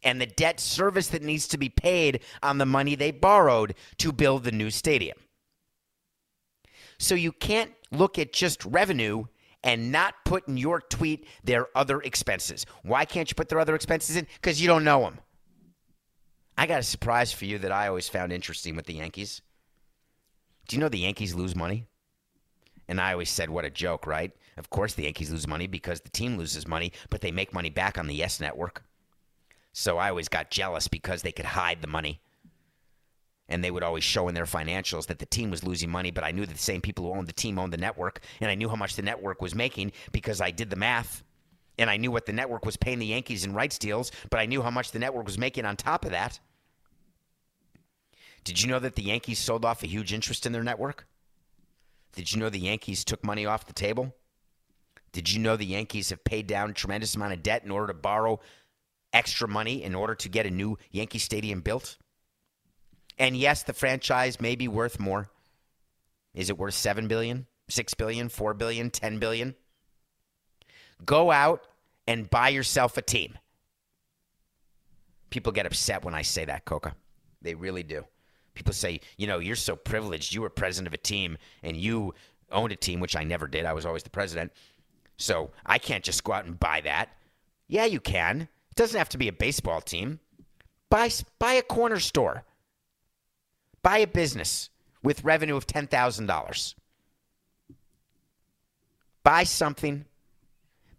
and 0.04 0.20
the 0.20 0.26
debt 0.26 0.60
service 0.60 1.08
that 1.08 1.20
needs 1.20 1.48
to 1.48 1.58
be 1.58 1.68
paid 1.68 2.20
on 2.40 2.58
the 2.58 2.64
money 2.64 2.94
they 2.94 3.10
borrowed 3.10 3.74
to 3.98 4.12
build 4.12 4.44
the 4.44 4.52
new 4.52 4.70
stadium. 4.70 5.18
So 6.96 7.16
you 7.16 7.32
can't 7.32 7.72
look 7.90 8.20
at 8.20 8.32
just 8.32 8.64
revenue 8.64 9.24
and 9.64 9.90
not 9.90 10.14
put 10.24 10.46
in 10.46 10.56
your 10.56 10.80
tweet 10.80 11.26
their 11.42 11.66
other 11.76 12.00
expenses. 12.00 12.66
Why 12.84 13.04
can't 13.04 13.28
you 13.28 13.34
put 13.34 13.48
their 13.48 13.58
other 13.58 13.74
expenses 13.74 14.16
in? 14.16 14.28
Because 14.34 14.62
you 14.62 14.68
don't 14.68 14.84
know 14.84 15.00
them. 15.00 15.18
I 16.56 16.66
got 16.66 16.78
a 16.78 16.84
surprise 16.84 17.32
for 17.32 17.46
you 17.46 17.58
that 17.58 17.72
I 17.72 17.88
always 17.88 18.08
found 18.08 18.32
interesting 18.32 18.76
with 18.76 18.86
the 18.86 18.94
Yankees. 18.94 19.42
Do 20.68 20.76
you 20.76 20.80
know 20.80 20.88
the 20.88 21.00
Yankees 21.00 21.34
lose 21.34 21.56
money? 21.56 21.88
And 22.90 23.00
I 23.00 23.12
always 23.12 23.30
said, 23.30 23.50
what 23.50 23.64
a 23.64 23.70
joke, 23.70 24.04
right? 24.04 24.32
Of 24.56 24.68
course, 24.68 24.94
the 24.94 25.04
Yankees 25.04 25.30
lose 25.30 25.46
money 25.46 25.68
because 25.68 26.00
the 26.00 26.10
team 26.10 26.36
loses 26.36 26.66
money, 26.66 26.92
but 27.08 27.20
they 27.20 27.30
make 27.30 27.54
money 27.54 27.70
back 27.70 27.96
on 27.96 28.08
the 28.08 28.14
Yes 28.16 28.40
Network. 28.40 28.82
So 29.72 29.98
I 29.98 30.08
always 30.08 30.28
got 30.28 30.50
jealous 30.50 30.88
because 30.88 31.22
they 31.22 31.30
could 31.30 31.44
hide 31.44 31.82
the 31.82 31.86
money. 31.86 32.20
And 33.48 33.62
they 33.62 33.70
would 33.70 33.84
always 33.84 34.02
show 34.02 34.26
in 34.26 34.34
their 34.34 34.44
financials 34.44 35.06
that 35.06 35.20
the 35.20 35.26
team 35.26 35.52
was 35.52 35.62
losing 35.62 35.88
money, 35.88 36.10
but 36.10 36.24
I 36.24 36.32
knew 36.32 36.44
that 36.44 36.52
the 36.52 36.58
same 36.58 36.80
people 36.80 37.04
who 37.04 37.16
owned 37.16 37.28
the 37.28 37.32
team 37.32 37.60
owned 37.60 37.72
the 37.72 37.76
network, 37.76 38.22
and 38.40 38.50
I 38.50 38.56
knew 38.56 38.68
how 38.68 38.74
much 38.74 38.96
the 38.96 39.02
network 39.02 39.40
was 39.40 39.54
making 39.54 39.92
because 40.10 40.40
I 40.40 40.50
did 40.50 40.68
the 40.68 40.74
math. 40.74 41.22
And 41.78 41.88
I 41.88 41.96
knew 41.96 42.10
what 42.10 42.26
the 42.26 42.32
network 42.32 42.66
was 42.66 42.76
paying 42.76 42.98
the 42.98 43.06
Yankees 43.06 43.44
in 43.44 43.54
rights 43.54 43.78
deals, 43.78 44.10
but 44.30 44.40
I 44.40 44.46
knew 44.46 44.62
how 44.62 44.70
much 44.70 44.90
the 44.90 44.98
network 44.98 45.26
was 45.26 45.38
making 45.38 45.64
on 45.64 45.76
top 45.76 46.04
of 46.04 46.10
that. 46.10 46.40
Did 48.42 48.60
you 48.60 48.68
know 48.68 48.80
that 48.80 48.96
the 48.96 49.02
Yankees 49.02 49.38
sold 49.38 49.64
off 49.64 49.84
a 49.84 49.86
huge 49.86 50.12
interest 50.12 50.44
in 50.44 50.50
their 50.50 50.64
network? 50.64 51.06
Did 52.12 52.32
you 52.32 52.40
know 52.40 52.50
the 52.50 52.58
Yankees 52.58 53.04
took 53.04 53.24
money 53.24 53.46
off 53.46 53.66
the 53.66 53.72
table? 53.72 54.14
Did 55.12 55.30
you 55.32 55.40
know 55.40 55.56
the 55.56 55.66
Yankees 55.66 56.10
have 56.10 56.22
paid 56.24 56.46
down 56.46 56.74
tremendous 56.74 57.14
amount 57.14 57.32
of 57.32 57.42
debt 57.42 57.64
in 57.64 57.70
order 57.70 57.88
to 57.88 57.94
borrow 57.94 58.40
extra 59.12 59.48
money 59.48 59.82
in 59.82 59.94
order 59.94 60.14
to 60.14 60.28
get 60.28 60.46
a 60.46 60.50
new 60.50 60.78
Yankee 60.90 61.18
Stadium 61.18 61.60
built? 61.60 61.96
And 63.18 63.36
yes, 63.36 63.62
the 63.62 63.72
franchise 63.72 64.40
may 64.40 64.54
be 64.54 64.68
worth 64.68 64.98
more. 64.98 65.30
Is 66.34 66.48
it 66.48 66.58
worth 66.58 66.74
7 66.74 67.08
billion, 67.08 67.46
6 67.68 67.94
billion, 67.94 68.28
4 68.28 68.54
billion, 68.54 68.90
10 68.90 69.18
billion? 69.18 69.54
Go 71.04 71.30
out 71.30 71.64
and 72.06 72.30
buy 72.30 72.48
yourself 72.48 72.96
a 72.96 73.02
team. 73.02 73.38
People 75.30 75.52
get 75.52 75.66
upset 75.66 76.04
when 76.04 76.14
I 76.14 76.22
say 76.22 76.44
that, 76.44 76.64
Cuoco. 76.64 76.92
They 77.42 77.54
really 77.54 77.82
do. 77.82 78.04
People 78.54 78.72
say, 78.72 79.00
you 79.16 79.26
know, 79.26 79.38
you're 79.38 79.56
so 79.56 79.76
privileged. 79.76 80.34
You 80.34 80.42
were 80.42 80.50
president 80.50 80.88
of 80.88 80.94
a 80.94 81.02
team 81.02 81.38
and 81.62 81.76
you 81.76 82.14
owned 82.50 82.72
a 82.72 82.76
team, 82.76 83.00
which 83.00 83.16
I 83.16 83.24
never 83.24 83.46
did. 83.46 83.64
I 83.64 83.72
was 83.72 83.86
always 83.86 84.02
the 84.02 84.10
president. 84.10 84.52
So 85.16 85.50
I 85.64 85.78
can't 85.78 86.04
just 86.04 86.24
go 86.24 86.32
out 86.32 86.46
and 86.46 86.58
buy 86.58 86.80
that. 86.82 87.10
Yeah, 87.68 87.84
you 87.84 88.00
can. 88.00 88.42
It 88.42 88.76
doesn't 88.76 88.98
have 88.98 89.08
to 89.10 89.18
be 89.18 89.28
a 89.28 89.32
baseball 89.32 89.80
team. 89.80 90.20
Buy, 90.88 91.10
buy 91.38 91.54
a 91.54 91.62
corner 91.62 92.00
store. 92.00 92.44
Buy 93.82 93.98
a 93.98 94.06
business 94.06 94.70
with 95.02 95.24
revenue 95.24 95.56
of 95.56 95.66
$10,000. 95.66 96.74
Buy 99.22 99.44
something, 99.44 100.06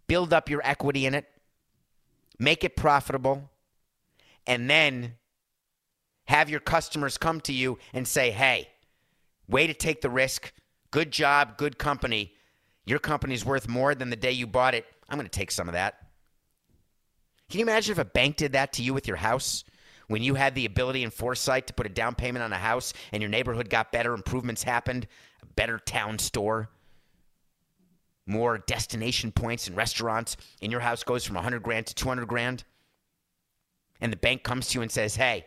build 0.06 0.32
up 0.32 0.48
your 0.48 0.60
equity 0.64 1.06
in 1.06 1.14
it, 1.14 1.26
make 2.38 2.64
it 2.64 2.76
profitable, 2.76 3.50
and 4.46 4.70
then 4.70 5.14
have 6.26 6.48
your 6.48 6.60
customers 6.60 7.18
come 7.18 7.40
to 7.42 7.52
you 7.52 7.78
and 7.92 8.06
say, 8.06 8.30
hey, 8.30 8.68
way 9.48 9.66
to 9.66 9.74
take 9.74 10.00
the 10.00 10.10
risk. 10.10 10.52
Good 10.90 11.10
job, 11.10 11.56
good 11.56 11.78
company. 11.78 12.34
Your 12.84 12.98
company's 12.98 13.44
worth 13.44 13.68
more 13.68 13.94
than 13.94 14.10
the 14.10 14.16
day 14.16 14.32
you 14.32 14.46
bought 14.46 14.74
it. 14.74 14.86
I'm 15.08 15.18
going 15.18 15.28
to 15.28 15.38
take 15.38 15.50
some 15.50 15.68
of 15.68 15.74
that. 15.74 15.98
Can 17.48 17.58
you 17.60 17.64
imagine 17.64 17.92
if 17.92 17.98
a 17.98 18.04
bank 18.04 18.36
did 18.36 18.52
that 18.52 18.72
to 18.74 18.82
you 18.82 18.94
with 18.94 19.06
your 19.06 19.18
house? 19.18 19.64
When 20.08 20.22
you 20.22 20.34
had 20.34 20.54
the 20.54 20.66
ability 20.66 21.04
and 21.04 21.12
foresight 21.12 21.66
to 21.68 21.74
put 21.74 21.86
a 21.86 21.90
down 21.90 22.14
payment 22.14 22.42
on 22.42 22.52
a 22.52 22.58
house 22.58 22.92
and 23.12 23.22
your 23.22 23.30
neighborhood 23.30 23.70
got 23.70 23.92
better, 23.92 24.14
improvements 24.14 24.62
happened, 24.62 25.06
a 25.42 25.46
better 25.46 25.78
town 25.78 26.18
store, 26.18 26.70
more 28.26 28.58
destination 28.58 29.32
points 29.32 29.68
and 29.68 29.76
restaurants, 29.76 30.36
and 30.60 30.72
your 30.72 30.80
house 30.80 31.02
goes 31.02 31.24
from 31.24 31.34
100 31.34 31.62
grand 31.62 31.86
to 31.86 31.94
200 31.94 32.26
grand, 32.26 32.64
and 34.00 34.12
the 34.12 34.16
bank 34.16 34.42
comes 34.42 34.68
to 34.68 34.78
you 34.78 34.82
and 34.82 34.90
says, 34.90 35.16
hey, 35.16 35.46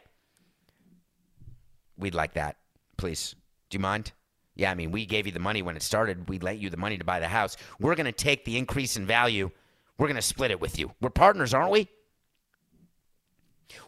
we'd 1.98 2.16
like 2.16 2.34
that, 2.34 2.58
please. 2.98 3.36
Do 3.70 3.76
you 3.76 3.82
mind? 3.82 4.12
Yeah, 4.56 4.72
I 4.72 4.76
mean, 4.76 4.92
we 4.92 5.06
gave 5.06 5.26
you 5.26 5.32
the 5.32 5.40
money 5.40 5.62
when 5.62 5.76
it 5.76 5.84
started. 5.84 6.30
We 6.30 6.40
lent 6.40 6.60
you 6.60 6.70
the 6.70 6.78
money 6.78 6.98
to 6.98 7.04
buy 7.04 7.20
the 7.20 7.28
house. 7.28 7.58
We're 7.80 7.96
going 7.96 8.06
to 8.06 8.12
take 8.12 8.46
the 8.46 8.58
increase 8.58 8.96
in 8.96 9.06
value. 9.06 9.52
We're 9.98 10.08
going 10.08 10.16
to 10.16 10.22
split 10.22 10.52
it 10.52 10.62
with 10.62 10.80
you. 10.80 10.92
We're 11.02 11.10
partners, 11.10 11.54
aren't 11.54 11.72
we? 11.72 11.90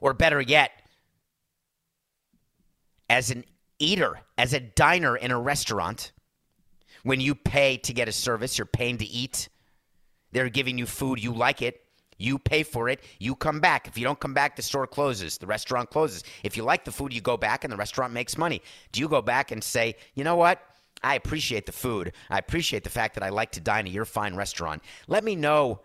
Or 0.01 0.13
better 0.13 0.41
yet, 0.41 0.71
as 3.09 3.31
an 3.31 3.45
eater, 3.79 4.19
as 4.37 4.53
a 4.53 4.59
diner 4.59 5.15
in 5.15 5.31
a 5.31 5.39
restaurant, 5.39 6.11
when 7.03 7.21
you 7.21 7.35
pay 7.35 7.77
to 7.77 7.93
get 7.93 8.09
a 8.09 8.11
service, 8.11 8.57
you're 8.57 8.65
paying 8.65 8.97
to 8.97 9.05
eat. 9.05 9.47
They're 10.33 10.49
giving 10.49 10.77
you 10.77 10.85
food, 10.85 11.23
you 11.23 11.31
like 11.31 11.61
it. 11.61 11.81
You 12.17 12.39
pay 12.39 12.63
for 12.63 12.89
it, 12.89 13.03
you 13.19 13.35
come 13.35 13.59
back. 13.59 13.87
If 13.87 13.97
you 13.97 14.03
don't 14.03 14.19
come 14.19 14.33
back, 14.33 14.55
the 14.55 14.61
store 14.61 14.87
closes, 14.87 15.37
the 15.37 15.47
restaurant 15.47 15.89
closes. 15.89 16.23
If 16.43 16.57
you 16.57 16.63
like 16.63 16.83
the 16.83 16.91
food, 16.91 17.13
you 17.13 17.21
go 17.21 17.37
back 17.37 17.63
and 17.63 17.71
the 17.71 17.77
restaurant 17.77 18.13
makes 18.13 18.37
money. 18.37 18.61
Do 18.91 18.99
you 18.99 19.07
go 19.07 19.21
back 19.21 19.51
and 19.51 19.63
say, 19.63 19.95
you 20.15 20.23
know 20.23 20.35
what? 20.35 20.59
I 21.03 21.15
appreciate 21.15 21.65
the 21.65 21.71
food. 21.71 22.13
I 22.29 22.39
appreciate 22.39 22.83
the 22.83 22.89
fact 22.89 23.13
that 23.15 23.23
I 23.23 23.29
like 23.29 23.51
to 23.51 23.59
dine 23.59 23.85
at 23.85 23.93
your 23.93 24.05
fine 24.05 24.35
restaurant. 24.35 24.81
Let 25.07 25.23
me 25.23 25.35
know 25.35 25.81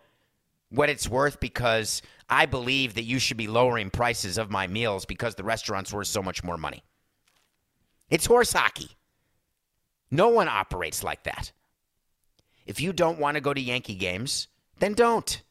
what 0.70 0.88
it's 0.88 1.08
worth 1.08 1.38
because 1.38 2.00
I 2.30 2.46
believe 2.46 2.94
that 2.94 3.02
you 3.02 3.18
should 3.18 3.36
be 3.36 3.46
lowering 3.46 3.90
prices 3.90 4.38
of 4.38 4.50
my 4.50 4.66
meals 4.66 5.04
because 5.04 5.34
the 5.34 5.44
restaurant's 5.44 5.92
worth 5.92 6.06
so 6.06 6.22
much 6.22 6.42
more 6.42 6.56
money. 6.56 6.82
It's 8.08 8.26
horse 8.26 8.52
hockey. 8.52 8.96
No 10.10 10.28
one 10.28 10.48
operates 10.48 11.04
like 11.04 11.24
that. 11.24 11.52
If 12.66 12.80
you 12.80 12.92
don't 12.92 13.18
want 13.18 13.34
to 13.34 13.40
go 13.40 13.52
to 13.52 13.60
Yankee 13.60 13.94
games, 13.94 14.48
then 14.78 14.94
don't. 14.94 15.42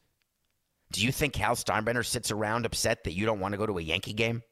Do 0.91 1.01
you 1.05 1.11
think 1.11 1.35
Hal 1.35 1.55
Steinbrenner 1.55 2.05
sits 2.05 2.31
around 2.31 2.65
upset 2.65 3.05
that 3.05 3.13
you 3.13 3.25
don't 3.25 3.39
want 3.39 3.53
to 3.53 3.57
go 3.57 3.65
to 3.65 3.77
a 3.77 3.81
Yankee 3.81 4.13
game? 4.13 4.43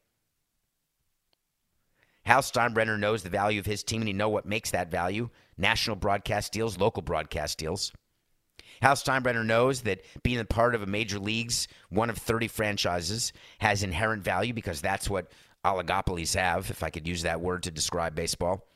Hal 2.24 2.40
Steinbrenner 2.40 2.98
knows 2.98 3.22
the 3.22 3.30
value 3.30 3.60
of 3.60 3.66
his 3.66 3.82
team 3.82 4.00
and 4.02 4.08
he 4.08 4.14
knows 4.14 4.32
what 4.32 4.46
makes 4.46 4.70
that 4.70 4.90
value 4.90 5.28
national 5.58 5.96
broadcast 5.96 6.52
deals, 6.52 6.78
local 6.78 7.02
broadcast 7.02 7.58
deals. 7.58 7.92
Hal 8.80 8.94
Steinbrenner 8.94 9.44
knows 9.44 9.82
that 9.82 10.00
being 10.22 10.38
a 10.38 10.44
part 10.44 10.74
of 10.74 10.82
a 10.82 10.86
major 10.86 11.18
league's 11.18 11.68
one 11.90 12.08
of 12.08 12.16
30 12.16 12.48
franchises 12.48 13.32
has 13.58 13.82
inherent 13.82 14.22
value 14.22 14.54
because 14.54 14.80
that's 14.80 15.10
what 15.10 15.30
oligopolies 15.64 16.34
have, 16.34 16.70
if 16.70 16.82
I 16.82 16.88
could 16.88 17.06
use 17.06 17.22
that 17.22 17.40
word 17.40 17.64
to 17.64 17.70
describe 17.70 18.14
baseball. 18.14 18.66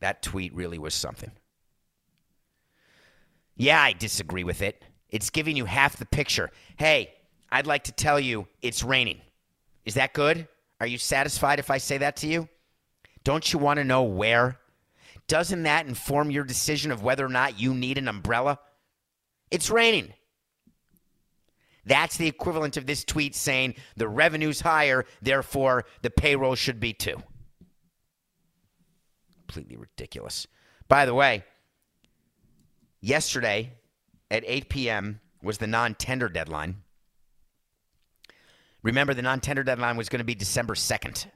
That 0.00 0.22
tweet 0.22 0.54
really 0.54 0.78
was 0.78 0.94
something. 0.94 1.32
Yeah, 3.56 3.80
I 3.80 3.92
disagree 3.92 4.44
with 4.44 4.62
it. 4.62 4.84
It's 5.08 5.30
giving 5.30 5.56
you 5.56 5.64
half 5.64 5.96
the 5.96 6.06
picture. 6.06 6.50
Hey, 6.76 7.14
I'd 7.50 7.66
like 7.66 7.84
to 7.84 7.92
tell 7.92 8.20
you 8.20 8.48
it's 8.60 8.82
raining. 8.82 9.20
Is 9.84 9.94
that 9.94 10.12
good? 10.12 10.48
Are 10.80 10.86
you 10.86 10.98
satisfied 10.98 11.58
if 11.58 11.70
I 11.70 11.78
say 11.78 11.98
that 11.98 12.16
to 12.16 12.26
you? 12.26 12.48
Don't 13.24 13.52
you 13.52 13.58
want 13.58 13.78
to 13.78 13.84
know 13.84 14.02
where? 14.02 14.58
Doesn't 15.26 15.62
that 15.64 15.86
inform 15.86 16.30
your 16.30 16.44
decision 16.44 16.92
of 16.92 17.02
whether 17.02 17.24
or 17.24 17.30
not 17.30 17.58
you 17.58 17.74
need 17.74 17.98
an 17.98 18.08
umbrella? 18.08 18.58
It's 19.50 19.70
raining. 19.70 20.12
That's 21.84 22.16
the 22.16 22.26
equivalent 22.26 22.76
of 22.76 22.86
this 22.86 23.04
tweet 23.04 23.34
saying 23.34 23.76
the 23.96 24.08
revenue's 24.08 24.60
higher, 24.60 25.06
therefore 25.22 25.84
the 26.02 26.10
payroll 26.10 26.56
should 26.56 26.80
be 26.80 26.92
too. 26.92 27.22
Completely 29.46 29.76
ridiculous. 29.76 30.46
By 30.88 31.06
the 31.06 31.14
way, 31.14 31.44
yesterday 33.06 33.72
at 34.30 34.42
8 34.46 34.68
p.m. 34.68 35.20
was 35.42 35.58
the 35.58 35.66
non 35.66 35.94
tender 35.94 36.28
deadline. 36.28 36.82
Remember, 38.82 39.14
the 39.14 39.22
non 39.22 39.40
tender 39.40 39.62
deadline 39.62 39.96
was 39.96 40.08
going 40.08 40.18
to 40.18 40.24
be 40.24 40.34
December 40.34 40.74
2nd. 40.74 41.26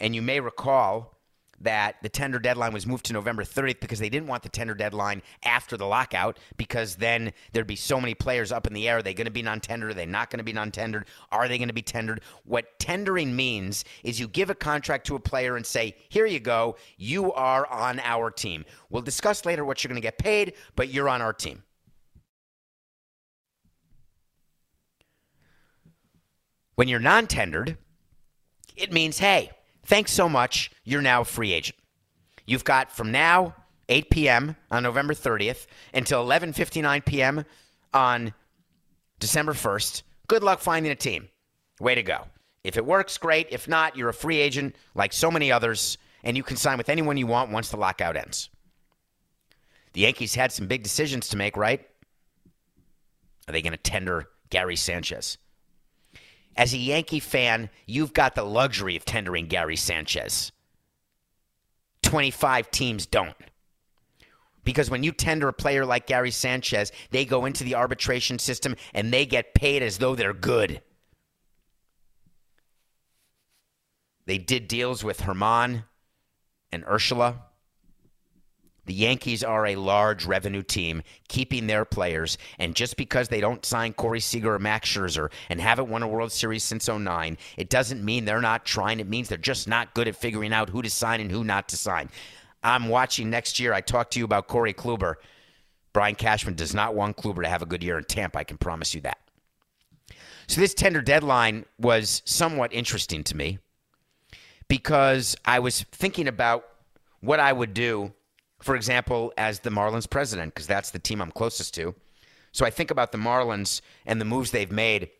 And 0.00 0.14
you 0.14 0.22
may 0.22 0.40
recall 0.40 1.17
that 1.60 1.96
the 2.02 2.08
tender 2.08 2.38
deadline 2.38 2.72
was 2.72 2.86
moved 2.86 3.06
to 3.06 3.12
November 3.12 3.44
30th 3.44 3.80
because 3.80 3.98
they 3.98 4.08
didn't 4.08 4.28
want 4.28 4.42
the 4.42 4.48
tender 4.48 4.74
deadline 4.74 5.22
after 5.44 5.76
the 5.76 5.86
lockout 5.86 6.38
because 6.56 6.96
then 6.96 7.32
there'd 7.52 7.66
be 7.66 7.76
so 7.76 8.00
many 8.00 8.14
players 8.14 8.52
up 8.52 8.66
in 8.66 8.72
the 8.72 8.88
air. 8.88 8.98
Are 8.98 9.02
they 9.02 9.14
going 9.14 9.26
to 9.26 9.30
be 9.30 9.42
non 9.42 9.60
tendered? 9.60 9.90
Are 9.90 9.94
they 9.94 10.06
not 10.06 10.30
going 10.30 10.38
to 10.38 10.44
be 10.44 10.52
non 10.52 10.70
tendered? 10.70 11.06
Are 11.32 11.48
they 11.48 11.58
going 11.58 11.68
to 11.68 11.74
be 11.74 11.82
tendered? 11.82 12.20
What 12.44 12.78
tendering 12.78 13.34
means 13.34 13.84
is 14.04 14.20
you 14.20 14.28
give 14.28 14.50
a 14.50 14.54
contract 14.54 15.06
to 15.08 15.16
a 15.16 15.20
player 15.20 15.56
and 15.56 15.66
say, 15.66 15.96
here 16.08 16.26
you 16.26 16.40
go, 16.40 16.76
you 16.96 17.32
are 17.32 17.66
on 17.70 18.00
our 18.00 18.30
team. 18.30 18.64
We'll 18.90 19.02
discuss 19.02 19.44
later 19.44 19.64
what 19.64 19.82
you're 19.82 19.88
going 19.88 20.00
to 20.00 20.06
get 20.06 20.18
paid, 20.18 20.54
but 20.76 20.88
you're 20.88 21.08
on 21.08 21.22
our 21.22 21.32
team. 21.32 21.62
When 26.76 26.86
you're 26.86 27.00
non 27.00 27.26
tendered, 27.26 27.76
it 28.76 28.92
means, 28.92 29.18
hey, 29.18 29.50
thanks 29.88 30.12
so 30.12 30.28
much. 30.28 30.70
You're 30.84 31.02
now 31.02 31.22
a 31.22 31.24
free 31.24 31.52
agent. 31.52 31.78
You've 32.46 32.64
got 32.64 32.92
from 32.92 33.10
now 33.10 33.54
8 33.88 34.10
p.m. 34.10 34.56
on 34.70 34.82
November 34.82 35.14
30th 35.14 35.66
until 35.92 36.24
11:59 36.24 37.04
p.m. 37.04 37.44
on 37.92 38.32
December 39.18 39.52
1st. 39.52 40.02
Good 40.28 40.42
luck 40.42 40.60
finding 40.60 40.92
a 40.92 40.96
team. 40.96 41.28
Way 41.80 41.94
to 41.94 42.02
go. 42.02 42.26
If 42.64 42.76
it 42.76 42.84
works, 42.84 43.18
great. 43.18 43.48
If 43.50 43.66
not, 43.68 43.96
you're 43.96 44.08
a 44.08 44.14
free 44.14 44.38
agent 44.38 44.76
like 44.94 45.12
so 45.12 45.30
many 45.30 45.50
others, 45.50 45.96
and 46.22 46.36
you 46.36 46.42
can 46.42 46.56
sign 46.56 46.76
with 46.76 46.88
anyone 46.88 47.16
you 47.16 47.26
want 47.26 47.50
once 47.50 47.70
the 47.70 47.76
lockout 47.76 48.16
ends. 48.16 48.50
The 49.94 50.02
Yankees 50.02 50.34
had 50.34 50.52
some 50.52 50.66
big 50.66 50.82
decisions 50.82 51.28
to 51.28 51.36
make, 51.36 51.56
right? 51.56 51.86
Are 53.46 53.52
they 53.52 53.62
going 53.62 53.72
to 53.72 53.78
tender 53.78 54.28
Gary 54.50 54.76
Sanchez? 54.76 55.38
As 56.58 56.74
a 56.74 56.78
Yankee 56.78 57.20
fan, 57.20 57.70
you've 57.86 58.12
got 58.12 58.34
the 58.34 58.42
luxury 58.42 58.96
of 58.96 59.04
tendering 59.04 59.46
Gary 59.46 59.76
Sanchez. 59.76 60.50
25 62.02 62.72
teams 62.72 63.06
don't. 63.06 63.36
Because 64.64 64.90
when 64.90 65.04
you 65.04 65.12
tender 65.12 65.46
a 65.46 65.52
player 65.52 65.86
like 65.86 66.08
Gary 66.08 66.32
Sanchez, 66.32 66.90
they 67.10 67.24
go 67.24 67.44
into 67.44 67.62
the 67.62 67.76
arbitration 67.76 68.40
system 68.40 68.74
and 68.92 69.12
they 69.12 69.24
get 69.24 69.54
paid 69.54 69.84
as 69.84 69.98
though 69.98 70.16
they're 70.16 70.34
good. 70.34 70.82
They 74.26 74.38
did 74.38 74.66
deals 74.66 75.04
with 75.04 75.20
Germán 75.20 75.84
and 76.72 76.84
Urshela. 76.84 77.36
The 78.88 78.94
Yankees 78.94 79.44
are 79.44 79.66
a 79.66 79.76
large 79.76 80.24
revenue 80.24 80.62
team, 80.62 81.02
keeping 81.28 81.66
their 81.66 81.84
players. 81.84 82.38
And 82.58 82.74
just 82.74 82.96
because 82.96 83.28
they 83.28 83.38
don't 83.38 83.62
sign 83.66 83.92
Corey 83.92 84.18
Seager 84.18 84.54
or 84.54 84.58
Max 84.58 84.88
Scherzer 84.88 85.30
and 85.50 85.60
haven't 85.60 85.90
won 85.90 86.02
a 86.02 86.08
World 86.08 86.32
Series 86.32 86.64
since 86.64 86.88
09, 86.88 87.36
it 87.58 87.68
doesn't 87.68 88.02
mean 88.02 88.24
they're 88.24 88.40
not 88.40 88.64
trying. 88.64 88.98
It 88.98 89.06
means 89.06 89.28
they're 89.28 89.36
just 89.36 89.68
not 89.68 89.92
good 89.92 90.08
at 90.08 90.16
figuring 90.16 90.54
out 90.54 90.70
who 90.70 90.80
to 90.80 90.88
sign 90.88 91.20
and 91.20 91.30
who 91.30 91.44
not 91.44 91.68
to 91.68 91.76
sign. 91.76 92.08
I'm 92.62 92.88
watching 92.88 93.28
next 93.28 93.60
year. 93.60 93.74
I 93.74 93.82
talked 93.82 94.14
to 94.14 94.20
you 94.20 94.24
about 94.24 94.48
Corey 94.48 94.72
Kluber. 94.72 95.16
Brian 95.92 96.14
Cashman 96.14 96.54
does 96.54 96.72
not 96.72 96.94
want 96.94 97.18
Kluber 97.18 97.42
to 97.42 97.48
have 97.50 97.60
a 97.60 97.66
good 97.66 97.84
year 97.84 97.98
in 97.98 98.04
Tampa. 98.04 98.38
I 98.38 98.44
can 98.44 98.56
promise 98.56 98.94
you 98.94 99.02
that. 99.02 99.18
So 100.46 100.62
this 100.62 100.72
tender 100.72 101.02
deadline 101.02 101.66
was 101.78 102.22
somewhat 102.24 102.72
interesting 102.72 103.22
to 103.24 103.36
me 103.36 103.58
because 104.66 105.36
I 105.44 105.58
was 105.58 105.82
thinking 105.92 106.26
about 106.26 106.64
what 107.20 107.38
I 107.38 107.52
would 107.52 107.74
do 107.74 108.14
for 108.60 108.74
example, 108.74 109.32
as 109.36 109.60
the 109.60 109.70
Marlins 109.70 110.08
president, 110.08 110.54
because 110.54 110.66
that's 110.66 110.90
the 110.90 110.98
team 110.98 111.22
I'm 111.22 111.30
closest 111.30 111.74
to. 111.74 111.94
So 112.52 112.66
I 112.66 112.70
think 112.70 112.90
about 112.90 113.12
the 113.12 113.18
Marlins 113.18 113.80
and 114.06 114.20
the 114.20 114.24
moves 114.24 114.50
they've 114.50 114.72
made. 114.72 115.10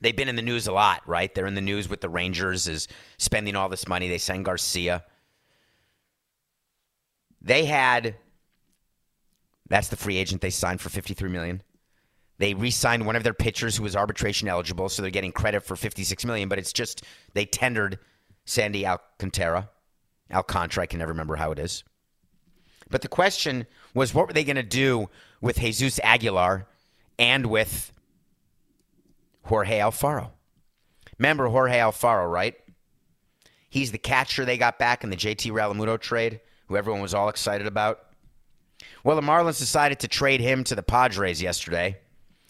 They've 0.00 0.16
been 0.16 0.28
in 0.28 0.36
the 0.36 0.42
news 0.42 0.66
a 0.66 0.72
lot, 0.72 1.02
right? 1.06 1.34
They're 1.34 1.46
in 1.46 1.54
the 1.54 1.60
news 1.60 1.88
with 1.88 2.00
the 2.00 2.08
Rangers 2.08 2.68
is 2.68 2.88
spending 3.16 3.56
all 3.56 3.68
this 3.68 3.88
money. 3.88 4.08
They 4.08 4.18
signed 4.18 4.44
Garcia. 4.44 5.04
They 7.40 7.64
had 7.64 8.16
that's 9.68 9.88
the 9.88 9.96
free 9.96 10.16
agent 10.16 10.40
they 10.40 10.50
signed 10.50 10.80
for 10.80 10.88
53 10.88 11.28
million. 11.28 11.62
They 12.38 12.54
re-signed 12.54 13.04
one 13.04 13.16
of 13.16 13.24
their 13.24 13.34
pitchers 13.34 13.76
who 13.76 13.82
was 13.82 13.96
arbitration 13.96 14.48
eligible, 14.48 14.88
so 14.88 15.02
they're 15.02 15.10
getting 15.10 15.32
credit 15.32 15.64
for 15.64 15.76
56 15.76 16.24
million, 16.24 16.48
but 16.48 16.58
it's 16.58 16.72
just 16.72 17.04
they 17.34 17.44
tendered 17.44 17.98
Sandy 18.44 18.86
Alcantara. 18.86 19.68
Alcantara, 20.32 20.84
I 20.84 20.86
can 20.86 21.00
never 21.00 21.12
remember 21.12 21.36
how 21.36 21.50
it 21.52 21.58
is. 21.58 21.84
But 22.90 23.02
the 23.02 23.08
question 23.08 23.66
was 23.94 24.14
what 24.14 24.26
were 24.26 24.32
they 24.32 24.44
going 24.44 24.56
to 24.56 24.62
do 24.62 25.10
with 25.40 25.58
Jesus 25.58 26.00
Aguilar 26.02 26.66
and 27.18 27.46
with 27.46 27.92
Jorge 29.44 29.78
Alfaro? 29.78 30.30
Remember 31.18 31.48
Jorge 31.48 31.78
Alfaro, 31.78 32.30
right? 32.30 32.54
He's 33.68 33.92
the 33.92 33.98
catcher 33.98 34.44
they 34.44 34.56
got 34.56 34.78
back 34.78 35.04
in 35.04 35.10
the 35.10 35.16
JT 35.16 35.50
Realmuto 35.50 36.00
trade, 36.00 36.40
who 36.66 36.76
everyone 36.76 37.02
was 37.02 37.14
all 37.14 37.28
excited 37.28 37.66
about. 37.66 38.00
Well, 39.04 39.16
the 39.16 39.22
Marlins 39.22 39.58
decided 39.58 40.00
to 40.00 40.08
trade 40.08 40.40
him 40.40 40.64
to 40.64 40.74
the 40.74 40.82
Padres 40.82 41.42
yesterday 41.42 41.98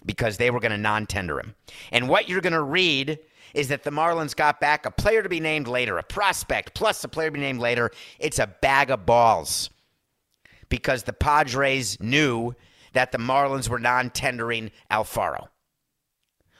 because 0.04 0.36
they 0.36 0.50
were 0.50 0.60
going 0.60 0.72
to 0.72 0.78
non 0.78 1.06
tender 1.06 1.40
him. 1.40 1.54
And 1.90 2.08
what 2.08 2.28
you're 2.28 2.40
going 2.40 2.52
to 2.52 2.62
read 2.62 3.18
is 3.54 3.68
that 3.68 3.82
the 3.82 3.90
Marlins 3.90 4.36
got 4.36 4.60
back 4.60 4.86
a 4.86 4.90
player 4.90 5.22
to 5.22 5.28
be 5.28 5.40
named 5.40 5.66
later, 5.66 5.98
a 5.98 6.02
prospect 6.02 6.74
plus 6.74 7.02
a 7.02 7.08
player 7.08 7.28
to 7.28 7.32
be 7.32 7.40
named 7.40 7.60
later. 7.60 7.90
It's 8.18 8.38
a 8.38 8.46
bag 8.46 8.90
of 8.90 9.06
balls 9.06 9.70
because 10.68 11.02
the 11.04 11.12
Padres 11.12 12.00
knew 12.00 12.54
that 12.92 13.12
the 13.12 13.18
Marlins 13.18 13.68
were 13.68 13.78
non 13.78 14.10
tendering 14.10 14.70
Alfaro. 14.90 15.48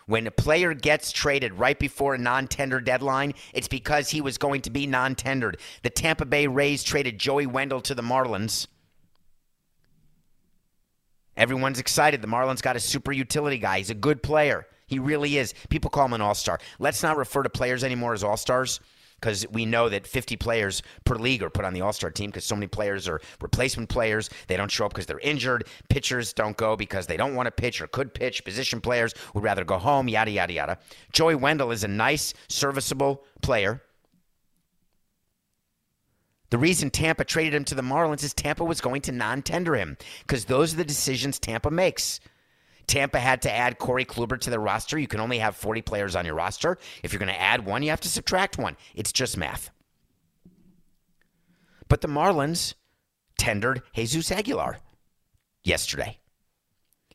When 0.07 0.27
a 0.27 0.31
player 0.31 0.73
gets 0.73 1.13
traded 1.13 1.53
right 1.55 1.79
before 1.79 2.15
a 2.15 2.19
non 2.19 2.49
tender 2.49 2.81
deadline, 2.81 3.35
it's 3.53 3.69
because 3.69 4.09
he 4.09 4.21
was 4.21 4.39
going 4.39 4.63
to 4.63 4.71
be 4.71 4.87
non 4.87 5.15
tendered. 5.15 5.59
The 5.83 5.91
Tampa 5.91 6.25
Bay 6.25 6.47
Rays 6.47 6.83
traded 6.83 7.19
Joey 7.19 7.47
Wendle 7.47 7.83
to 7.83 7.95
the 7.95 8.03
Marlins. 8.03 8.67
Everyone's 11.37 11.79
excited. 11.79 12.21
The 12.21 12.29
Marlins 12.29 12.63
got 12.63 12.75
a 12.75 12.81
super 12.81 13.13
utility 13.13 13.59
guy. 13.59 13.79
He's 13.79 13.91
a 13.91 13.95
good 13.95 14.23
player. 14.23 14.67
He 14.87 14.99
really 14.99 15.37
is. 15.37 15.55
People 15.69 15.91
call 15.91 16.07
him 16.07 16.15
an 16.15 16.21
all 16.21 16.35
star. 16.35 16.59
Let's 16.79 17.03
not 17.03 17.17
refer 17.17 17.43
to 17.43 17.51
players 17.51 17.85
anymore 17.85 18.15
as 18.15 18.25
all 18.25 18.39
stars 18.39 18.81
because 19.21 19.47
we 19.51 19.67
know 19.67 19.89
that 19.89 20.07
50 20.07 20.37
players 20.37 20.83
per 21.05 21.17
league 21.17 21.43
are 21.43 21.51
put 21.51 21.65
on 21.65 21.75
the 21.75 21.81
All 21.81 21.93
Star 21.93 22.11
team 22.11 22.31
because 22.31 22.45
so 22.45 22.55
many 22.55 22.67
players 22.67 23.09
are 23.09 23.21
replacement 23.41 23.89
players. 23.89 24.31
They 24.47 24.57
don't 24.57 24.71
show 24.71 24.87
up 24.87 24.93
because 24.93 25.07
they're 25.07 25.19
injured. 25.21 25.67
Pitchers 25.89 26.33
don't 26.33 26.57
go 26.57 26.77
because 26.77 27.07
they 27.07 27.17
don't 27.17 27.35
want 27.35 27.47
to 27.47 27.51
pitch 27.51 27.81
or 27.81 27.87
could 27.87 28.15
pitch. 28.15 28.45
Position 28.45 28.81
players 28.81 29.15
would 29.35 29.45
rather 29.45 29.65
go 29.65 29.79
home, 29.79 30.09
yada, 30.09 30.31
yada, 30.31 30.53
yada. 30.53 30.79
Joey 31.13 31.35
Wendle 31.35 31.71
is 31.71 31.85
a 31.85 31.89
nice, 31.89 32.35
serviceable 32.49 33.25
player. 33.43 33.83
The 36.51 36.59
reason 36.59 36.91
Tampa 36.91 37.25
traded 37.25 37.55
him 37.55 37.65
to 37.65 37.75
the 37.75 37.83
Marlins 37.83 38.25
is 38.25 38.33
Tampa 38.33 38.65
was 38.65 38.81
going 38.81 39.03
to 39.03 39.13
non 39.13 39.43
tender 39.43 39.75
him 39.75 39.99
because 40.23 40.47
those 40.47 40.73
are 40.73 40.79
the 40.79 40.85
decisions 40.85 41.39
Tampa 41.39 41.71
makes. 41.71 42.21
Tampa 42.89 43.21
had 43.21 43.43
to 43.43 43.53
add 43.53 43.79
Corey 43.79 44.05
Kluber 44.05 44.41
to 44.41 44.51
the 44.51 44.59
roster. 44.59 44.99
You 44.99 45.07
can 45.07 45.21
only 45.21 45.39
have 45.39 45.55
40 45.55 45.83
players 45.83 46.17
on 46.17 46.25
your 46.25 46.35
roster. 46.35 46.79
If 47.03 47.13
you're 47.13 47.21
going 47.21 47.33
to 47.33 47.41
add 47.41 47.65
one, 47.65 47.83
you 47.83 47.91
have 47.91 48.01
to 48.01 48.09
subtract 48.09 48.59
one. 48.59 48.77
It's 48.95 49.13
just 49.13 49.37
math. 49.37 49.71
But 51.89 52.01
the 52.01 52.09
Marlins 52.09 52.75
tendered 53.39 53.83
Jesus 53.95 54.33
Aguilar 54.33 54.79
yesterday. 55.63 56.19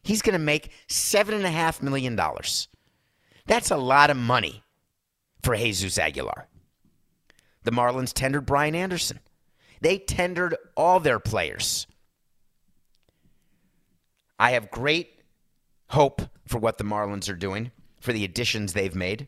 He's 0.04 0.22
going 0.22 0.34
to 0.34 0.40
make 0.40 0.72
$7.5 0.90 1.82
million. 1.82 2.20
That's 3.46 3.72
a 3.72 3.78
lot 3.78 4.10
of 4.10 4.18
money 4.18 4.64
for 5.42 5.56
Jesus 5.56 5.98
Aguilar. 5.98 6.48
The 7.64 7.72
Marlins 7.72 8.14
tendered 8.14 8.46
Brian 8.46 8.76
Anderson. 8.76 9.20
They 9.82 9.98
tendered 9.98 10.56
all 10.76 11.00
their 11.00 11.20
players. 11.20 11.88
I 14.38 14.52
have 14.52 14.72
great 14.72 15.23
hope 15.94 16.24
for 16.48 16.58
what 16.58 16.78
the 16.78 16.84
Marlins 16.84 17.30
are 17.30 17.36
doing, 17.36 17.72
for 18.00 18.14
the 18.14 18.26
additions 18.26 18.74
they've 18.74 18.96
made, 18.96 19.28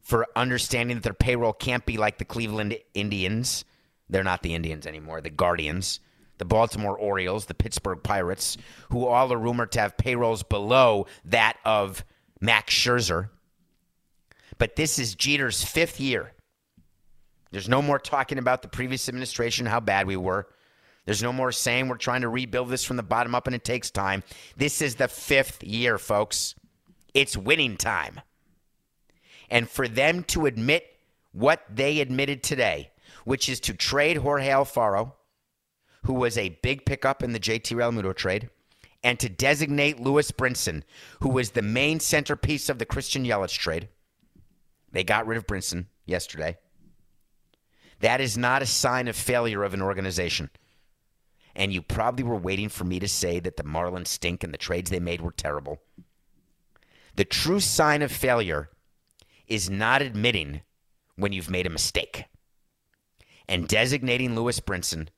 for 0.00 0.26
understanding 0.36 0.96
that 0.96 1.02
their 1.02 1.14
payroll 1.14 1.52
can't 1.52 1.86
be 1.86 1.96
like 1.96 2.18
the 2.18 2.24
Cleveland 2.24 2.76
Indians. 2.92 3.64
They're 4.10 4.24
not 4.24 4.42
the 4.42 4.54
Indians 4.54 4.86
anymore, 4.86 5.20
the 5.20 5.30
Guardians, 5.30 6.00
the 6.38 6.44
Baltimore 6.44 6.98
Orioles, 6.98 7.46
the 7.46 7.54
Pittsburgh 7.54 8.02
Pirates, 8.02 8.56
who 8.90 9.06
all 9.06 9.32
are 9.32 9.38
rumored 9.38 9.72
to 9.72 9.80
have 9.80 9.96
payrolls 9.96 10.42
below 10.42 11.06
that 11.24 11.56
of 11.64 12.04
Max 12.40 12.74
Scherzer. 12.74 13.30
But 14.58 14.76
this 14.76 14.98
is 14.98 15.14
Jeter's 15.14 15.62
fifth 15.62 16.00
year. 16.00 16.32
There's 17.50 17.68
no 17.68 17.80
more 17.80 17.98
talking 17.98 18.38
about 18.38 18.62
the 18.62 18.68
previous 18.68 19.08
administration, 19.08 19.66
how 19.66 19.80
bad 19.80 20.06
we 20.06 20.16
were. 20.16 20.48
There's 21.08 21.22
no 21.22 21.32
more 21.32 21.52
saying 21.52 21.88
we're 21.88 21.96
trying 21.96 22.20
to 22.20 22.28
rebuild 22.28 22.68
this 22.68 22.84
from 22.84 22.98
the 22.98 23.02
bottom 23.02 23.34
up 23.34 23.46
and 23.46 23.56
it 23.56 23.64
takes 23.64 23.90
time. 23.90 24.22
This 24.58 24.82
is 24.82 24.96
the 24.96 25.08
fifth 25.08 25.64
year, 25.64 25.96
folks. 25.96 26.54
It's 27.14 27.34
winning 27.34 27.78
time. 27.78 28.20
And 29.48 29.70
for 29.70 29.88
them 29.88 30.22
to 30.24 30.44
admit 30.44 30.84
what 31.32 31.62
they 31.74 32.00
admitted 32.00 32.42
today, 32.42 32.90
which 33.24 33.48
is 33.48 33.58
to 33.60 33.72
trade 33.72 34.18
Jorge 34.18 34.48
Alfaro, 34.48 35.14
who 36.04 36.12
was 36.12 36.36
a 36.36 36.58
big 36.62 36.84
pickup 36.84 37.22
in 37.22 37.32
the 37.32 37.40
JT 37.40 37.74
Realmuto 37.74 38.14
trade, 38.14 38.50
and 39.02 39.18
to 39.18 39.30
designate 39.30 39.98
Lewis 39.98 40.30
Brinson, 40.30 40.82
who 41.20 41.30
was 41.30 41.52
the 41.52 41.62
main 41.62 42.00
centerpiece 42.00 42.68
of 42.68 42.78
the 42.78 42.84
Christian 42.84 43.24
Yelich 43.24 43.56
trade. 43.56 43.88
They 44.92 45.04
got 45.04 45.26
rid 45.26 45.38
of 45.38 45.46
Brinson 45.46 45.86
yesterday. 46.04 46.58
That 48.00 48.20
is 48.20 48.36
not 48.36 48.60
a 48.60 48.66
sign 48.66 49.08
of 49.08 49.16
failure 49.16 49.64
of 49.64 49.72
an 49.72 49.80
organization 49.80 50.50
and 51.58 51.72
you 51.72 51.82
probably 51.82 52.24
were 52.24 52.36
waiting 52.36 52.68
for 52.68 52.84
me 52.84 53.00
to 53.00 53.08
say 53.08 53.40
that 53.40 53.56
the 53.56 53.64
Marlins 53.64 54.06
stink 54.06 54.44
and 54.44 54.54
the 54.54 54.58
trades 54.58 54.90
they 54.90 55.00
made 55.00 55.20
were 55.20 55.32
terrible. 55.32 55.80
The 57.16 57.24
true 57.24 57.58
sign 57.58 58.00
of 58.00 58.12
failure 58.12 58.70
is 59.48 59.68
not 59.68 60.00
admitting 60.00 60.60
when 61.16 61.32
you've 61.32 61.50
made 61.50 61.66
a 61.66 61.70
mistake. 61.70 62.26
And 63.48 63.66
designating 63.66 64.36
Lewis 64.36 64.60
Brinson 64.60 65.08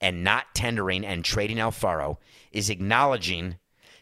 and 0.00 0.22
not 0.22 0.54
tendering 0.54 1.04
and 1.04 1.24
trading 1.24 1.56
Alfaro 1.56 2.18
is 2.52 2.70
acknowledging 2.70 3.56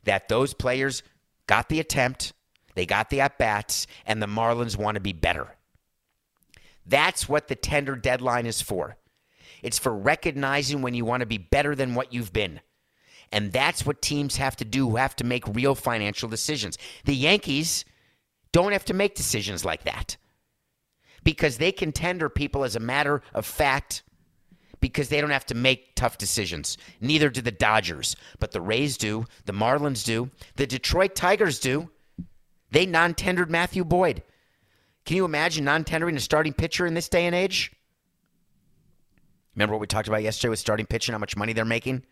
that 0.04 0.28
those 0.28 0.52
players 0.52 1.02
got 1.46 1.70
the 1.70 1.80
attempt, 1.80 2.34
they 2.74 2.84
got 2.84 3.08
the 3.08 3.22
at 3.22 3.38
bats, 3.38 3.86
and 4.04 4.20
the 4.20 4.26
Marlins 4.26 4.76
want 4.76 4.96
to 4.96 5.00
be 5.00 5.14
better. 5.14 5.56
That's 6.84 7.28
what 7.28 7.48
the 7.48 7.56
tender 7.56 7.96
deadline 7.96 8.44
is 8.44 8.60
for. 8.60 8.98
It's 9.62 9.78
for 9.78 9.94
recognizing 9.94 10.82
when 10.82 10.94
you 10.94 11.04
want 11.04 11.20
to 11.20 11.26
be 11.26 11.38
better 11.38 11.74
than 11.74 11.94
what 11.94 12.12
you've 12.12 12.32
been. 12.32 12.60
And 13.30 13.52
that's 13.52 13.84
what 13.84 14.00
teams 14.00 14.36
have 14.36 14.56
to 14.56 14.64
do 14.64 14.88
who 14.90 14.96
have 14.96 15.16
to 15.16 15.24
make 15.24 15.46
real 15.48 15.74
financial 15.74 16.28
decisions. 16.28 16.78
The 17.04 17.14
Yankees 17.14 17.84
don't 18.52 18.72
have 18.72 18.86
to 18.86 18.94
make 18.94 19.14
decisions 19.14 19.64
like 19.64 19.84
that 19.84 20.16
because 21.24 21.58
they 21.58 21.72
can 21.72 21.92
tender 21.92 22.28
people 22.28 22.64
as 22.64 22.74
a 22.74 22.80
matter 22.80 23.22
of 23.34 23.44
fact 23.44 24.02
because 24.80 25.08
they 25.08 25.20
don't 25.20 25.30
have 25.30 25.46
to 25.46 25.54
make 25.54 25.94
tough 25.94 26.18
decisions. 26.18 26.78
Neither 27.00 27.28
do 27.30 27.40
the 27.40 27.50
Dodgers, 27.50 28.16
but 28.38 28.52
the 28.52 28.60
Rays 28.60 28.96
do, 28.96 29.26
the 29.44 29.52
Marlins 29.52 30.04
do, 30.04 30.30
the 30.56 30.66
Detroit 30.66 31.14
Tigers 31.14 31.58
do. 31.58 31.90
They 32.70 32.86
non 32.86 33.14
tendered 33.14 33.50
Matthew 33.50 33.84
Boyd. 33.84 34.22
Can 35.04 35.16
you 35.16 35.24
imagine 35.24 35.64
non 35.64 35.84
tendering 35.84 36.16
a 36.16 36.20
starting 36.20 36.52
pitcher 36.52 36.86
in 36.86 36.94
this 36.94 37.08
day 37.08 37.26
and 37.26 37.34
age? 37.34 37.72
Remember 39.58 39.74
what 39.74 39.80
we 39.80 39.88
talked 39.88 40.06
about 40.06 40.22
yesterday 40.22 40.50
with 40.50 40.60
starting 40.60 40.86
pitching, 40.86 41.14
how 41.14 41.18
much 41.18 41.36
money 41.36 41.52
they're 41.52 41.64
making, 41.64 42.04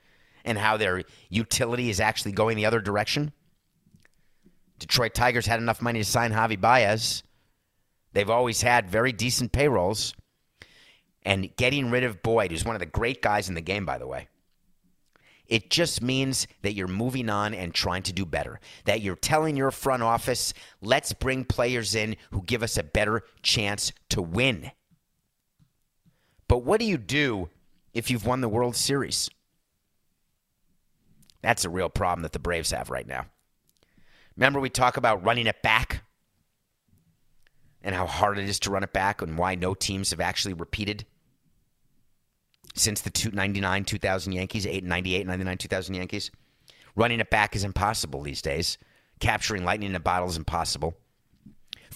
and 0.45 0.59
how 0.59 0.77
their 0.77 1.05
utility 1.29 1.91
is 1.91 2.01
actually 2.01 2.33
going 2.33 2.57
the 2.57 2.67
other 2.67 2.81
direction? 2.81 3.33
Detroit 4.81 5.15
Tigers 5.15 5.47
had 5.47 5.61
enough 5.61 5.81
money 5.81 6.01
to 6.01 6.05
sign 6.05 6.33
Javy 6.33 6.61
Baez. 6.61 7.23
They've 8.15 8.29
always 8.29 8.63
had 8.63 8.91
very 8.91 9.13
decent 9.13 9.53
payrolls. 9.53 10.13
And 11.23 11.55
getting 11.55 11.89
rid 11.89 12.03
of 12.03 12.21
Boyd, 12.21 12.51
who's 12.51 12.65
one 12.65 12.75
of 12.75 12.81
the 12.81 12.87
great 12.87 13.23
guys 13.23 13.49
in 13.49 13.55
the 13.55 13.61
game, 13.61 13.87
by 13.87 13.99
the 13.99 14.09
way, 14.09 14.27
it 15.47 15.71
just 15.71 16.03
means 16.03 16.49
that 16.63 16.75
you're 16.75 16.89
moving 16.89 17.31
on 17.31 17.55
and 17.55 17.73
trying 17.73 18.03
to 18.05 18.13
do 18.13 18.27
better. 18.27 18.59
That 18.87 19.03
you're 19.03 19.15
telling 19.15 19.57
your 19.57 19.71
front 19.71 20.03
office, 20.03 20.53
let's 20.83 21.13
bring 21.13 21.45
players 21.45 21.95
in 21.95 22.17
who 22.33 22.43
give 22.43 22.65
us 22.65 22.77
a 22.77 22.83
better 22.83 23.23
chance 23.41 23.93
to 24.09 24.21
win. 24.21 24.73
But 26.49 26.59
what 26.59 26.81
do 26.81 26.87
you 26.87 26.99
do 26.99 27.49
if 27.93 28.11
you've 28.11 28.27
won 28.27 28.41
the 28.41 28.49
World 28.49 28.77
Series? 28.77 29.29
That's 31.43 31.65
a 31.65 31.71
real 31.71 31.89
problem 31.89 32.23
that 32.23 32.33
the 32.33 32.39
Braves 32.39 32.71
have 32.71 32.91
right 32.91 33.07
now. 33.07 33.27
Remember, 34.37 34.61
we 34.61 34.69
talk 34.69 34.97
about 34.97 35.25
running 35.25 35.47
it 35.47 35.63
back 35.63 36.03
and 37.83 37.95
how 37.95 38.07
hard 38.07 38.39
it 38.39 38.49
is 38.49 38.59
to 38.61 38.71
run 38.71 38.83
it 38.83 38.93
back 38.93 39.23
and 39.23 39.39
why 39.39 39.55
no 39.55 39.75
teams 39.75 40.11
have 40.11 40.21
actually 40.21 40.55
repeated 40.55 41.07
since 42.75 43.01
the 43.01 43.31
99 43.33 43.85
2000 43.85 44.33
Yankees, 44.33 44.67
8, 44.67 44.85
98, 44.85 45.27
99, 45.27 45.59
2000 45.59 45.95
Yankees. 45.95 46.31
Running 46.95 47.21
it 47.21 47.31
back 47.31 47.55
is 47.57 47.65
impossible 47.65 48.23
these 48.23 48.43
days. 48.43 48.79
Capturing 49.21 49.65
lightning 49.65 49.91
in 49.91 49.97
a 49.97 50.01
bottle 50.01 50.29
is 50.29 50.37
impossible. 50.37 50.97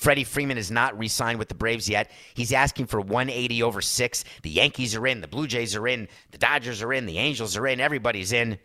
Freddie 0.01 0.25
Freeman 0.25 0.57
is 0.57 0.71
not 0.71 0.99
re 0.99 1.09
signed 1.09 1.39
with 1.39 1.51
the 1.51 1.55
Braves 1.55 1.87
yet. 1.87 2.11
He's 2.33 2.55
asking 2.55 2.87
for 2.87 3.03
180 3.03 3.63
over 3.63 3.83
six. 3.83 4.25
The 4.43 4.49
Yankees 4.49 4.97
are 4.97 5.07
in, 5.07 5.21
the 5.21 5.29
Blue 5.29 5.47
Jays 5.47 5.77
are 5.77 5.87
in, 5.87 6.09
the 6.31 6.39
Dodgers 6.39 6.81
are 6.81 6.91
in, 6.95 7.05
the 7.05 7.19
Angels 7.19 7.55
are 7.55 7.67
in, 7.67 7.81
everybody's 7.81 8.33
in. 8.33 8.59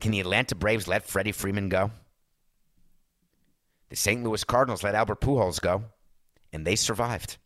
Can 0.00 0.10
the 0.10 0.18
Atlanta 0.18 0.56
Braves 0.56 0.88
let 0.88 1.06
Freddie 1.06 1.30
Freeman 1.30 1.68
go? 1.68 1.92
The 3.90 3.94
St. 3.94 4.24
Louis 4.24 4.42
Cardinals 4.42 4.82
let 4.82 4.96
Albert 4.96 5.20
Pujols 5.20 5.60
go, 5.60 5.84
and 6.52 6.66
they 6.66 6.74
survived. 6.74 7.36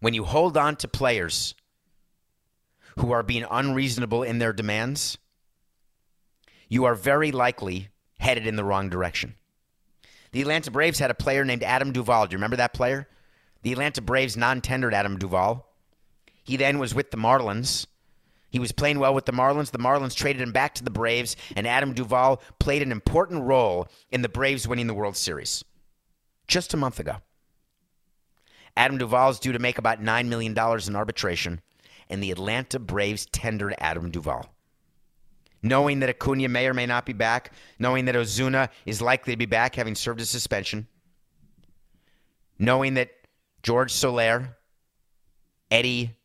When 0.00 0.14
you 0.14 0.24
hold 0.24 0.56
on 0.56 0.76
to 0.76 0.88
players 0.88 1.54
who 2.98 3.12
are 3.12 3.22
being 3.22 3.44
unreasonable 3.50 4.22
in 4.22 4.38
their 4.38 4.54
demands, 4.54 5.18
you 6.70 6.86
are 6.86 6.94
very 6.94 7.32
likely 7.32 7.88
headed 8.18 8.46
in 8.46 8.56
the 8.56 8.64
wrong 8.64 8.88
direction. 8.88 9.34
The 10.34 10.40
Atlanta 10.40 10.72
Braves 10.72 10.98
had 10.98 11.12
a 11.12 11.14
player 11.14 11.44
named 11.44 11.62
Adam 11.62 11.92
Duvall. 11.92 12.26
Do 12.26 12.32
you 12.32 12.38
remember 12.38 12.56
that 12.56 12.74
player? 12.74 13.06
The 13.62 13.70
Atlanta 13.70 14.02
Braves 14.02 14.36
non 14.36 14.60
tendered 14.62 14.92
Adam 14.92 15.16
Duvall. 15.16 15.64
He 16.42 16.56
then 16.56 16.80
was 16.80 16.92
with 16.92 17.12
the 17.12 17.16
Marlins. 17.16 17.86
He 18.50 18.58
was 18.58 18.72
playing 18.72 18.98
well 18.98 19.14
with 19.14 19.26
the 19.26 19.32
Marlins. 19.32 19.70
The 19.70 19.78
Marlins 19.78 20.16
traded 20.16 20.42
him 20.42 20.50
back 20.50 20.74
to 20.74 20.82
the 20.82 20.90
Braves, 20.90 21.36
and 21.54 21.68
Adam 21.68 21.92
Duvall 21.92 22.42
played 22.58 22.82
an 22.82 22.90
important 22.90 23.44
role 23.44 23.86
in 24.10 24.22
the 24.22 24.28
Braves 24.28 24.66
winning 24.66 24.88
the 24.88 24.94
World 24.94 25.16
Series 25.16 25.62
just 26.48 26.74
a 26.74 26.76
month 26.76 26.98
ago. 26.98 27.18
Adam 28.76 28.98
Duvall 28.98 29.30
is 29.30 29.38
due 29.38 29.52
to 29.52 29.60
make 29.60 29.78
about 29.78 30.02
$9 30.02 30.26
million 30.26 30.52
in 30.52 30.96
arbitration, 30.96 31.60
and 32.10 32.20
the 32.20 32.32
Atlanta 32.32 32.80
Braves 32.80 33.26
tendered 33.26 33.76
Adam 33.78 34.10
Duvall. 34.10 34.52
Knowing 35.64 36.00
that 36.00 36.10
Acuna 36.10 36.46
may 36.46 36.66
or 36.66 36.74
may 36.74 36.84
not 36.84 37.06
be 37.06 37.14
back, 37.14 37.50
knowing 37.78 38.04
that 38.04 38.14
Ozuna 38.14 38.68
is 38.84 39.00
likely 39.00 39.32
to 39.32 39.36
be 39.38 39.46
back 39.46 39.74
having 39.76 39.94
served 39.94 40.20
a 40.20 40.26
suspension, 40.26 40.86
knowing 42.58 42.92
that 42.94 43.08
George 43.62 43.90
Soler, 43.90 44.58
Eddie 45.70 46.18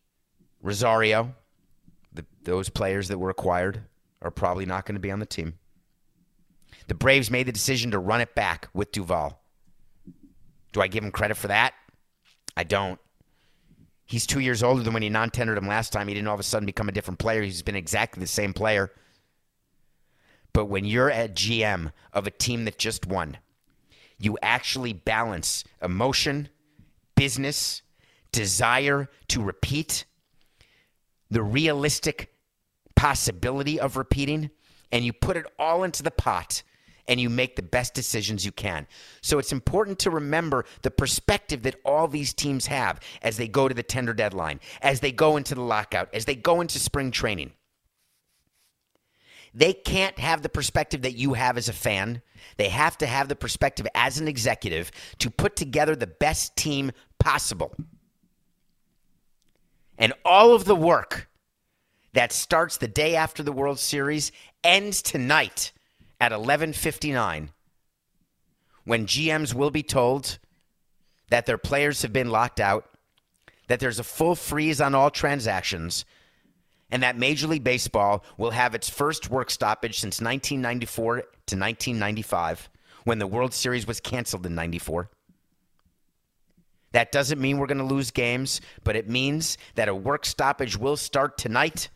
Rosario, 0.61 1.33
the, 2.11 2.25
those 2.43 2.67
players 2.67 3.07
that 3.07 3.17
were 3.17 3.29
acquired 3.29 3.81
are 4.21 4.29
probably 4.29 4.65
not 4.65 4.85
going 4.85 4.95
to 4.95 4.99
be 4.99 5.09
on 5.09 5.19
the 5.19 5.25
team. 5.25 5.57
The 6.87 6.95
Braves 6.95 7.31
made 7.31 7.47
the 7.47 7.53
decision 7.53 7.91
to 7.91 7.99
run 7.99 8.19
it 8.19 8.35
back 8.35 8.67
with 8.73 8.91
Duvall. 8.91 9.41
Do 10.73 10.81
I 10.81 10.87
give 10.87 11.01
him 11.01 11.11
credit 11.11 11.37
for 11.37 11.47
that? 11.47 11.73
I 12.57 12.65
don't. 12.65 12.99
He's 14.05 14.27
two 14.27 14.41
years 14.41 14.63
older 14.63 14.83
than 14.83 14.93
when 14.93 15.03
he 15.03 15.07
non 15.07 15.29
tendered 15.29 15.57
him 15.57 15.67
last 15.67 15.93
time. 15.93 16.09
He 16.09 16.13
didn't 16.13 16.27
all 16.27 16.33
of 16.33 16.41
a 16.41 16.43
sudden 16.43 16.65
become 16.65 16.89
a 16.89 16.91
different 16.91 17.19
player. 17.19 17.41
He's 17.41 17.61
been 17.61 17.77
exactly 17.77 18.19
the 18.19 18.27
same 18.27 18.53
player. 18.53 18.91
But 20.53 20.65
when 20.65 20.85
you're 20.85 21.11
at 21.11 21.35
GM 21.35 21.91
of 22.13 22.27
a 22.27 22.31
team 22.31 22.65
that 22.65 22.79
just 22.79 23.05
won, 23.05 23.37
you 24.19 24.37
actually 24.41 24.93
balance 24.93 25.63
emotion, 25.81 26.49
business, 27.15 27.81
desire 28.31 29.09
to 29.29 29.41
repeat 29.41 30.05
the 31.29 31.43
realistic 31.43 32.33
possibility 32.95 33.79
of 33.79 33.95
repeating, 33.95 34.49
and 34.91 35.05
you 35.05 35.13
put 35.13 35.37
it 35.37 35.45
all 35.57 35.83
into 35.83 36.03
the 36.03 36.11
pot 36.11 36.63
and 37.07 37.19
you 37.19 37.29
make 37.29 37.55
the 37.55 37.63
best 37.63 37.93
decisions 37.93 38.45
you 38.45 38.51
can. 38.51 38.87
So 39.21 39.39
it's 39.39 39.51
important 39.51 39.97
to 39.99 40.11
remember 40.11 40.65
the 40.83 40.91
perspective 40.91 41.63
that 41.63 41.79
all 41.83 42.07
these 42.07 42.33
teams 42.33 42.67
have 42.67 42.99
as 43.23 43.37
they 43.37 43.47
go 43.47 43.67
to 43.67 43.73
the 43.73 43.83
tender 43.83 44.13
deadline, 44.13 44.59
as 44.81 44.99
they 44.99 45.11
go 45.11 45.35
into 45.35 45.55
the 45.55 45.61
lockout, 45.61 46.13
as 46.13 46.25
they 46.25 46.35
go 46.35 46.61
into 46.61 46.77
spring 46.77 47.09
training. 47.09 47.51
They 49.59 49.73
can't 49.73 50.17
have 50.19 50.41
the 50.41 50.47
perspective 50.47 51.01
that 51.01 51.17
you 51.17 51.33
have 51.33 51.57
as 51.57 51.67
a 51.67 51.73
fan. 51.73 52.21
They 52.55 52.69
have 52.69 52.97
to 52.99 53.05
have 53.05 53.27
the 53.27 53.35
perspective 53.35 53.85
as 53.93 54.17
an 54.17 54.25
executive 54.25 54.89
to 55.17 55.29
put 55.29 55.57
together 55.57 55.97
the 55.97 56.07
best 56.07 56.55
team 56.55 56.93
possible. 57.19 57.75
And 59.97 60.13
all 60.23 60.53
of 60.53 60.63
the 60.63 60.77
work 60.77 61.27
that 62.13 62.31
starts 62.31 62.77
the 62.77 62.87
day 62.87 63.17
after 63.17 63.43
the 63.43 63.51
World 63.51 63.79
Series 63.79 64.31
ends 64.63 65.01
tonight 65.01 65.73
at 66.21 66.31
11:59 66.31 67.51
when 68.85 69.05
GMs 69.05 69.53
will 69.53 69.71
be 69.71 69.83
told 69.83 70.39
that 71.31 71.45
their 71.45 71.57
players 71.57 72.01
have 72.03 72.13
been 72.13 72.29
locked 72.29 72.61
out, 72.61 72.89
that 73.67 73.81
there's 73.81 73.99
a 73.99 74.05
full 74.05 74.35
freeze 74.35 74.79
on 74.79 74.95
all 74.95 75.11
transactions, 75.11 76.05
and 76.91 77.03
that 77.03 77.17
Major 77.17 77.47
League 77.47 77.63
Baseball 77.63 78.23
will 78.37 78.51
have 78.51 78.75
its 78.75 78.89
first 78.89 79.29
work 79.29 79.49
stoppage 79.49 79.99
since 79.99 80.21
1994 80.21 81.15
to 81.15 81.21
1995 81.55 82.69
when 83.03 83.19
the 83.19 83.27
World 83.27 83.53
Series 83.53 83.87
was 83.87 83.99
canceled 83.99 84.45
in 84.45 84.55
94. 84.55 85.09
That 86.91 87.11
doesn't 87.11 87.39
mean 87.39 87.57
we're 87.57 87.67
going 87.67 87.77
to 87.77 87.83
lose 87.83 88.11
games, 88.11 88.61
but 88.83 88.95
it 88.95 89.07
means 89.07 89.57
that 89.75 89.89
a 89.89 89.95
work 89.95 90.25
stoppage 90.25 90.75
will 90.75 90.97
start 90.97 91.37
tonight 91.37 91.89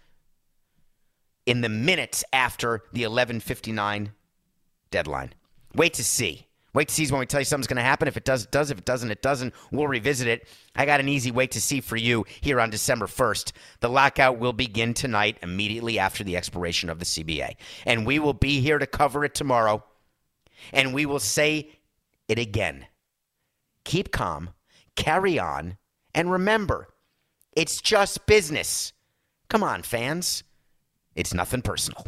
in 1.46 1.62
the 1.62 1.70
minutes 1.70 2.24
after 2.32 2.84
the 2.94 3.04
11:59 3.04 4.12
deadline. 4.92 5.34
Wait 5.74 5.94
to 5.96 6.04
see. 6.04 6.48
Wait 6.74 6.88
to 6.88 6.94
see 6.94 7.06
when 7.08 7.20
we 7.20 7.26
tell 7.26 7.40
you 7.40 7.46
something's 7.46 7.68
going 7.68 7.78
to 7.78 7.84
happen. 7.84 8.08
If 8.08 8.18
it 8.18 8.26
does, 8.26 8.44
it 8.46 8.52
does. 8.52 8.72
If 8.72 8.80
it 8.80 8.86
doesn't, 8.86 9.12
it 9.12 9.22
doesn't. 9.22 9.54
We'll 9.72 9.88
revisit 9.88 10.28
it. 10.28 10.48
I 10.76 10.86
got 10.86 11.00
an 11.00 11.08
easy 11.08 11.30
wait 11.30 11.52
to 11.52 11.62
see 11.62 11.82
for 11.82 11.96
you 11.96 12.26
here 12.42 12.60
on 12.60 12.72
December 12.72 13.06
1st. 13.06 13.52
The 13.82 13.90
lockout 13.90 14.40
will 14.40 14.54
begin 14.54 14.94
tonight, 14.94 15.38
immediately 15.44 16.00
after 16.00 16.24
the 16.24 16.36
expiration 16.36 16.90
of 16.90 17.00
the 17.00 17.06
CBA. 17.06 17.56
And 17.86 18.08
we 18.08 18.18
will 18.18 18.34
be 18.34 18.60
here 18.60 18.80
to 18.80 18.88
cover 18.88 19.24
it 19.24 19.36
tomorrow. 19.36 19.84
And 20.72 20.94
we 20.94 21.06
will 21.06 21.20
say 21.20 21.70
it 22.28 22.40
again. 22.40 22.88
Keep 23.84 24.12
calm, 24.12 24.52
carry 24.96 25.38
on, 25.38 25.78
and 26.16 26.32
remember, 26.32 26.88
it's 27.52 27.82
just 27.82 28.26
business. 28.26 28.94
Come 29.50 29.62
on, 29.62 29.84
fans. 29.84 30.44
It's 31.16 31.34
nothing 31.34 31.62
personal. 31.62 32.06